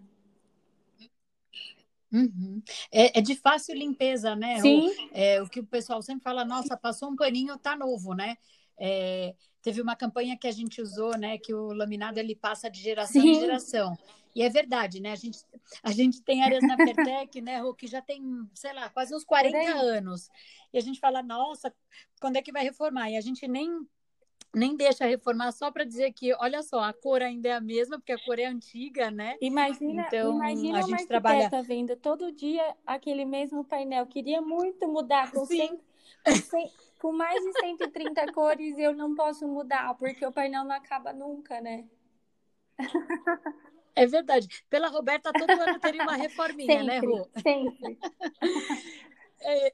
Uhum. 2.13 2.63
É, 2.93 3.19
é, 3.19 3.23
de 3.23 3.35
fácil 3.35 3.75
limpeza, 3.75 4.37
né? 4.37 4.61
Sim. 4.61 4.89
O, 4.89 5.11
é, 5.13 5.43
o 5.43 5.49
que 5.49 5.61
o 5.61 5.67
pessoal 5.67 6.03
sempre 6.03 6.23
fala, 6.23 6.45
nossa, 6.45 6.77
passou 6.77 7.11
um 7.11 7.17
paninho, 7.17 7.57
tá 7.59 7.75
novo, 7.75 8.15
né? 8.15 8.37
É, 8.79 9.35
teve 9.63 9.81
uma 9.81 9.97
campanha 9.97 10.37
que 10.37 10.47
a 10.47 10.53
gente 10.53 10.83
usou, 10.83 11.17
né? 11.17 11.39
Que 11.39 11.55
o 11.55 11.73
laminado 11.73 12.19
ele 12.19 12.35
passa 12.35 12.69
de 12.71 12.81
geração 12.81 13.23
Sim. 13.23 13.31
em 13.31 13.41
geração. 13.41 13.97
E 14.35 14.43
é 14.43 14.49
verdade, 14.49 15.01
né? 15.01 15.13
A 15.13 15.17
gente, 15.17 15.39
a 15.83 15.93
gente 15.93 16.23
tem 16.23 16.43
áreas 16.43 16.63
na 16.63 16.77
Pertec, 16.77 17.41
né, 17.41 17.59
Rô, 17.59 17.75
que 17.75 17.87
já 17.87 18.01
tem, 18.01 18.23
sei 18.55 18.73
lá, 18.73 18.89
quase 18.89 19.15
uns 19.15 19.25
40 19.25 19.59
anos. 19.75 20.29
E 20.73 20.79
a 20.79 20.81
gente 20.81 21.01
fala, 21.01 21.23
nossa, 21.23 21.75
quando 22.21 22.37
é 22.37 22.43
que 22.43 22.53
vai 22.53 22.63
reformar? 22.63 23.11
E 23.11 23.17
a 23.17 23.21
gente 23.21 23.47
nem 23.49 23.87
nem 24.55 24.77
deixa 24.77 25.07
reformar 25.07 25.53
só 25.53 25.71
para 25.71 25.85
dizer 25.85 26.13
que, 26.13 26.35
olha 26.35 26.63
só, 26.63 26.81
a 26.81 26.93
cor 26.93 27.23
ainda 27.23 27.49
é 27.49 27.53
a 27.53 27.61
mesma, 27.61 27.99
porque 27.99 28.13
a 28.13 28.19
cor 28.19 28.39
é 28.39 28.47
antiga, 28.47 29.11
né? 29.11 29.37
Imagina, 29.41 30.07
então, 30.07 30.35
imagina 30.35 30.79
a 30.81 30.83
gente 30.83 31.07
trabalha 31.07 31.49
vendo 31.63 31.97
todo 31.97 32.33
dia 32.33 32.77
aquele 32.85 33.25
mesmo 33.25 33.65
painel. 33.65 34.07
Queria 34.07 34.43
muito 34.43 34.89
mudar 34.89 35.31
com, 35.31 35.47
100, 35.47 35.81
com, 36.25 36.35
100, 36.35 36.73
com 36.99 37.13
mais 37.13 37.41
de 37.41 37.61
130 37.61 38.33
cores, 38.33 38.77
eu 38.79 38.93
não 38.95 39.15
posso 39.15 39.47
mudar, 39.47 39.95
porque 39.95 40.27
o 40.27 40.33
painel 40.33 40.65
não 40.65 40.75
acaba 40.75 41.13
nunca, 41.13 41.61
né? 41.61 41.89
É 44.01 44.07
verdade. 44.07 44.49
Pela 44.71 44.89
Roberta, 44.89 45.31
todo 45.31 45.51
ano 45.51 45.79
teria 45.79 46.03
uma 46.03 46.17
reforminha, 46.17 46.83
né, 46.83 47.01
sempre, 47.01 47.09
né, 47.09 47.19
Rô? 47.19 47.31
Sempre. 47.43 47.99
É, 49.43 49.69
é. 49.69 49.73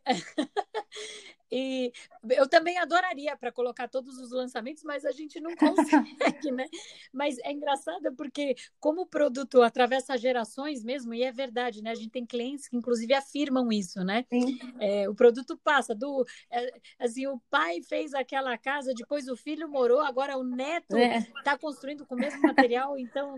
E 1.50 1.92
eu 2.30 2.48
também 2.48 2.76
adoraria 2.78 3.36
para 3.36 3.52
colocar 3.52 3.88
todos 3.88 4.18
os 4.18 4.30
lançamentos, 4.32 4.82
mas 4.82 5.04
a 5.04 5.12
gente 5.12 5.40
não 5.40 5.54
consegue, 5.54 6.50
né? 6.50 6.66
Mas 7.12 7.38
é 7.38 7.52
engraçado 7.52 8.12
porque, 8.16 8.56
como 8.80 9.02
o 9.02 9.06
produto 9.06 9.62
atravessa 9.62 10.16
gerações 10.16 10.82
mesmo, 10.82 11.14
e 11.14 11.22
é 11.22 11.30
verdade, 11.30 11.82
né? 11.82 11.90
A 11.90 11.94
gente 11.94 12.10
tem 12.10 12.26
clientes 12.26 12.68
que, 12.68 12.76
inclusive, 12.76 13.14
afirmam 13.14 13.72
isso, 13.72 14.04
né? 14.04 14.24
É, 14.80 15.08
o 15.08 15.14
produto 15.14 15.56
passa 15.62 15.94
do. 15.94 16.24
É, 16.50 16.80
assim, 16.98 17.26
o 17.26 17.40
pai 17.48 17.80
fez 17.82 18.12
aquela 18.12 18.58
casa, 18.58 18.92
depois 18.94 19.28
o 19.28 19.36
filho 19.36 19.68
morou, 19.68 20.00
agora 20.00 20.36
o 20.36 20.44
neto 20.44 20.96
está 20.96 21.52
é. 21.52 21.58
construindo 21.58 22.04
com 22.06 22.16
o 22.16 22.18
mesmo 22.18 22.42
material, 22.42 22.98
então 22.98 23.36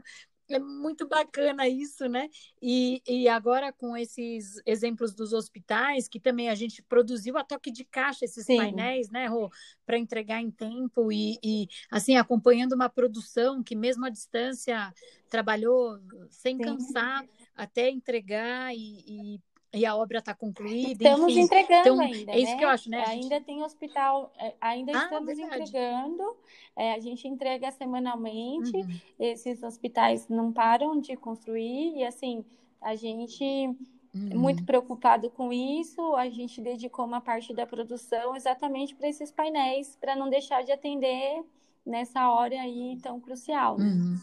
é 0.48 0.58
muito 0.58 1.06
bacana 1.06 1.68
isso, 1.68 2.08
né? 2.08 2.28
E, 2.60 3.02
e 3.06 3.28
agora 3.28 3.72
com 3.72 3.96
esses 3.96 4.60
exemplos 4.66 5.14
dos 5.14 5.32
hospitais, 5.32 6.08
que 6.08 6.18
também 6.18 6.48
a 6.48 6.54
gente 6.54 6.82
produziu 6.82 7.36
a 7.36 7.44
toque 7.44 7.70
de 7.70 7.84
caixa 7.84 8.24
esses 8.24 8.46
Sim. 8.46 8.56
painéis, 8.56 9.10
né, 9.10 9.26
Rô, 9.26 9.50
para 9.84 9.98
entregar 9.98 10.40
em 10.40 10.50
tempo 10.50 11.12
e, 11.12 11.38
e, 11.42 11.68
assim 11.90 12.16
acompanhando 12.16 12.72
uma 12.72 12.88
produção 12.88 13.62
que 13.62 13.76
mesmo 13.76 14.04
à 14.04 14.10
distância 14.10 14.92
trabalhou 15.28 15.98
sem 16.30 16.56
Sim. 16.56 16.62
cansar 16.62 17.24
até 17.54 17.90
entregar 17.90 18.74
e, 18.74 19.04
e 19.06 19.40
e 19.72 19.84
a 19.84 19.94
obra 19.94 20.18
está 20.18 20.34
concluída. 20.34 21.04
Estamos 21.04 21.32
enfim. 21.32 21.40
entregando 21.40 21.80
então, 21.80 22.00
ainda. 22.00 22.32
É 22.32 22.38
isso 22.38 22.52
né? 22.52 22.58
que 22.58 22.64
eu 22.64 22.68
acho, 22.68 22.90
né? 22.90 23.04
Ainda 23.06 23.36
gente... 23.36 23.44
tem 23.44 23.62
hospital, 23.62 24.32
é, 24.38 24.54
ainda 24.60 24.92
ah, 24.98 25.04
estamos 25.04 25.26
verdade. 25.36 25.62
entregando. 25.62 26.36
É, 26.76 26.94
a 26.94 26.98
gente 26.98 27.28
entrega 27.28 27.70
semanalmente. 27.70 28.76
Uhum. 28.76 29.00
Esses 29.18 29.62
hospitais 29.62 30.26
não 30.28 30.52
param 30.52 30.98
de 30.98 31.16
construir 31.16 31.96
e 31.96 32.04
assim 32.04 32.44
a 32.80 32.94
gente 32.94 33.44
uhum. 33.44 34.38
muito 34.38 34.64
preocupado 34.64 35.28
com 35.30 35.52
isso. 35.52 36.14
A 36.16 36.30
gente 36.30 36.62
dedicou 36.62 37.04
uma 37.04 37.20
parte 37.20 37.52
da 37.52 37.66
produção 37.66 38.34
exatamente 38.34 38.94
para 38.94 39.08
esses 39.08 39.30
painéis, 39.30 39.96
para 40.00 40.16
não 40.16 40.30
deixar 40.30 40.64
de 40.64 40.72
atender 40.72 41.44
nessa 41.84 42.30
hora 42.30 42.54
aí 42.54 42.98
tão 43.02 43.20
crucial. 43.20 43.76
Né? 43.78 43.84
Uhum. 43.84 44.16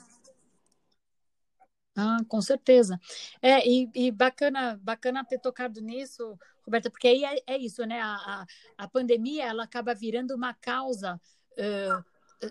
Ah, 1.96 2.18
com 2.28 2.42
certeza. 2.42 3.00
É, 3.42 3.66
e, 3.68 3.90
e, 3.96 4.12
bacana, 4.12 4.78
bacana 4.84 5.24
ter 5.24 5.40
tocado 5.40 5.80
nisso, 5.80 6.38
Roberta, 6.66 6.90
porque 6.90 7.08
aí 7.08 7.24
é, 7.24 7.54
é 7.54 7.58
isso, 7.58 7.86
né? 7.86 8.02
A, 8.02 8.16
a, 8.16 8.46
a, 8.80 8.88
pandemia 8.88 9.46
ela 9.46 9.64
acaba 9.64 9.94
virando 9.94 10.36
uma 10.36 10.54
causa 10.54 11.20
uh, 11.54 12.04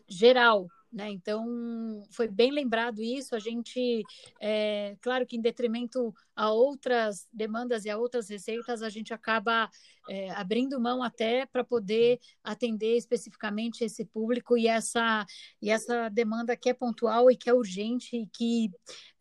geral 0.08 0.66
né? 0.94 1.10
Então, 1.10 2.04
foi 2.10 2.28
bem 2.28 2.52
lembrado 2.52 3.02
isso. 3.02 3.34
A 3.34 3.40
gente, 3.40 4.04
é, 4.40 4.96
claro 5.02 5.26
que 5.26 5.36
em 5.36 5.40
detrimento 5.40 6.14
a 6.36 6.50
outras 6.52 7.26
demandas 7.32 7.84
e 7.84 7.90
a 7.90 7.98
outras 7.98 8.28
receitas, 8.28 8.80
a 8.80 8.88
gente 8.88 9.12
acaba 9.12 9.68
é, 10.08 10.30
abrindo 10.30 10.80
mão 10.80 11.02
até 11.02 11.46
para 11.46 11.64
poder 11.64 12.20
atender 12.44 12.96
especificamente 12.96 13.82
esse 13.84 14.04
público 14.04 14.56
e 14.56 14.68
essa, 14.68 15.26
e 15.60 15.68
essa 15.68 16.08
demanda 16.08 16.56
que 16.56 16.70
é 16.70 16.74
pontual 16.74 17.28
e 17.28 17.36
que 17.36 17.50
é 17.50 17.54
urgente 17.54 18.16
e 18.16 18.26
que 18.28 18.70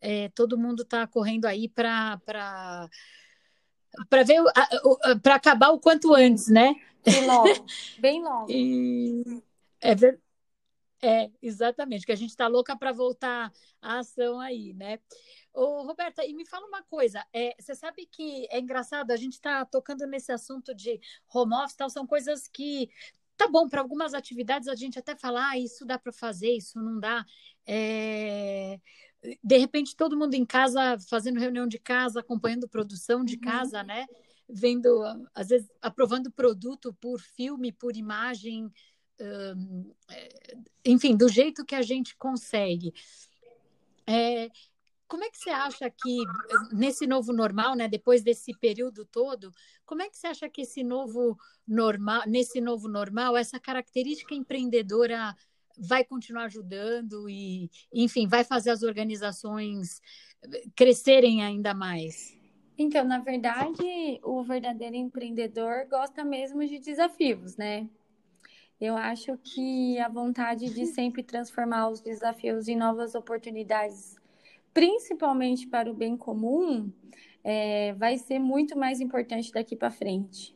é, 0.00 0.28
todo 0.28 0.56
mundo 0.56 0.82
está 0.82 1.06
correndo 1.08 1.46
aí 1.46 1.68
para 1.68 2.20
para 4.10 4.24
ver 4.24 4.42
para 5.22 5.36
acabar 5.36 5.70
o 5.70 5.78
quanto 5.78 6.12
antes, 6.14 6.48
né? 6.48 6.74
Bem 7.04 7.26
logo, 7.26 7.48
bem 7.98 8.22
logo. 8.22 8.50
E 8.50 9.42
é 9.80 9.94
verdade. 9.94 10.23
É, 11.06 11.30
exatamente, 11.42 12.06
que 12.06 12.12
a 12.12 12.16
gente 12.16 12.30
está 12.30 12.46
louca 12.46 12.74
para 12.74 12.90
voltar 12.90 13.52
à 13.82 13.98
ação 13.98 14.40
aí, 14.40 14.72
né? 14.72 14.98
Ô, 15.52 15.82
Roberta, 15.82 16.24
e 16.24 16.32
me 16.32 16.46
fala 16.46 16.66
uma 16.66 16.82
coisa, 16.82 17.22
é, 17.30 17.54
você 17.60 17.74
sabe 17.74 18.06
que 18.06 18.46
é 18.50 18.58
engraçado, 18.58 19.10
a 19.10 19.16
gente 19.16 19.34
está 19.34 19.66
tocando 19.66 20.06
nesse 20.06 20.32
assunto 20.32 20.74
de 20.74 20.98
home 21.30 21.54
office, 21.56 21.76
tal, 21.76 21.90
são 21.90 22.06
coisas 22.06 22.48
que 22.48 22.88
tá 23.36 23.46
bom, 23.46 23.68
para 23.68 23.82
algumas 23.82 24.14
atividades 24.14 24.66
a 24.66 24.74
gente 24.74 24.98
até 24.98 25.14
fala, 25.14 25.50
ah, 25.50 25.58
isso 25.58 25.84
dá 25.84 25.98
para 25.98 26.10
fazer, 26.10 26.56
isso 26.56 26.80
não 26.80 26.98
dá. 26.98 27.26
É... 27.66 28.80
De 29.42 29.58
repente, 29.58 29.94
todo 29.94 30.16
mundo 30.16 30.32
em 30.32 30.46
casa, 30.46 30.98
fazendo 31.10 31.38
reunião 31.38 31.66
de 31.66 31.78
casa, 31.78 32.20
acompanhando 32.20 32.66
produção 32.66 33.22
de 33.22 33.34
uhum. 33.34 33.40
casa, 33.42 33.82
né? 33.82 34.06
Vendo, 34.48 34.88
às 35.34 35.48
vezes, 35.48 35.68
aprovando 35.82 36.30
produto 36.30 36.94
por 36.98 37.20
filme, 37.20 37.72
por 37.72 37.94
imagem, 37.94 38.72
é, 39.18 39.54
enfim, 40.84 41.16
do 41.16 41.28
jeito 41.28 41.64
que 41.64 41.74
a 41.74 41.82
gente 41.82 42.16
consegue. 42.16 42.92
É, 44.06 44.50
como 45.06 45.24
é 45.24 45.30
que 45.30 45.38
você 45.38 45.50
acha 45.50 45.88
que 45.90 46.24
nesse 46.72 47.06
novo 47.06 47.32
normal, 47.32 47.74
né, 47.74 47.88
depois 47.88 48.22
desse 48.22 48.52
período 48.58 49.04
todo, 49.04 49.52
como 49.84 50.02
é 50.02 50.08
que 50.08 50.16
você 50.16 50.26
acha 50.26 50.48
que 50.48 50.62
esse 50.62 50.82
novo 50.82 51.38
normal, 51.66 52.22
nesse 52.26 52.60
novo 52.60 52.88
normal, 52.88 53.36
essa 53.36 53.60
característica 53.60 54.34
empreendedora 54.34 55.36
vai 55.78 56.04
continuar 56.04 56.44
ajudando 56.44 57.28
e, 57.28 57.70
enfim, 57.92 58.26
vai 58.26 58.44
fazer 58.44 58.70
as 58.70 58.82
organizações 58.82 60.00
crescerem 60.74 61.42
ainda 61.42 61.74
mais? 61.74 62.36
Então, 62.76 63.04
na 63.04 63.20
verdade, 63.20 64.20
o 64.22 64.42
verdadeiro 64.42 64.96
empreendedor 64.96 65.86
gosta 65.88 66.24
mesmo 66.24 66.66
de 66.66 66.78
desafios, 66.78 67.56
né? 67.56 67.88
Eu 68.80 68.96
acho 68.96 69.38
que 69.38 69.98
a 69.98 70.08
vontade 70.08 70.72
de 70.72 70.86
sempre 70.86 71.22
transformar 71.22 71.88
os 71.88 72.00
desafios 72.00 72.68
em 72.68 72.76
novas 72.76 73.14
oportunidades, 73.14 74.16
principalmente 74.72 75.66
para 75.66 75.90
o 75.90 75.94
bem 75.94 76.16
comum, 76.16 76.92
é, 77.42 77.92
vai 77.94 78.18
ser 78.18 78.38
muito 78.38 78.76
mais 78.76 79.00
importante 79.00 79.52
daqui 79.52 79.76
para 79.76 79.90
frente. 79.90 80.54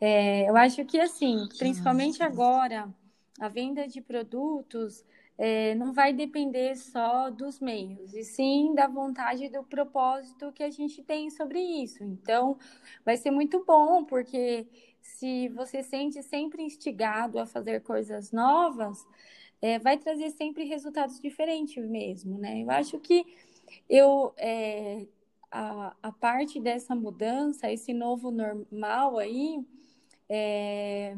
É, 0.00 0.48
eu 0.48 0.56
acho 0.56 0.84
que, 0.84 1.00
assim, 1.00 1.48
principalmente 1.58 2.22
agora, 2.22 2.88
a 3.40 3.48
venda 3.48 3.86
de 3.88 4.00
produtos 4.00 5.04
é, 5.36 5.74
não 5.74 5.92
vai 5.92 6.12
depender 6.12 6.76
só 6.76 7.30
dos 7.30 7.60
meios, 7.60 8.12
e 8.14 8.24
sim 8.24 8.74
da 8.74 8.86
vontade 8.86 9.44
e 9.44 9.48
do 9.48 9.62
propósito 9.62 10.52
que 10.52 10.62
a 10.62 10.70
gente 10.70 11.02
tem 11.02 11.30
sobre 11.30 11.60
isso. 11.60 12.02
Então, 12.02 12.58
vai 13.04 13.16
ser 13.16 13.30
muito 13.30 13.64
bom, 13.64 14.04
porque 14.04 14.66
se 15.08 15.48
você 15.48 15.82
sente 15.82 16.22
sempre 16.22 16.62
instigado 16.62 17.38
a 17.38 17.46
fazer 17.46 17.80
coisas 17.80 18.30
novas, 18.30 19.06
é, 19.60 19.78
vai 19.78 19.96
trazer 19.96 20.30
sempre 20.30 20.64
resultados 20.64 21.18
diferentes 21.20 21.84
mesmo, 21.88 22.38
né? 22.38 22.62
Eu 22.62 22.70
acho 22.70 22.98
que 23.00 23.24
eu 23.88 24.32
é, 24.36 25.06
a, 25.50 25.96
a 26.02 26.12
parte 26.12 26.60
dessa 26.60 26.94
mudança, 26.94 27.72
esse 27.72 27.92
novo 27.92 28.30
normal 28.30 29.18
aí, 29.18 29.64
é, 30.28 31.16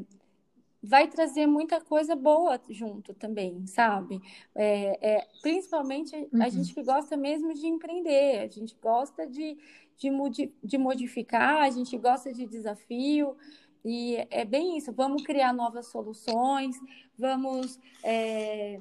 vai 0.82 1.08
trazer 1.08 1.46
muita 1.46 1.80
coisa 1.80 2.14
boa 2.14 2.58
junto 2.70 3.12
também, 3.12 3.66
sabe? 3.66 4.22
É, 4.54 5.16
é, 5.16 5.28
principalmente 5.42 6.16
uhum. 6.32 6.42
a 6.42 6.48
gente 6.48 6.72
que 6.72 6.82
gosta 6.82 7.16
mesmo 7.16 7.52
de 7.52 7.66
empreender, 7.66 8.38
a 8.38 8.46
gente 8.46 8.74
gosta 8.80 9.26
de, 9.26 9.58
de, 9.98 10.52
de 10.62 10.78
modificar, 10.78 11.64
a 11.64 11.70
gente 11.70 11.98
gosta 11.98 12.32
de 12.32 12.46
desafio, 12.46 13.36
e 13.84 14.16
é 14.30 14.44
bem 14.44 14.76
isso, 14.76 14.92
vamos 14.92 15.22
criar 15.22 15.52
novas 15.52 15.86
soluções, 15.86 16.76
vamos 17.16 17.78
é, 18.02 18.80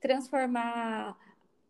transformar 0.00 1.16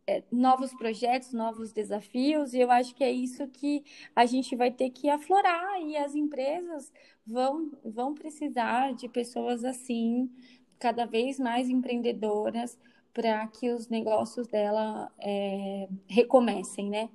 é, 0.07 0.23
novos 0.31 0.73
projetos, 0.75 1.33
novos 1.33 1.73
desafios, 1.73 2.55
e 2.55 2.61
eu 2.61 2.71
acho 2.71 2.95
que 2.95 3.05
é 3.05 3.11
isso 3.11 3.47
que 3.49 3.85
a 4.17 4.27
gente 4.27 4.57
vai 4.57 4.71
ter 4.71 4.91
que 4.91 5.09
aflorar, 5.09 5.81
e 5.81 5.97
as 5.97 6.15
empresas 6.15 6.93
vão, 7.27 7.71
vão 7.85 8.15
precisar 8.15 8.95
de 8.95 9.09
pessoas 9.09 9.65
assim, 9.65 10.31
cada 10.79 11.05
vez 11.05 11.39
mais 11.39 11.69
empreendedoras, 11.69 12.79
para 13.15 13.47
que 13.49 13.71
os 13.71 13.89
negócios 13.89 14.47
dela 14.47 15.13
é, 15.19 15.87
recomecem, 16.09 16.89
né? 16.89 17.11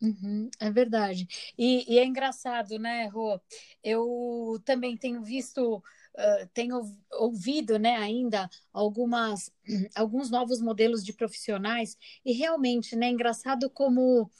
Uhum, 0.00 0.48
é 0.58 0.70
verdade. 0.70 1.28
E, 1.58 1.92
e, 1.92 1.98
é 1.98 2.04
engraçado, 2.04 2.78
né, 2.78 3.06
Rô? 3.06 3.38
Eu 3.84 4.60
também 4.64 4.96
tenho 4.96 5.22
visto, 5.22 5.76
uh, 5.76 6.48
tenho 6.54 6.80
ouvido, 7.12 7.78
né, 7.78 7.96
ainda 7.96 8.48
algumas, 8.72 9.52
alguns 9.94 10.30
novos 10.30 10.60
modelos 10.60 11.04
de 11.04 11.12
profissionais, 11.12 11.98
e 12.24 12.32
realmente, 12.32 12.96
né, 12.96 13.06
é 13.08 13.10
engraçado 13.10 13.68
como 13.68 14.30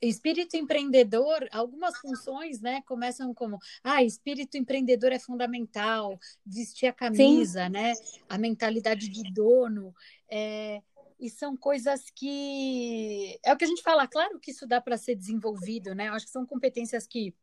espírito 0.00 0.56
empreendedor, 0.56 1.48
algumas 1.52 1.96
funções, 1.98 2.60
né, 2.60 2.82
começam 2.82 3.32
como, 3.32 3.58
ah, 3.82 4.02
espírito 4.02 4.56
empreendedor 4.56 5.12
é 5.12 5.18
fundamental, 5.18 6.18
vestir 6.44 6.86
a 6.86 6.92
camisa, 6.92 7.66
Sim. 7.66 7.70
né, 7.70 7.94
a 8.28 8.36
mentalidade 8.36 9.08
de 9.08 9.22
dono, 9.32 9.94
é, 10.28 10.82
e 11.18 11.30
são 11.30 11.56
coisas 11.56 12.10
que 12.14 13.38
é 13.44 13.52
o 13.52 13.56
que 13.56 13.64
a 13.64 13.68
gente 13.68 13.82
fala, 13.82 14.06
claro 14.06 14.38
que 14.38 14.50
isso 14.50 14.66
dá 14.66 14.80
para 14.80 14.96
ser 14.96 15.14
desenvolvido, 15.14 15.94
né? 15.94 16.08
Eu 16.08 16.14
acho 16.14 16.26
que 16.26 16.32
são 16.32 16.46
competências 16.46 17.06
que 17.06 17.34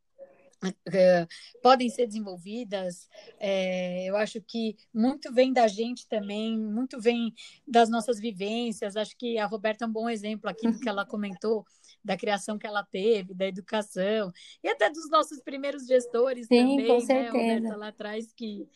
é, 0.92 1.26
podem 1.62 1.88
ser 1.90 2.06
desenvolvidas. 2.06 3.08
É, 3.38 4.08
eu 4.08 4.16
acho 4.16 4.40
que 4.40 4.76
muito 4.92 5.32
vem 5.32 5.52
da 5.52 5.66
gente 5.66 6.06
também, 6.08 6.58
muito 6.58 7.00
vem 7.00 7.34
das 7.66 7.90
nossas 7.90 8.18
vivências. 8.18 8.96
Acho 8.96 9.16
que 9.16 9.38
a 9.38 9.46
Roberta 9.46 9.84
é 9.84 9.88
um 9.88 9.92
bom 9.92 10.08
exemplo 10.08 10.48
aqui 10.48 10.70
do 10.70 10.78
que 10.78 10.88
ela 10.88 11.04
comentou, 11.04 11.64
da 12.02 12.16
criação 12.16 12.58
que 12.58 12.66
ela 12.66 12.82
teve, 12.84 13.34
da 13.34 13.46
educação, 13.46 14.32
e 14.62 14.68
até 14.68 14.90
dos 14.90 15.08
nossos 15.10 15.40
primeiros 15.40 15.86
gestores 15.86 16.46
Sim, 16.46 16.76
também, 16.76 16.86
com 16.86 17.00
certeza. 17.00 17.32
né, 17.32 17.58
Roberta, 17.58 17.76
lá 17.76 17.88
atrás, 17.88 18.32
que, 18.32 18.68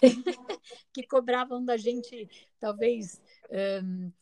que 0.92 1.02
cobravam 1.06 1.64
da 1.64 1.76
gente, 1.76 2.28
talvez. 2.58 3.20
Um, 3.50 4.12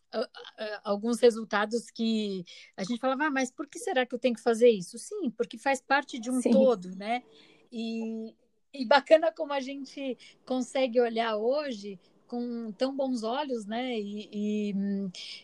alguns 0.85 1.21
resultados 1.21 1.91
que 1.91 2.45
a 2.77 2.85
gente 2.85 3.01
falava, 3.01 3.25
ah, 3.25 3.31
mas 3.31 3.51
por 3.51 3.67
que 3.67 3.79
será 3.79 4.05
que 4.05 4.15
eu 4.15 4.19
tenho 4.19 4.35
que 4.35 4.43
fazer 4.43 4.69
isso? 4.69 4.99
Sim, 4.99 5.31
porque 5.31 5.57
faz 5.57 5.81
parte 5.81 6.19
de 6.19 6.31
um 6.31 6.41
Sim. 6.41 6.51
todo, 6.51 6.95
né? 6.97 7.23
E, 7.71 8.35
e 8.75 8.85
bacana 8.85 9.33
como 9.33 9.53
a 9.53 9.61
gente 9.61 10.19
consegue 10.45 11.01
olhar 11.01 11.37
hoje 11.37 11.99
com 12.27 12.73
tão 12.73 12.97
bons 12.97 13.23
olhos, 13.23 13.67
né? 13.67 13.99
E, 13.99 14.29
e, 14.33 14.75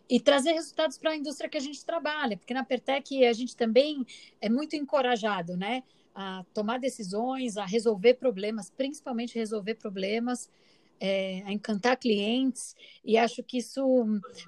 e 0.09 0.21
trazer 0.21 0.53
resultados 0.53 0.97
para 0.99 1.11
a 1.11 1.17
indústria 1.17 1.49
que 1.49 1.59
a 1.59 1.61
gente 1.61 1.85
trabalha, 1.85 2.37
porque 2.37 2.55
na 2.55 2.65
Pertec 2.65 3.27
a 3.27 3.33
gente 3.33 3.57
também 3.57 4.07
é 4.41 4.49
muito 4.49 4.77
encorajado, 4.77 5.57
né? 5.57 5.83
A 6.21 6.45
tomar 6.53 6.81
decisões, 6.81 7.57
a 7.57 7.65
resolver 7.65 8.15
problemas, 8.15 8.71
principalmente 8.71 9.39
resolver 9.39 9.77
problemas 9.77 10.51
é, 10.99 11.43
a 11.47 11.53
encantar 11.53 11.97
clientes, 11.97 12.75
e 13.05 13.17
acho 13.17 13.41
que 13.45 13.59
isso 13.59 14.05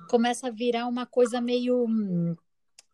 começa 0.08 0.48
a 0.48 0.50
virar 0.50 0.88
uma 0.88 1.06
coisa 1.06 1.40
meio 1.40 1.86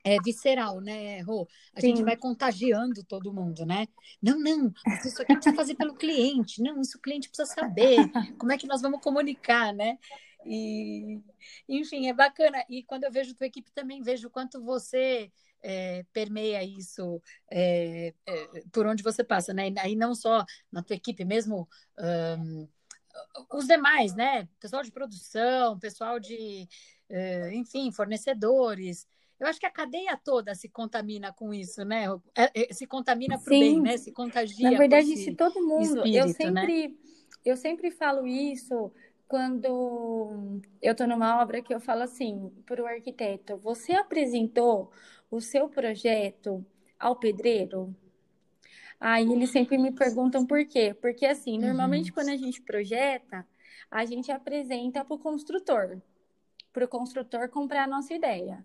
é, 0.05 0.20
visceral, 0.22 0.79
né, 0.83 1.22
Rô? 1.22 1.49
A 1.74 1.81
Sim. 1.81 1.89
gente 1.89 2.05
vai 2.05 2.18
contagiando 2.18 3.03
todo 3.03 3.33
mundo, 3.33 3.64
né? 3.64 3.89
Não, 4.20 4.39
não, 4.39 4.70
isso 5.03 5.22
aqui 5.22 5.35
precisa 5.35 5.57
fazer 5.57 5.74
pelo 5.74 5.95
cliente, 5.95 6.61
não, 6.61 6.79
isso 6.83 6.99
o 6.99 7.01
cliente 7.01 7.29
precisa 7.29 7.51
saber, 7.51 8.11
como 8.37 8.53
é 8.53 8.59
que 8.59 8.66
nós 8.66 8.83
vamos 8.83 9.01
comunicar, 9.01 9.72
né? 9.72 9.99
E, 10.45 11.18
enfim, 11.66 12.09
é 12.09 12.12
bacana. 12.12 12.62
E 12.68 12.83
quando 12.83 13.05
eu 13.05 13.11
vejo 13.11 13.35
tua 13.35 13.47
equipe 13.47 13.72
também, 13.72 14.03
vejo 14.03 14.29
o 14.29 14.31
quanto 14.31 14.62
você 14.62 15.33
é, 15.62 16.04
permeia 16.12 16.62
isso 16.62 17.20
é, 17.50 18.14
é, 18.26 18.62
por 18.72 18.86
onde 18.86 19.02
você 19.02 19.24
passa, 19.24 19.52
né? 19.52 19.72
E 19.86 19.96
não 19.96 20.14
só 20.14 20.44
na 20.70 20.82
tua 20.82 20.96
equipe, 20.96 21.24
mesmo 21.24 21.68
um, 21.98 22.68
os 23.52 23.66
demais, 23.66 24.14
né? 24.14 24.48
Pessoal 24.61 24.82
de 24.82 24.92
produção, 24.92 25.78
pessoal 25.78 26.18
de, 26.18 26.68
eh, 27.09 27.54
enfim, 27.54 27.90
fornecedores. 27.92 29.07
Eu 29.38 29.46
acho 29.46 29.61
que 29.61 29.66
a 29.66 29.70
cadeia 29.70 30.18
toda 30.22 30.54
se 30.54 30.68
contamina 30.68 31.32
com 31.32 31.52
isso, 31.52 31.84
né? 31.84 32.07
É, 32.34 32.70
é, 32.70 32.72
se 32.72 32.86
contamina 32.86 33.38
para 33.38 33.54
o 33.54 33.59
bem, 33.59 33.80
né? 33.80 33.96
Se 33.96 34.12
contagia. 34.12 34.70
Na 34.70 34.78
verdade, 34.78 35.16
se 35.16 35.34
todo 35.34 35.66
mundo. 35.66 35.82
Espírito, 35.82 36.16
eu 36.16 36.26
né? 36.26 36.32
sempre, 36.32 36.88
né? 36.88 36.94
eu 37.44 37.57
sempre 37.57 37.90
falo 37.90 38.26
isso 38.26 38.90
quando 39.28 40.61
eu 40.80 40.92
estou 40.92 41.07
numa 41.07 41.42
obra 41.42 41.61
que 41.61 41.74
eu 41.74 41.80
falo 41.80 42.02
assim 42.02 42.50
para 42.64 42.82
o 42.82 42.86
arquiteto: 42.86 43.57
você 43.59 43.92
apresentou 43.92 44.90
o 45.31 45.41
seu 45.41 45.68
projeto 45.68 46.64
ao 46.99 47.16
pedreiro? 47.16 47.95
Aí 48.99 49.31
eles 49.31 49.51
sempre 49.51 49.77
me 49.77 49.93
perguntam 49.93 50.47
por 50.47 50.64
quê. 50.66 50.95
Porque, 51.01 51.27
assim, 51.27 51.59
normalmente 51.59 52.11
uhum. 52.11 52.14
quando 52.14 52.29
a 52.31 52.37
gente 52.37 52.62
projeta, 52.62 53.47
a 53.91 54.05
gente 54.05 54.33
apresenta 54.33 55.05
para 55.05 55.14
o 55.14 55.18
construtor, 55.18 56.01
para 56.72 56.85
o 56.85 56.89
construtor 56.89 57.49
comprar 57.49 57.85
a 57.85 57.87
nossa 57.87 58.14
ideia. 58.14 58.64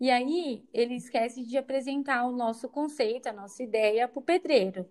E 0.00 0.10
aí 0.10 0.64
ele 0.72 0.94
esquece 0.94 1.44
de 1.44 1.56
apresentar 1.56 2.24
o 2.24 2.32
nosso 2.32 2.68
conceito, 2.68 3.28
a 3.28 3.32
nossa 3.32 3.62
ideia 3.62 4.08
para 4.08 4.18
o 4.18 4.22
pedreiro. 4.22 4.88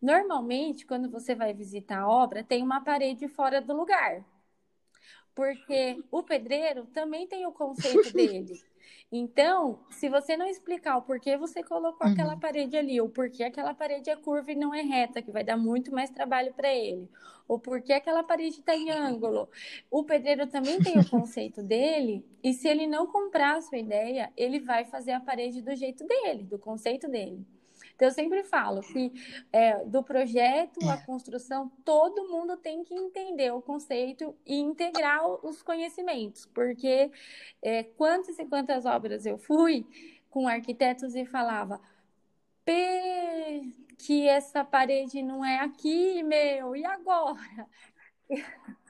Normalmente, 0.00 0.84
quando 0.84 1.08
você 1.08 1.34
vai 1.34 1.54
visitar 1.54 2.00
a 2.00 2.08
obra, 2.08 2.42
tem 2.42 2.62
uma 2.62 2.80
parede 2.80 3.28
fora 3.28 3.60
do 3.60 3.72
lugar. 3.72 4.24
Porque 5.34 6.02
o 6.10 6.22
pedreiro 6.22 6.86
também 6.86 7.26
tem 7.26 7.46
o 7.46 7.52
conceito 7.52 8.12
dele. 8.12 8.60
Então, 9.10 9.80
se 9.90 10.08
você 10.08 10.36
não 10.36 10.46
explicar 10.46 10.96
o 10.96 11.02
porquê 11.02 11.36
você 11.36 11.62
colocou 11.62 12.06
uhum. 12.06 12.12
aquela 12.14 12.36
parede 12.36 12.76
ali, 12.76 13.00
ou 13.00 13.08
porquê 13.08 13.44
aquela 13.44 13.74
parede 13.74 14.08
é 14.08 14.16
curva 14.16 14.52
e 14.52 14.56
não 14.56 14.74
é 14.74 14.80
reta, 14.80 15.20
que 15.20 15.30
vai 15.30 15.44
dar 15.44 15.56
muito 15.56 15.92
mais 15.92 16.10
trabalho 16.10 16.52
para 16.54 16.72
ele, 16.72 17.08
ou 17.46 17.58
porquê 17.58 17.92
aquela 17.92 18.22
parede 18.22 18.60
está 18.60 18.74
em 18.74 18.90
ângulo, 18.90 19.48
o 19.90 20.02
pedreiro 20.02 20.46
também 20.46 20.80
tem 20.82 20.98
o 20.98 21.08
conceito 21.08 21.62
dele, 21.62 22.24
e 22.42 22.54
se 22.54 22.66
ele 22.66 22.86
não 22.86 23.06
comprar 23.06 23.56
a 23.56 23.60
sua 23.60 23.78
ideia, 23.78 24.32
ele 24.36 24.58
vai 24.58 24.86
fazer 24.86 25.12
a 25.12 25.20
parede 25.20 25.60
do 25.60 25.74
jeito 25.76 26.06
dele, 26.06 26.44
do 26.44 26.58
conceito 26.58 27.06
dele. 27.06 27.46
Então, 28.02 28.08
eu 28.08 28.14
sempre 28.14 28.42
falo 28.42 28.80
que 28.80 29.12
é, 29.52 29.84
do 29.84 30.02
projeto 30.02 30.80
à 30.88 30.94
é. 30.94 31.06
construção, 31.06 31.70
todo 31.84 32.28
mundo 32.28 32.56
tem 32.56 32.82
que 32.82 32.92
entender 32.92 33.52
o 33.52 33.62
conceito 33.62 34.34
e 34.44 34.58
integrar 34.58 35.24
os 35.24 35.62
conhecimentos, 35.62 36.44
porque 36.46 37.12
é, 37.62 37.84
quantas 37.84 38.36
e 38.40 38.44
quantas 38.44 38.86
obras 38.86 39.24
eu 39.24 39.38
fui 39.38 39.86
com 40.28 40.48
arquitetos 40.48 41.14
e 41.14 41.24
falava. 41.24 41.80
P 42.64 43.62
que 43.98 44.26
essa 44.26 44.64
parede 44.64 45.22
não 45.22 45.44
é 45.44 45.60
aqui, 45.60 46.24
meu, 46.24 46.74
e 46.74 46.84
agora? 46.84 47.68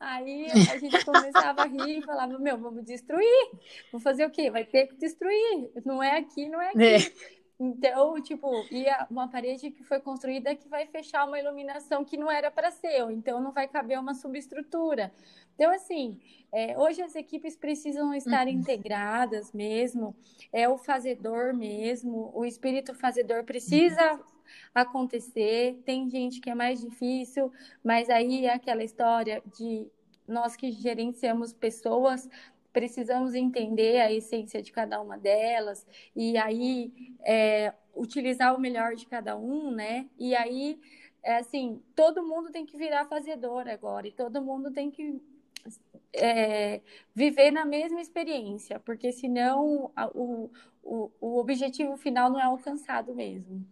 Aí 0.00 0.46
a 0.50 0.78
gente 0.78 1.04
começava 1.04 1.62
a 1.62 1.66
rir 1.66 1.98
e 1.98 2.02
falava, 2.02 2.38
meu, 2.38 2.58
vamos 2.58 2.84
destruir. 2.84 3.50
Vou 3.92 4.00
fazer 4.00 4.24
o 4.24 4.30
quê? 4.30 4.50
Vai 4.50 4.64
ter 4.64 4.86
que 4.88 4.96
destruir. 4.96 5.70
Não 5.84 6.02
é 6.02 6.16
aqui, 6.16 6.48
não 6.48 6.60
é 6.60 6.70
aqui. 6.70 6.82
É. 6.82 7.39
Então, 7.62 8.18
tipo, 8.22 8.50
ia 8.70 9.06
uma 9.10 9.28
parede 9.28 9.70
que 9.70 9.84
foi 9.84 10.00
construída 10.00 10.56
que 10.56 10.66
vai 10.66 10.86
fechar 10.86 11.26
uma 11.26 11.38
iluminação 11.38 12.02
que 12.02 12.16
não 12.16 12.30
era 12.30 12.50
para 12.50 12.70
ser, 12.70 13.02
então 13.10 13.38
não 13.38 13.52
vai 13.52 13.68
caber 13.68 14.00
uma 14.00 14.14
subestrutura. 14.14 15.12
Então, 15.54 15.70
assim, 15.70 16.18
é, 16.50 16.78
hoje 16.78 17.02
as 17.02 17.14
equipes 17.14 17.54
precisam 17.54 18.14
estar 18.14 18.46
uhum. 18.46 18.54
integradas 18.54 19.52
mesmo, 19.52 20.16
é 20.50 20.66
o 20.66 20.78
fazedor 20.78 21.52
mesmo, 21.52 22.32
o 22.34 22.46
espírito 22.46 22.94
fazedor 22.94 23.44
precisa 23.44 24.14
uhum. 24.14 24.20
acontecer. 24.74 25.82
Tem 25.84 26.08
gente 26.08 26.40
que 26.40 26.48
é 26.48 26.54
mais 26.54 26.80
difícil, 26.80 27.52
mas 27.84 28.08
aí 28.08 28.46
é 28.46 28.54
aquela 28.54 28.82
história 28.82 29.42
de 29.54 29.86
nós 30.26 30.56
que 30.56 30.72
gerenciamos 30.72 31.52
pessoas 31.52 32.26
precisamos 32.72 33.34
entender 33.34 34.00
a 34.00 34.12
essência 34.12 34.62
de 34.62 34.72
cada 34.72 35.00
uma 35.00 35.18
delas 35.18 35.86
e 36.14 36.36
aí 36.36 36.92
é, 37.24 37.72
utilizar 37.94 38.54
o 38.54 38.60
melhor 38.60 38.94
de 38.94 39.06
cada 39.06 39.36
um, 39.36 39.70
né? 39.70 40.08
E 40.18 40.34
aí, 40.34 40.80
é 41.22 41.36
assim, 41.36 41.82
todo 41.94 42.22
mundo 42.22 42.50
tem 42.50 42.64
que 42.64 42.76
virar 42.76 43.06
fazedor 43.06 43.68
agora 43.68 44.06
e 44.08 44.12
todo 44.12 44.42
mundo 44.42 44.70
tem 44.70 44.90
que 44.90 45.20
é, 46.12 46.80
viver 47.14 47.50
na 47.50 47.64
mesma 47.64 48.00
experiência, 48.00 48.80
porque 48.80 49.12
senão 49.12 49.92
o, 50.14 50.50
o, 50.82 51.10
o 51.20 51.38
objetivo 51.38 51.96
final 51.96 52.30
não 52.30 52.40
é 52.40 52.44
alcançado 52.44 53.14
mesmo. 53.14 53.64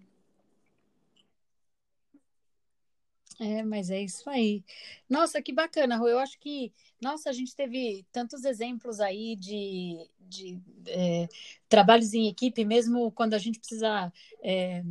É, 3.40 3.62
mas 3.62 3.90
é 3.90 4.02
isso 4.02 4.28
aí. 4.28 4.64
Nossa, 5.08 5.40
que 5.40 5.52
bacana, 5.52 5.96
Rô. 5.96 6.08
Eu 6.08 6.18
acho 6.18 6.38
que, 6.40 6.72
nossa, 7.00 7.30
a 7.30 7.32
gente 7.32 7.54
teve 7.54 8.04
tantos 8.10 8.44
exemplos 8.44 8.98
aí 9.00 9.36
de, 9.36 9.96
de 10.18 10.58
é, 10.88 11.28
trabalhos 11.68 12.14
em 12.14 12.28
equipe, 12.28 12.64
mesmo 12.64 13.12
quando 13.12 13.34
a 13.34 13.38
gente 13.38 13.60
precisa 13.60 14.12
é, 14.42 14.82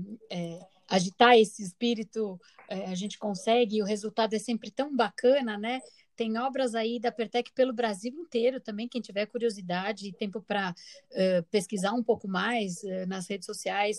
agitar 0.88 1.38
esse 1.38 1.62
espírito, 1.62 2.40
a 2.70 2.96
gente 2.96 3.18
consegue, 3.18 3.78
e 3.78 3.82
o 3.82 3.86
resultado 3.86 4.34
é 4.34 4.40
sempre 4.40 4.72
tão 4.72 4.96
bacana, 4.96 5.58
né? 5.58 5.82
Tem 6.16 6.36
obras 6.38 6.74
aí 6.74 7.00
da 7.00 7.12
Pertec 7.12 7.52
pelo 7.52 7.72
Brasil 7.72 8.12
inteiro 8.12 8.60
também, 8.60 8.88
quem 8.88 9.00
tiver 9.00 9.28
curiosidade 9.28 10.08
e 10.08 10.12
tempo 10.12 10.42
para 10.42 10.72
uh, 10.72 11.44
pesquisar 11.52 11.94
um 11.94 12.04
pouco 12.04 12.28
mais 12.28 12.82
uh, 12.84 13.06
nas 13.08 13.30
redes 13.30 13.46
sociais. 13.46 13.98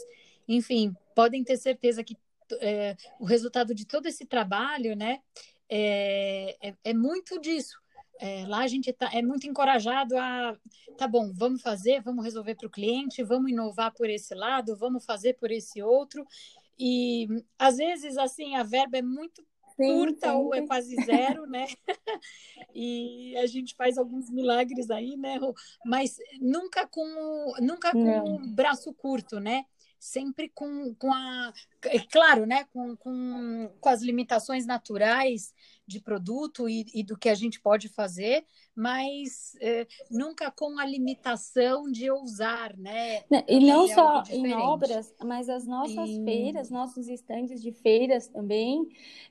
Enfim, 0.48 0.96
podem 1.14 1.44
ter 1.44 1.56
certeza 1.56 2.02
que 2.02 2.16
é, 2.60 2.96
o 3.18 3.24
resultado 3.24 3.74
de 3.74 3.86
todo 3.86 4.06
esse 4.06 4.26
trabalho, 4.26 4.96
né, 4.96 5.20
é, 5.68 6.56
é, 6.60 6.74
é 6.84 6.94
muito 6.94 7.40
disso. 7.40 7.78
É, 8.20 8.44
lá 8.46 8.60
a 8.60 8.66
gente 8.66 8.92
tá, 8.92 9.10
é 9.12 9.22
muito 9.22 9.46
encorajado 9.46 10.16
a, 10.16 10.56
tá 10.96 11.06
bom, 11.06 11.32
vamos 11.32 11.62
fazer, 11.62 12.02
vamos 12.02 12.24
resolver 12.24 12.56
para 12.56 12.66
o 12.66 12.70
cliente, 12.70 13.22
vamos 13.22 13.50
inovar 13.50 13.92
por 13.94 14.10
esse 14.10 14.34
lado, 14.34 14.76
vamos 14.76 15.04
fazer 15.04 15.34
por 15.34 15.52
esse 15.52 15.80
outro. 15.82 16.26
E 16.76 17.28
às 17.58 17.76
vezes, 17.76 18.16
assim, 18.16 18.56
a 18.56 18.62
verba 18.64 18.98
é 18.98 19.02
muito 19.02 19.46
Sim, 19.76 19.94
curta 19.94 20.34
ou 20.34 20.52
é 20.52 20.66
quase 20.66 20.96
zero, 21.04 21.46
né? 21.46 21.66
e 22.74 23.36
a 23.36 23.46
gente 23.46 23.76
faz 23.76 23.96
alguns 23.96 24.28
milagres 24.28 24.90
aí, 24.90 25.16
né? 25.16 25.38
Mas 25.84 26.18
nunca 26.40 26.86
com 26.88 27.54
nunca 27.60 27.92
com 27.92 28.52
braço 28.52 28.92
curto, 28.92 29.38
né? 29.38 29.64
Sempre 29.98 30.48
com, 30.48 30.94
com 30.94 31.12
a. 31.12 31.52
É 31.84 31.98
claro, 31.98 32.46
né? 32.46 32.64
Com, 32.72 32.96
com, 32.96 33.70
com 33.80 33.88
as 33.88 34.02
limitações 34.02 34.66
naturais 34.66 35.52
de 35.86 36.00
produto 36.00 36.68
e, 36.68 36.84
e 36.94 37.02
do 37.02 37.16
que 37.16 37.30
a 37.30 37.34
gente 37.34 37.58
pode 37.60 37.88
fazer, 37.88 38.44
mas 38.76 39.56
é, 39.60 39.86
nunca 40.10 40.50
com 40.50 40.78
a 40.78 40.84
limitação 40.84 41.90
de 41.90 42.10
ousar, 42.10 42.76
né? 42.76 43.24
E 43.48 43.58
não 43.58 43.86
é 43.86 43.94
só 43.94 44.22
em 44.28 44.52
obras, 44.52 45.14
mas 45.24 45.48
as 45.48 45.66
nossas 45.66 46.10
e... 46.10 46.24
feiras, 46.24 46.70
nossos 46.70 47.08
estandes 47.08 47.62
de 47.62 47.72
feiras 47.72 48.28
também, 48.28 48.86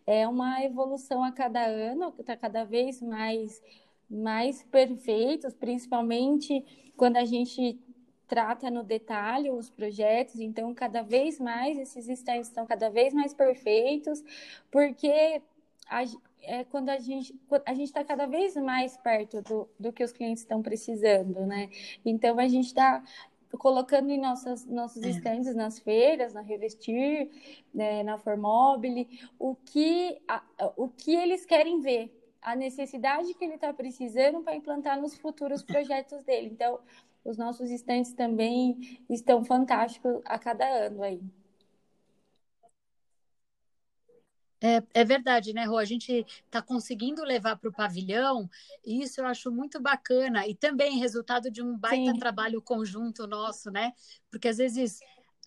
é 0.05 0.27
uma 0.27 0.63
evolução 0.63 1.23
a 1.23 1.31
cada 1.31 1.63
ano, 1.63 2.13
está 2.19 2.35
cada 2.35 2.63
vez 2.63 3.01
mais, 3.01 3.61
mais 4.09 4.63
perfeitos, 4.63 5.53
principalmente 5.53 6.65
quando 6.97 7.17
a 7.17 7.25
gente 7.25 7.79
trata 8.27 8.69
no 8.69 8.83
detalhe 8.83 9.49
os 9.49 9.69
projetos, 9.69 10.39
então 10.39 10.73
cada 10.73 11.01
vez 11.01 11.39
mais 11.39 11.77
esses 11.77 12.07
stands 12.09 12.47
estão 12.47 12.65
cada 12.65 12.89
vez 12.89 13.13
mais 13.13 13.33
perfeitos, 13.33 14.23
porque 14.69 15.41
a, 15.89 16.03
é 16.41 16.63
quando 16.65 16.89
a 16.89 16.97
gente 16.97 17.33
a 17.65 17.73
gente 17.73 17.87
está 17.87 18.03
cada 18.03 18.25
vez 18.25 18.55
mais 18.55 18.97
perto 18.97 19.41
do, 19.41 19.69
do 19.79 19.93
que 19.93 20.03
os 20.03 20.11
clientes 20.11 20.43
estão 20.43 20.61
precisando, 20.61 21.45
né? 21.45 21.69
Então 22.05 22.37
a 22.39 22.47
gente 22.47 22.67
está 22.67 23.03
colocando 23.57 24.09
em 24.09 24.19
nossas, 24.19 24.65
nossos 24.65 25.03
é. 25.03 25.09
stands 25.09 25.55
nas 25.55 25.79
feiras, 25.79 26.33
na 26.33 26.41
Revestir, 26.41 27.29
né, 27.73 28.03
na 28.03 28.17
Formobile, 28.17 29.07
o 29.39 29.55
que, 29.55 30.21
a, 30.27 30.43
o 30.75 30.89
que 30.89 31.15
eles 31.15 31.45
querem 31.45 31.79
ver, 31.79 32.13
a 32.41 32.55
necessidade 32.55 33.33
que 33.33 33.45
ele 33.45 33.55
está 33.55 33.73
precisando 33.73 34.41
para 34.41 34.55
implantar 34.55 34.99
nos 34.99 35.15
futuros 35.15 35.63
projetos 35.63 36.23
dele. 36.23 36.49
Então, 36.51 36.79
os 37.27 37.37
nossos 37.37 37.69
estantes 37.69 38.13
também 38.13 39.05
estão 39.09 39.43
fantásticos 39.43 40.21
a 40.25 40.39
cada 40.39 40.65
ano 40.65 41.03
aí. 41.03 41.21
É, 44.59 44.81
é, 44.93 45.05
verdade, 45.05 45.53
né, 45.53 45.65
Rô? 45.65 45.77
A 45.77 45.85
gente 45.85 46.25
está 46.45 46.63
conseguindo 46.63 47.23
levar 47.23 47.57
para 47.57 47.69
o 47.69 47.73
pavilhão, 47.73 48.49
e 48.83 49.03
isso 49.03 49.21
eu 49.21 49.25
acho 49.27 49.51
muito 49.51 49.79
bacana, 49.79 50.47
e 50.47 50.55
também 50.55 50.97
resultado 50.97 51.51
de 51.51 51.61
um 51.61 51.77
baita 51.77 52.11
Sim. 52.11 52.17
trabalho 52.17 52.59
conjunto 52.59 53.27
nosso, 53.27 53.69
né? 53.69 53.93
Porque 54.31 54.47
às 54.47 54.57
vezes 54.57 54.99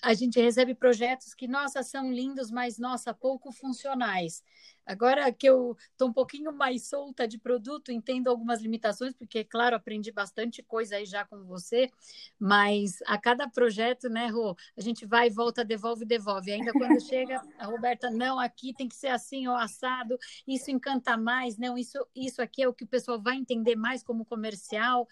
a 0.02 0.14
gente 0.14 0.40
recebe 0.40 0.74
projetos 0.74 1.34
que, 1.34 1.48
nossa, 1.48 1.82
são 1.82 2.12
lindos, 2.12 2.50
mas, 2.50 2.78
nossa, 2.78 3.12
pouco 3.12 3.50
funcionais. 3.50 4.44
Agora 4.90 5.32
que 5.32 5.48
eu 5.48 5.76
estou 5.92 6.08
um 6.08 6.12
pouquinho 6.12 6.52
mais 6.52 6.88
solta 6.88 7.26
de 7.28 7.38
produto, 7.38 7.92
entendo 7.92 8.28
algumas 8.28 8.60
limitações, 8.60 9.14
porque, 9.14 9.44
claro, 9.44 9.76
aprendi 9.76 10.10
bastante 10.10 10.64
coisa 10.64 10.96
aí 10.96 11.06
já 11.06 11.24
com 11.24 11.44
você, 11.44 11.88
mas 12.36 12.98
a 13.06 13.16
cada 13.16 13.48
projeto, 13.48 14.08
né, 14.08 14.26
Rô, 14.26 14.56
a 14.76 14.80
gente 14.80 15.06
vai 15.06 15.28
e 15.28 15.30
volta, 15.30 15.64
devolve, 15.64 16.04
devolve. 16.04 16.50
Ainda 16.50 16.72
quando 16.72 17.00
chega, 17.08 17.40
a 17.56 17.66
Roberta, 17.66 18.10
não, 18.10 18.40
aqui 18.40 18.74
tem 18.74 18.88
que 18.88 18.96
ser 18.96 19.08
assim, 19.08 19.46
ó, 19.46 19.54
assado, 19.54 20.18
isso 20.44 20.72
encanta 20.72 21.16
mais, 21.16 21.56
não, 21.56 21.78
isso, 21.78 22.04
isso 22.12 22.42
aqui 22.42 22.60
é 22.60 22.68
o 22.68 22.74
que 22.74 22.82
o 22.82 22.88
pessoal 22.88 23.22
vai 23.22 23.36
entender 23.36 23.76
mais 23.76 24.02
como 24.02 24.24
comercial. 24.24 25.06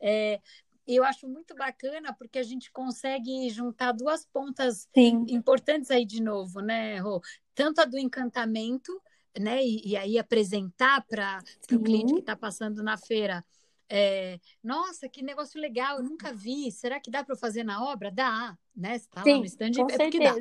É, 0.00 0.40
eu 0.86 1.04
acho 1.04 1.28
muito 1.28 1.54
bacana 1.54 2.12
porque 2.12 2.38
a 2.38 2.42
gente 2.42 2.70
consegue 2.72 3.48
juntar 3.50 3.92
duas 3.92 4.24
pontas 4.26 4.88
Sim. 4.92 5.24
importantes 5.28 5.88
aí 5.90 6.04
de 6.04 6.20
novo, 6.20 6.60
né, 6.60 6.98
Rô? 6.98 7.20
Tanto 7.54 7.80
a 7.80 7.84
do 7.84 7.98
encantamento, 7.98 9.00
né? 9.38 9.62
E, 9.62 9.90
e 9.90 9.96
aí 9.96 10.18
apresentar 10.18 11.04
para 11.06 11.42
o 11.72 11.80
cliente 11.80 12.14
que 12.14 12.20
está 12.20 12.36
passando 12.36 12.82
na 12.82 12.96
feira. 12.96 13.44
É, 13.92 14.38
nossa, 14.62 15.08
que 15.08 15.20
negócio 15.20 15.60
legal, 15.60 15.98
eu 15.98 16.04
nunca 16.04 16.32
vi. 16.32 16.70
Será 16.70 17.00
que 17.00 17.10
dá 17.10 17.24
para 17.24 17.36
fazer 17.36 17.64
na 17.64 17.84
obra? 17.84 18.10
Dá, 18.10 18.56
né? 18.74 18.98
Se 18.98 19.08
tá 19.08 19.22
Sim, 19.24 19.32
lá 19.32 19.38
no 19.38 19.44
stand, 19.46 19.72
é 19.90 19.98
porque 19.98 20.18
dá. 20.20 20.34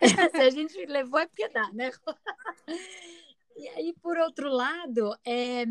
Se 0.30 0.36
a 0.36 0.50
gente 0.50 0.86
levou, 0.86 1.18
é 1.18 1.26
porque 1.26 1.48
dá, 1.48 1.72
né? 1.72 1.90
e 3.56 3.68
aí, 3.68 3.92
por 4.00 4.16
outro 4.18 4.48
lado, 4.48 5.12
é, 5.24 5.64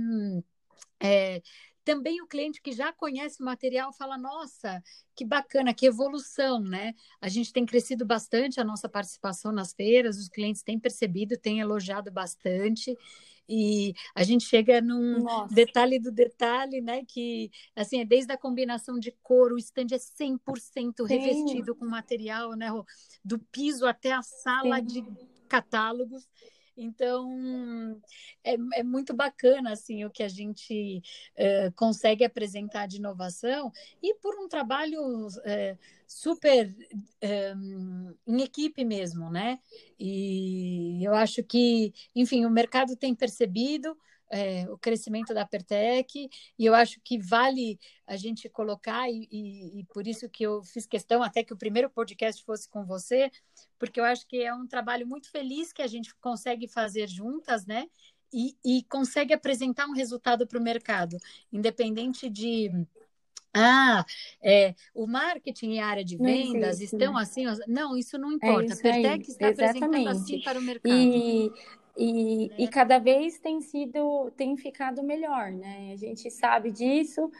é 0.99 1.41
também 1.83 2.21
o 2.21 2.27
cliente 2.27 2.61
que 2.61 2.71
já 2.71 2.91
conhece 2.93 3.41
o 3.41 3.45
material 3.45 3.91
fala: 3.93 4.17
nossa, 4.17 4.81
que 5.15 5.25
bacana, 5.25 5.73
que 5.73 5.85
evolução, 5.85 6.59
né? 6.61 6.93
A 7.21 7.29
gente 7.29 7.51
tem 7.51 7.65
crescido 7.65 8.05
bastante 8.05 8.59
a 8.59 8.63
nossa 8.63 8.87
participação 8.89 9.51
nas 9.51 9.73
feiras, 9.73 10.17
os 10.17 10.29
clientes 10.29 10.63
têm 10.63 10.79
percebido, 10.79 11.37
têm 11.37 11.59
elogiado 11.59 12.11
bastante. 12.11 12.97
E 13.47 13.93
a 14.15 14.23
gente 14.23 14.45
chega 14.45 14.81
num 14.81 15.23
Nossa. 15.23 15.53
detalhe 15.53 15.99
do 15.99 16.11
detalhe, 16.11 16.79
né? 16.79 17.03
Que 17.05 17.51
assim, 17.75 17.99
é 17.99 18.05
desde 18.05 18.31
a 18.31 18.37
combinação 18.37 18.97
de 18.97 19.11
cor, 19.21 19.51
o 19.51 19.57
stand 19.57 19.87
é 19.91 19.97
100% 19.97 21.05
revestido 21.05 21.73
Sim. 21.73 21.79
com 21.79 21.85
material, 21.85 22.53
né? 22.53 22.67
Do 23.23 23.37
piso 23.37 23.85
até 23.85 24.13
a 24.13 24.21
sala 24.21 24.77
Sim. 24.77 24.85
de 24.85 25.03
catálogos. 25.49 26.27
Então, 26.75 28.01
é, 28.43 28.55
é 28.79 28.83
muito 28.83 29.13
bacana 29.13 29.71
assim 29.71 30.05
o 30.05 30.09
que 30.09 30.23
a 30.23 30.27
gente 30.27 31.01
é, 31.35 31.71
consegue 31.71 32.23
apresentar 32.23 32.87
de 32.87 32.97
inovação 32.97 33.71
e 34.01 34.15
por 34.15 34.35
um 34.39 34.47
trabalho 34.47 35.27
é, 35.45 35.77
super 36.07 36.75
é, 37.21 37.53
em 38.27 38.41
equipe 38.41 38.83
mesmo, 38.83 39.29
né? 39.29 39.59
E 39.99 41.03
eu 41.03 41.13
acho 41.13 41.43
que, 41.43 41.93
enfim, 42.15 42.45
o 42.45 42.49
mercado 42.49 42.95
tem 42.95 43.13
percebido 43.15 43.97
é, 44.33 44.65
o 44.67 44.77
crescimento 44.79 45.31
da 45.31 45.45
Pertec, 45.45 46.27
e 46.57 46.65
eu 46.65 46.73
acho 46.73 46.99
que 47.03 47.19
vale 47.19 47.79
a 48.07 48.17
gente 48.17 48.49
colocar, 48.49 49.07
e, 49.07 49.27
e, 49.31 49.79
e, 49.79 49.83
por 49.85 50.07
isso 50.07 50.27
que 50.27 50.43
eu 50.43 50.63
fiz 50.63 50.87
questão 50.87 51.21
até 51.21 51.43
que 51.43 51.53
o 51.53 51.57
primeiro 51.57 51.87
podcast 51.87 52.43
fosse 52.43 52.67
com 52.67 52.83
você, 52.83 53.31
porque 53.77 53.99
eu 53.99 54.03
acho 54.03 54.25
que 54.27 54.41
é 54.41 54.51
um 54.51 54.65
trabalho 54.65 55.05
muito 55.05 55.29
feliz 55.29 55.71
que 55.71 55.83
a 55.83 55.87
gente 55.87 56.15
consegue 56.15 56.67
fazer 56.67 57.07
juntas, 57.07 57.67
né? 57.67 57.87
E, 58.33 58.57
e 58.65 58.83
consegue 58.89 59.31
apresentar 59.31 59.85
um 59.85 59.93
resultado 59.93 60.47
para 60.47 60.57
o 60.57 60.63
mercado, 60.63 61.15
independente 61.51 62.27
de 62.27 62.71
ah, 63.53 64.03
é, 64.41 64.73
o 64.95 65.05
marketing 65.05 65.73
e 65.73 65.79
a 65.79 65.85
área 65.85 66.03
de 66.03 66.17
vendas 66.17 66.81
estão 66.81 67.15
assim. 67.15 67.45
Não, 67.67 67.95
isso 67.95 68.17
não 68.17 68.31
é 68.31 68.33
importa. 68.33 68.73
É 68.73 68.75
a 68.75 68.81
Pertec 68.81 69.29
está 69.29 69.49
Exatamente. 69.49 69.83
apresentando 69.83 70.09
assim 70.09 70.41
para 70.41 70.57
o 70.57 70.61
mercado. 70.63 70.91
E 70.91 71.51
e, 71.97 72.49
né? 72.49 72.55
e 72.57 72.67
cada 72.67 72.97
vez 72.99 73.37
tem 73.39 73.61
sido, 73.61 74.31
tem 74.31 74.57
ficado 74.57 75.03
melhor, 75.03 75.51
né? 75.51 75.91
A 75.93 75.95
gente 75.95 76.29
sabe 76.31 76.71
disso, 76.71 77.31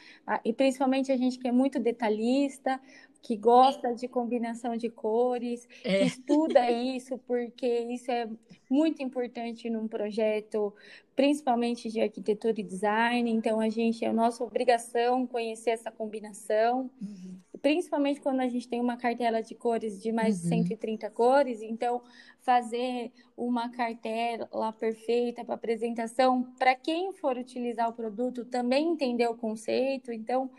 e 0.45 0.53
principalmente 0.53 1.11
a 1.11 1.17
gente 1.17 1.39
que 1.39 1.47
é 1.47 1.51
muito 1.51 1.79
detalhista, 1.79 2.79
que 3.23 3.37
gosta 3.37 3.95
de 3.95 4.07
combinação 4.07 4.75
de 4.75 4.89
cores, 4.89 5.67
é. 5.83 5.99
que 5.99 6.05
estuda 6.05 6.59
isso, 6.69 7.17
porque 7.19 7.65
isso 7.65 8.11
é 8.11 8.29
muito 8.69 9.01
importante 9.01 9.69
num 9.69 9.87
projeto, 9.87 10.73
principalmente 11.15 11.89
de 11.89 12.01
arquitetura 12.01 12.59
e 12.59 12.63
design. 12.63 13.31
Então, 13.31 13.61
a 13.61 13.69
gente, 13.69 14.03
é 14.03 14.11
nossa 14.11 14.43
obrigação 14.43 15.25
conhecer 15.25 15.69
essa 15.71 15.89
combinação, 15.89 16.91
uhum. 17.01 17.37
Principalmente 17.63 18.19
quando 18.19 18.41
a 18.41 18.47
gente 18.49 18.67
tem 18.67 18.81
uma 18.81 18.97
cartela 18.97 19.41
de 19.41 19.55
cores 19.55 19.99
de 20.01 20.11
mais 20.11 20.43
uhum. 20.43 20.49
de 20.49 20.49
130 20.49 21.09
cores. 21.09 21.61
Então, 21.61 22.01
fazer 22.41 23.13
uma 23.37 23.69
cartela 23.69 24.73
perfeita 24.73 25.45
para 25.45 25.55
apresentação, 25.55 26.43
para 26.59 26.75
quem 26.75 27.13
for 27.13 27.37
utilizar 27.37 27.89
o 27.89 27.93
produto 27.93 28.43
também 28.43 28.89
entender 28.89 29.27
o 29.27 29.37
conceito. 29.37 30.11
Então, 30.11 30.51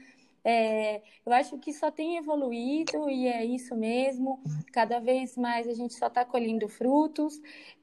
é, 0.43 1.03
eu 1.27 1.33
acho 1.35 1.59
que 1.59 1.75
só 1.75 1.91
tem 1.91 2.17
evoluído 2.17 3.11
e 3.11 3.29
é 3.29 3.45
isso 3.45 3.77
mesmo. 3.77 4.43
Cada 4.73 4.99
vez 4.99 5.37
mais 5.37 5.69
a 5.69 5.75
gente 5.75 5.93
só 5.93 6.07
está 6.07 6.25
colhendo 6.25 6.67
frutos 6.71 7.39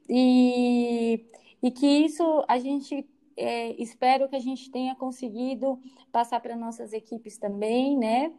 e, 0.08 1.24
e 1.62 1.70
que 1.70 1.86
isso 1.86 2.44
a 2.48 2.58
gente 2.58 3.08
é, 3.36 3.80
espero 3.80 4.28
que 4.28 4.34
a 4.34 4.40
gente 4.40 4.68
tenha 4.68 4.96
conseguido 4.96 5.80
passar 6.10 6.40
para 6.40 6.56
nossas 6.56 6.92
equipes 6.92 7.38
também, 7.38 7.96
né? 7.96 8.32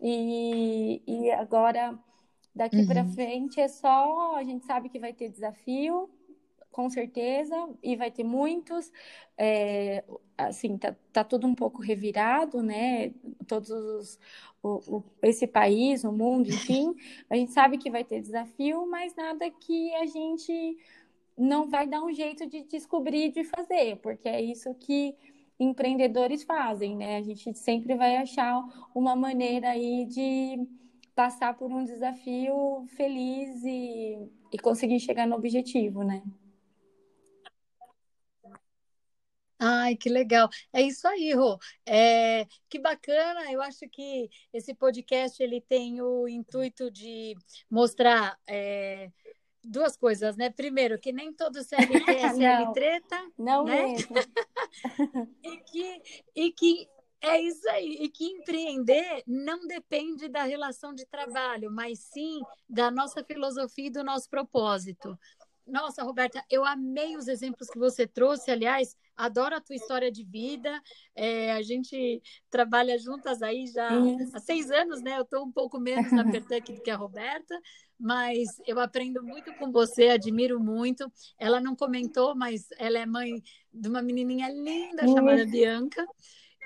E, 0.00 1.02
e 1.06 1.30
agora 1.30 1.98
daqui 2.54 2.78
uhum. 2.78 2.86
para 2.86 3.04
frente 3.04 3.60
é 3.60 3.68
só 3.68 4.36
a 4.36 4.44
gente 4.44 4.64
sabe 4.64 4.88
que 4.88 4.98
vai 4.98 5.12
ter 5.12 5.28
desafio, 5.28 6.10
com 6.70 6.90
certeza, 6.90 7.54
e 7.82 7.96
vai 7.96 8.10
ter 8.10 8.24
muitos. 8.24 8.92
É, 9.38 10.04
assim, 10.36 10.76
tá, 10.76 10.94
tá 11.10 11.24
tudo 11.24 11.46
um 11.46 11.54
pouco 11.54 11.80
revirado, 11.80 12.62
né? 12.62 13.14
Todos 13.46 13.70
os. 13.70 14.18
O, 14.62 14.96
o, 14.96 15.04
esse 15.22 15.46
país, 15.46 16.04
o 16.04 16.12
mundo, 16.12 16.48
enfim. 16.48 16.94
A 17.30 17.36
gente 17.36 17.52
sabe 17.52 17.78
que 17.78 17.90
vai 17.90 18.04
ter 18.04 18.20
desafio, 18.20 18.86
mas 18.90 19.14
nada 19.14 19.48
que 19.50 19.94
a 19.94 20.06
gente 20.06 20.76
não 21.38 21.68
vai 21.68 21.86
dar 21.86 22.02
um 22.02 22.12
jeito 22.12 22.46
de 22.46 22.62
descobrir 22.64 23.30
de 23.30 23.44
fazer, 23.44 23.96
porque 23.98 24.28
é 24.28 24.40
isso 24.40 24.74
que 24.74 25.14
empreendedores 25.58 26.42
fazem, 26.44 26.96
né? 26.96 27.16
A 27.16 27.22
gente 27.22 27.54
sempre 27.54 27.94
vai 27.94 28.16
achar 28.16 28.62
uma 28.94 29.16
maneira 29.16 29.70
aí 29.70 30.06
de 30.06 30.66
passar 31.14 31.56
por 31.56 31.70
um 31.72 31.82
desafio 31.82 32.84
feliz 32.96 33.64
e, 33.64 34.28
e 34.52 34.58
conseguir 34.58 35.00
chegar 35.00 35.26
no 35.26 35.36
objetivo, 35.36 36.02
né? 36.02 36.22
Ai, 39.58 39.96
que 39.96 40.10
legal. 40.10 40.50
É 40.70 40.82
isso 40.82 41.08
aí, 41.08 41.32
Rô. 41.32 41.58
É, 41.86 42.46
que 42.68 42.78
bacana. 42.78 43.50
Eu 43.50 43.62
acho 43.62 43.88
que 43.90 44.28
esse 44.52 44.74
podcast 44.74 45.42
ele 45.42 45.62
tem 45.62 46.02
o 46.02 46.28
intuito 46.28 46.90
de 46.90 47.34
mostrar 47.70 48.38
é, 48.46 49.10
duas 49.64 49.96
coisas, 49.96 50.36
né? 50.36 50.50
Primeiro, 50.50 50.98
que 50.98 51.12
nem 51.12 51.32
todo 51.32 51.64
CLT 51.64 52.10
é 52.10 52.28
CL 52.34 52.72
treta, 52.72 53.30
não 53.38 53.64
né? 53.64 53.82
mesmo. 53.82 54.14
e 55.76 56.02
que, 56.02 56.24
e 56.34 56.52
que 56.52 56.88
é 57.20 57.40
isso 57.40 57.68
aí. 57.70 57.98
E 58.00 58.08
que 58.08 58.24
empreender 58.24 59.22
não 59.26 59.66
depende 59.66 60.28
da 60.28 60.44
relação 60.44 60.94
de 60.94 61.06
trabalho, 61.06 61.70
mas 61.70 61.98
sim 62.00 62.40
da 62.68 62.90
nossa 62.90 63.24
filosofia 63.24 63.86
e 63.86 63.90
do 63.90 64.04
nosso 64.04 64.28
propósito. 64.28 65.18
Nossa, 65.66 66.04
Roberta, 66.04 66.44
eu 66.48 66.64
amei 66.64 67.16
os 67.16 67.26
exemplos 67.26 67.68
que 67.68 67.78
você 67.78 68.06
trouxe. 68.06 68.52
Aliás, 68.52 68.96
adoro 69.16 69.56
a 69.56 69.60
tua 69.60 69.74
história 69.74 70.12
de 70.12 70.22
vida. 70.22 70.80
É, 71.12 71.52
a 71.52 71.62
gente 71.62 72.22
trabalha 72.48 72.96
juntas 72.96 73.42
aí 73.42 73.66
já 73.66 73.88
há 74.32 74.38
seis 74.38 74.70
anos, 74.70 75.02
né? 75.02 75.18
Eu 75.18 75.22
estou 75.22 75.44
um 75.44 75.50
pouco 75.50 75.80
menos 75.80 76.12
na 76.12 76.22
Pertuck 76.30 76.72
do 76.72 76.80
que 76.80 76.90
a 76.90 76.96
Roberta, 76.96 77.60
mas 77.98 78.60
eu 78.66 78.78
aprendo 78.78 79.22
muito 79.22 79.52
com 79.54 79.70
você, 79.72 80.08
admiro 80.08 80.60
muito. 80.60 81.10
Ela 81.38 81.60
não 81.60 81.74
comentou, 81.74 82.34
mas 82.34 82.68
ela 82.78 82.98
é 82.98 83.06
mãe 83.06 83.42
de 83.72 83.88
uma 83.88 84.02
menininha 84.02 84.48
linda 84.48 85.06
chamada 85.08 85.46
Bianca. 85.46 86.06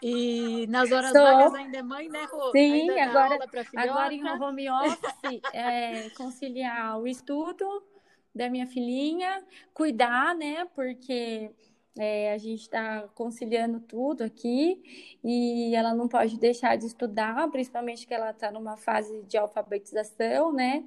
E 0.02 0.66
nas 0.68 0.90
horas 0.90 1.12
Sou. 1.12 1.22
vagas 1.22 1.54
ainda 1.54 1.78
é 1.78 1.82
mãe, 1.82 2.08
né, 2.08 2.26
Rô? 2.30 2.50
Sim, 2.52 2.90
agora, 2.98 3.38
agora 3.76 4.14
em 4.14 4.26
home 4.26 4.70
office, 4.70 5.40
é, 5.52 6.08
conciliar 6.10 6.98
o 6.98 7.06
estudo 7.06 7.66
da 8.34 8.48
minha 8.48 8.66
filhinha, 8.66 9.44
cuidar, 9.74 10.34
né? 10.34 10.64
Porque 10.74 11.50
é, 11.98 12.32
a 12.32 12.38
gente 12.38 12.62
está 12.62 13.06
conciliando 13.14 13.80
tudo 13.80 14.24
aqui 14.24 14.80
e 15.22 15.74
ela 15.74 15.94
não 15.94 16.08
pode 16.08 16.38
deixar 16.38 16.76
de 16.76 16.86
estudar, 16.86 17.50
principalmente 17.50 18.06
que 18.06 18.14
ela 18.14 18.30
está 18.30 18.50
numa 18.50 18.76
fase 18.78 19.22
de 19.24 19.36
alfabetização, 19.36 20.52
né? 20.52 20.82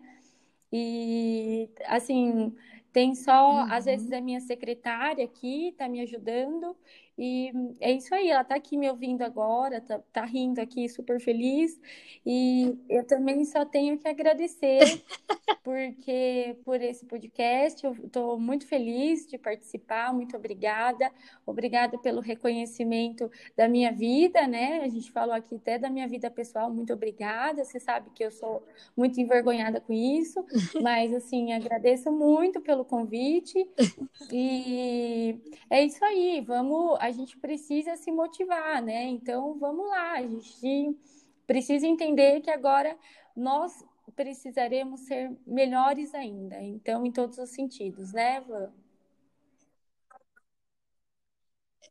E 0.75 1.69
assim, 1.85 2.51
tem 2.91 3.13
só, 3.13 3.51
uhum. 3.51 3.71
às 3.71 3.85
vezes, 3.85 4.11
a 4.11 4.19
minha 4.19 4.39
secretária 4.39 5.23
aqui 5.23 5.69
está 5.69 5.87
me 5.87 6.01
ajudando, 6.01 6.75
e 7.17 7.51
é 7.79 7.91
isso 7.91 8.13
aí, 8.13 8.29
ela 8.29 8.41
está 8.41 8.55
aqui 8.55 8.75
me 8.77 8.89
ouvindo 8.89 9.21
agora, 9.21 9.77
está 9.77 9.99
tá 10.11 10.25
rindo 10.25 10.59
aqui, 10.59 10.89
super 10.89 11.19
feliz. 11.19 11.79
E 12.25 12.77
eu 12.89 13.05
também 13.05 13.45
só 13.45 13.65
tenho 13.65 13.97
que 13.97 14.07
agradecer 14.07 14.79
porque 15.63 16.57
por 16.65 16.81
esse 16.81 17.05
podcast. 17.05 17.83
Eu 17.83 17.93
estou 17.93 18.39
muito 18.39 18.67
feliz 18.67 19.25
de 19.27 19.37
participar, 19.37 20.13
muito 20.13 20.35
obrigada. 20.35 21.11
Obrigada 21.45 21.97
pelo 21.97 22.19
reconhecimento 22.19 23.31
da 23.55 23.67
minha 23.67 23.91
vida, 23.91 24.45
né? 24.47 24.81
A 24.83 24.89
gente 24.89 25.11
falou 25.11 25.33
aqui 25.33 25.55
até 25.55 25.77
da 25.77 25.89
minha 25.89 26.07
vida 26.07 26.29
pessoal, 26.29 26.71
muito 26.71 26.93
obrigada. 26.93 27.63
Você 27.63 27.79
sabe 27.79 28.09
que 28.13 28.23
eu 28.23 28.31
sou 28.31 28.65
muito 28.95 29.19
envergonhada 29.19 29.79
com 29.79 29.93
isso, 29.93 30.43
mas 30.81 31.13
assim, 31.13 31.53
agradeço 31.53 32.11
muito 32.11 32.61
pelo 32.61 32.83
convite. 32.83 33.67
E 34.31 35.37
é 35.69 35.83
isso 35.83 36.03
aí, 36.03 36.41
vamos 36.41 36.97
a 37.03 37.11
gente 37.11 37.37
precisa 37.37 37.97
se 37.97 38.09
motivar, 38.13 38.81
né? 38.81 39.03
Então, 39.03 39.59
vamos 39.59 39.89
lá, 39.89 40.13
a 40.13 40.21
gente 40.25 40.97
precisa 41.45 41.85
entender 41.85 42.39
que 42.39 42.49
agora 42.49 42.97
nós 43.35 43.83
precisaremos 44.15 45.01
ser 45.01 45.35
melhores 45.45 46.15
ainda. 46.15 46.61
Então, 46.61 47.05
em 47.05 47.11
todos 47.11 47.37
os 47.37 47.49
sentidos, 47.49 48.13
né, 48.13 48.39
Van? 48.39 48.71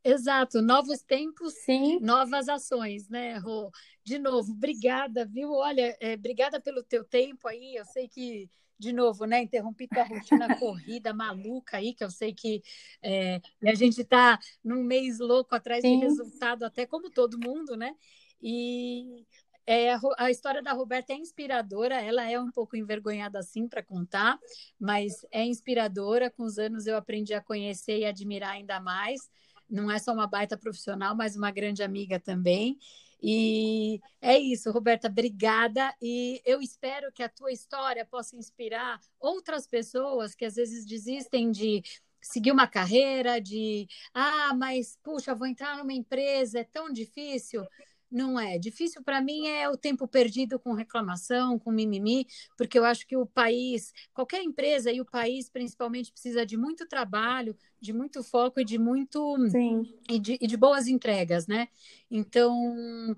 Exato, 0.02 0.62
novos 0.62 1.02
tempos, 1.02 1.52
Sim. 1.52 2.00
novas 2.00 2.48
ações, 2.48 3.06
né, 3.10 3.36
Rô? 3.36 3.70
De 4.02 4.18
novo, 4.18 4.50
obrigada, 4.52 5.26
viu? 5.26 5.52
Olha, 5.52 5.94
é, 6.00 6.14
obrigada 6.14 6.58
pelo 6.58 6.82
teu 6.82 7.04
tempo 7.04 7.46
aí. 7.46 7.74
Eu 7.74 7.84
sei 7.84 8.08
que 8.08 8.48
de 8.78 8.92
novo, 8.92 9.24
né, 9.24 9.42
interrompi 9.42 9.86
tua 9.86 10.04
rotina 10.04 10.48
corrida 10.58 11.14
maluca 11.14 11.76
aí, 11.76 11.94
que 11.94 12.02
eu 12.02 12.10
sei 12.10 12.34
que 12.34 12.62
é, 13.02 13.40
a 13.64 13.74
gente 13.74 14.00
está 14.00 14.38
num 14.64 14.82
mês 14.82 15.18
louco 15.18 15.54
atrás 15.54 15.82
Sim. 15.82 15.98
de 15.98 16.04
resultado, 16.04 16.64
até 16.64 16.86
como 16.86 17.10
todo 17.10 17.38
mundo, 17.38 17.76
né? 17.76 17.94
E 18.42 19.24
é, 19.66 19.94
a 20.18 20.30
história 20.30 20.60
da 20.62 20.72
Roberta 20.72 21.12
é 21.12 21.16
inspiradora, 21.16 22.00
ela 22.00 22.28
é 22.28 22.38
um 22.38 22.50
pouco 22.50 22.76
envergonhada 22.76 23.38
assim 23.38 23.68
para 23.68 23.82
contar, 23.82 24.38
mas 24.78 25.24
é 25.30 25.44
inspiradora. 25.44 26.30
Com 26.30 26.42
os 26.42 26.58
anos 26.58 26.86
eu 26.86 26.96
aprendi 26.96 27.32
a 27.32 27.40
conhecer 27.40 27.98
e 27.98 28.04
admirar 28.04 28.52
ainda 28.52 28.80
mais. 28.80 29.30
Não 29.70 29.90
é 29.90 29.98
só 29.98 30.12
uma 30.12 30.26
baita 30.26 30.58
profissional, 30.58 31.14
mas 31.16 31.36
uma 31.36 31.50
grande 31.50 31.82
amiga 31.82 32.18
também. 32.18 32.76
E 33.22 34.00
é 34.20 34.38
isso, 34.38 34.70
Roberta, 34.72 35.06
obrigada. 35.08 35.94
E 36.02 36.42
eu 36.44 36.60
espero 36.60 37.12
que 37.12 37.22
a 37.22 37.28
tua 37.28 37.52
história 37.52 38.04
possa 38.04 38.36
inspirar 38.36 39.00
outras 39.20 39.66
pessoas 39.66 40.34
que 40.34 40.44
às 40.44 40.56
vezes 40.56 40.84
desistem 40.84 41.50
de 41.50 41.82
seguir 42.20 42.52
uma 42.52 42.66
carreira, 42.66 43.40
de 43.40 43.86
ah, 44.14 44.54
mas 44.54 44.98
puxa, 45.02 45.34
vou 45.34 45.46
entrar 45.46 45.76
numa 45.76 45.92
empresa, 45.92 46.60
é 46.60 46.64
tão 46.64 46.92
difícil. 46.92 47.64
Não 48.12 48.38
é. 48.38 48.58
Difícil 48.58 49.02
para 49.02 49.22
mim 49.22 49.46
é 49.46 49.66
o 49.70 49.76
tempo 49.76 50.06
perdido 50.06 50.58
com 50.58 50.74
reclamação, 50.74 51.58
com 51.58 51.72
mimimi, 51.72 52.26
porque 52.58 52.78
eu 52.78 52.84
acho 52.84 53.06
que 53.06 53.16
o 53.16 53.24
país, 53.24 53.90
qualquer 54.12 54.42
empresa 54.42 54.92
e 54.92 55.00
o 55.00 55.04
país 55.06 55.48
principalmente 55.48 56.12
precisa 56.12 56.44
de 56.44 56.58
muito 56.58 56.86
trabalho, 56.86 57.56
de 57.80 57.90
muito 57.90 58.22
foco 58.22 58.60
e 58.60 58.64
de 58.66 58.78
muito 58.78 59.38
e 60.10 60.18
de, 60.18 60.38
e 60.38 60.46
de, 60.46 60.56
boas 60.58 60.86
entregas, 60.86 61.46
né? 61.46 61.68
Então 62.10 63.16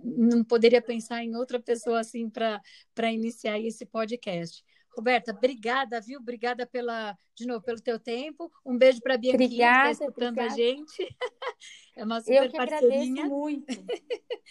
não 0.00 0.44
poderia 0.44 0.80
pensar 0.80 1.24
em 1.24 1.34
outra 1.34 1.58
pessoa 1.58 1.98
assim 1.98 2.30
para 2.30 2.62
para 2.94 3.12
iniciar 3.12 3.58
esse 3.58 3.84
podcast. 3.84 4.64
Roberta, 4.96 5.32
obrigada, 5.32 6.00
viu? 6.00 6.18
Obrigada 6.18 6.66
pela, 6.66 7.16
de 7.34 7.46
novo, 7.46 7.62
pelo 7.62 7.80
teu 7.80 7.98
tempo. 8.00 8.50
Um 8.64 8.78
beijo 8.78 9.00
para 9.00 9.14
a 9.14 9.18
Bianquinha 9.18 9.46
obrigada, 9.46 9.84
que 9.88 9.92
está 9.92 10.04
escutando 10.06 10.38
obrigada. 10.38 10.54
a 10.54 10.56
gente. 10.56 11.16
É 11.98 12.04
uma 12.04 12.20
super 12.20 12.44
Eu 12.44 12.50
que 12.50 12.56
parceirinha. 12.58 13.24
agradeço 13.24 13.28
muito. 13.28 13.66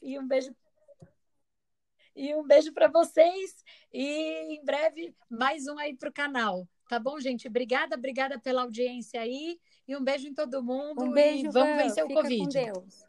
e 0.00 0.18
um 0.18 0.26
beijo 0.26 0.50
e 2.14 2.34
um 2.34 2.42
beijo 2.42 2.72
para 2.72 2.88
vocês 2.88 3.62
e 3.92 4.54
em 4.54 4.64
breve 4.64 5.14
mais 5.28 5.66
um 5.66 5.78
aí 5.78 5.94
para 5.94 6.08
o 6.08 6.12
canal. 6.12 6.66
Tá 6.88 6.98
bom, 6.98 7.20
gente? 7.20 7.46
Obrigada, 7.46 7.96
obrigada 7.96 8.40
pela 8.40 8.62
audiência 8.62 9.20
aí 9.20 9.60
e 9.86 9.94
um 9.94 10.02
beijo 10.02 10.26
em 10.26 10.32
todo 10.32 10.62
mundo 10.62 11.04
um 11.04 11.12
beijo, 11.12 11.46
e 11.46 11.50
vamos 11.50 11.76
vencer 11.76 12.02
o 12.02 12.08
Fica 12.08 12.22
Covid. 12.22 12.44
Com 12.44 12.48
Deus. 12.48 13.05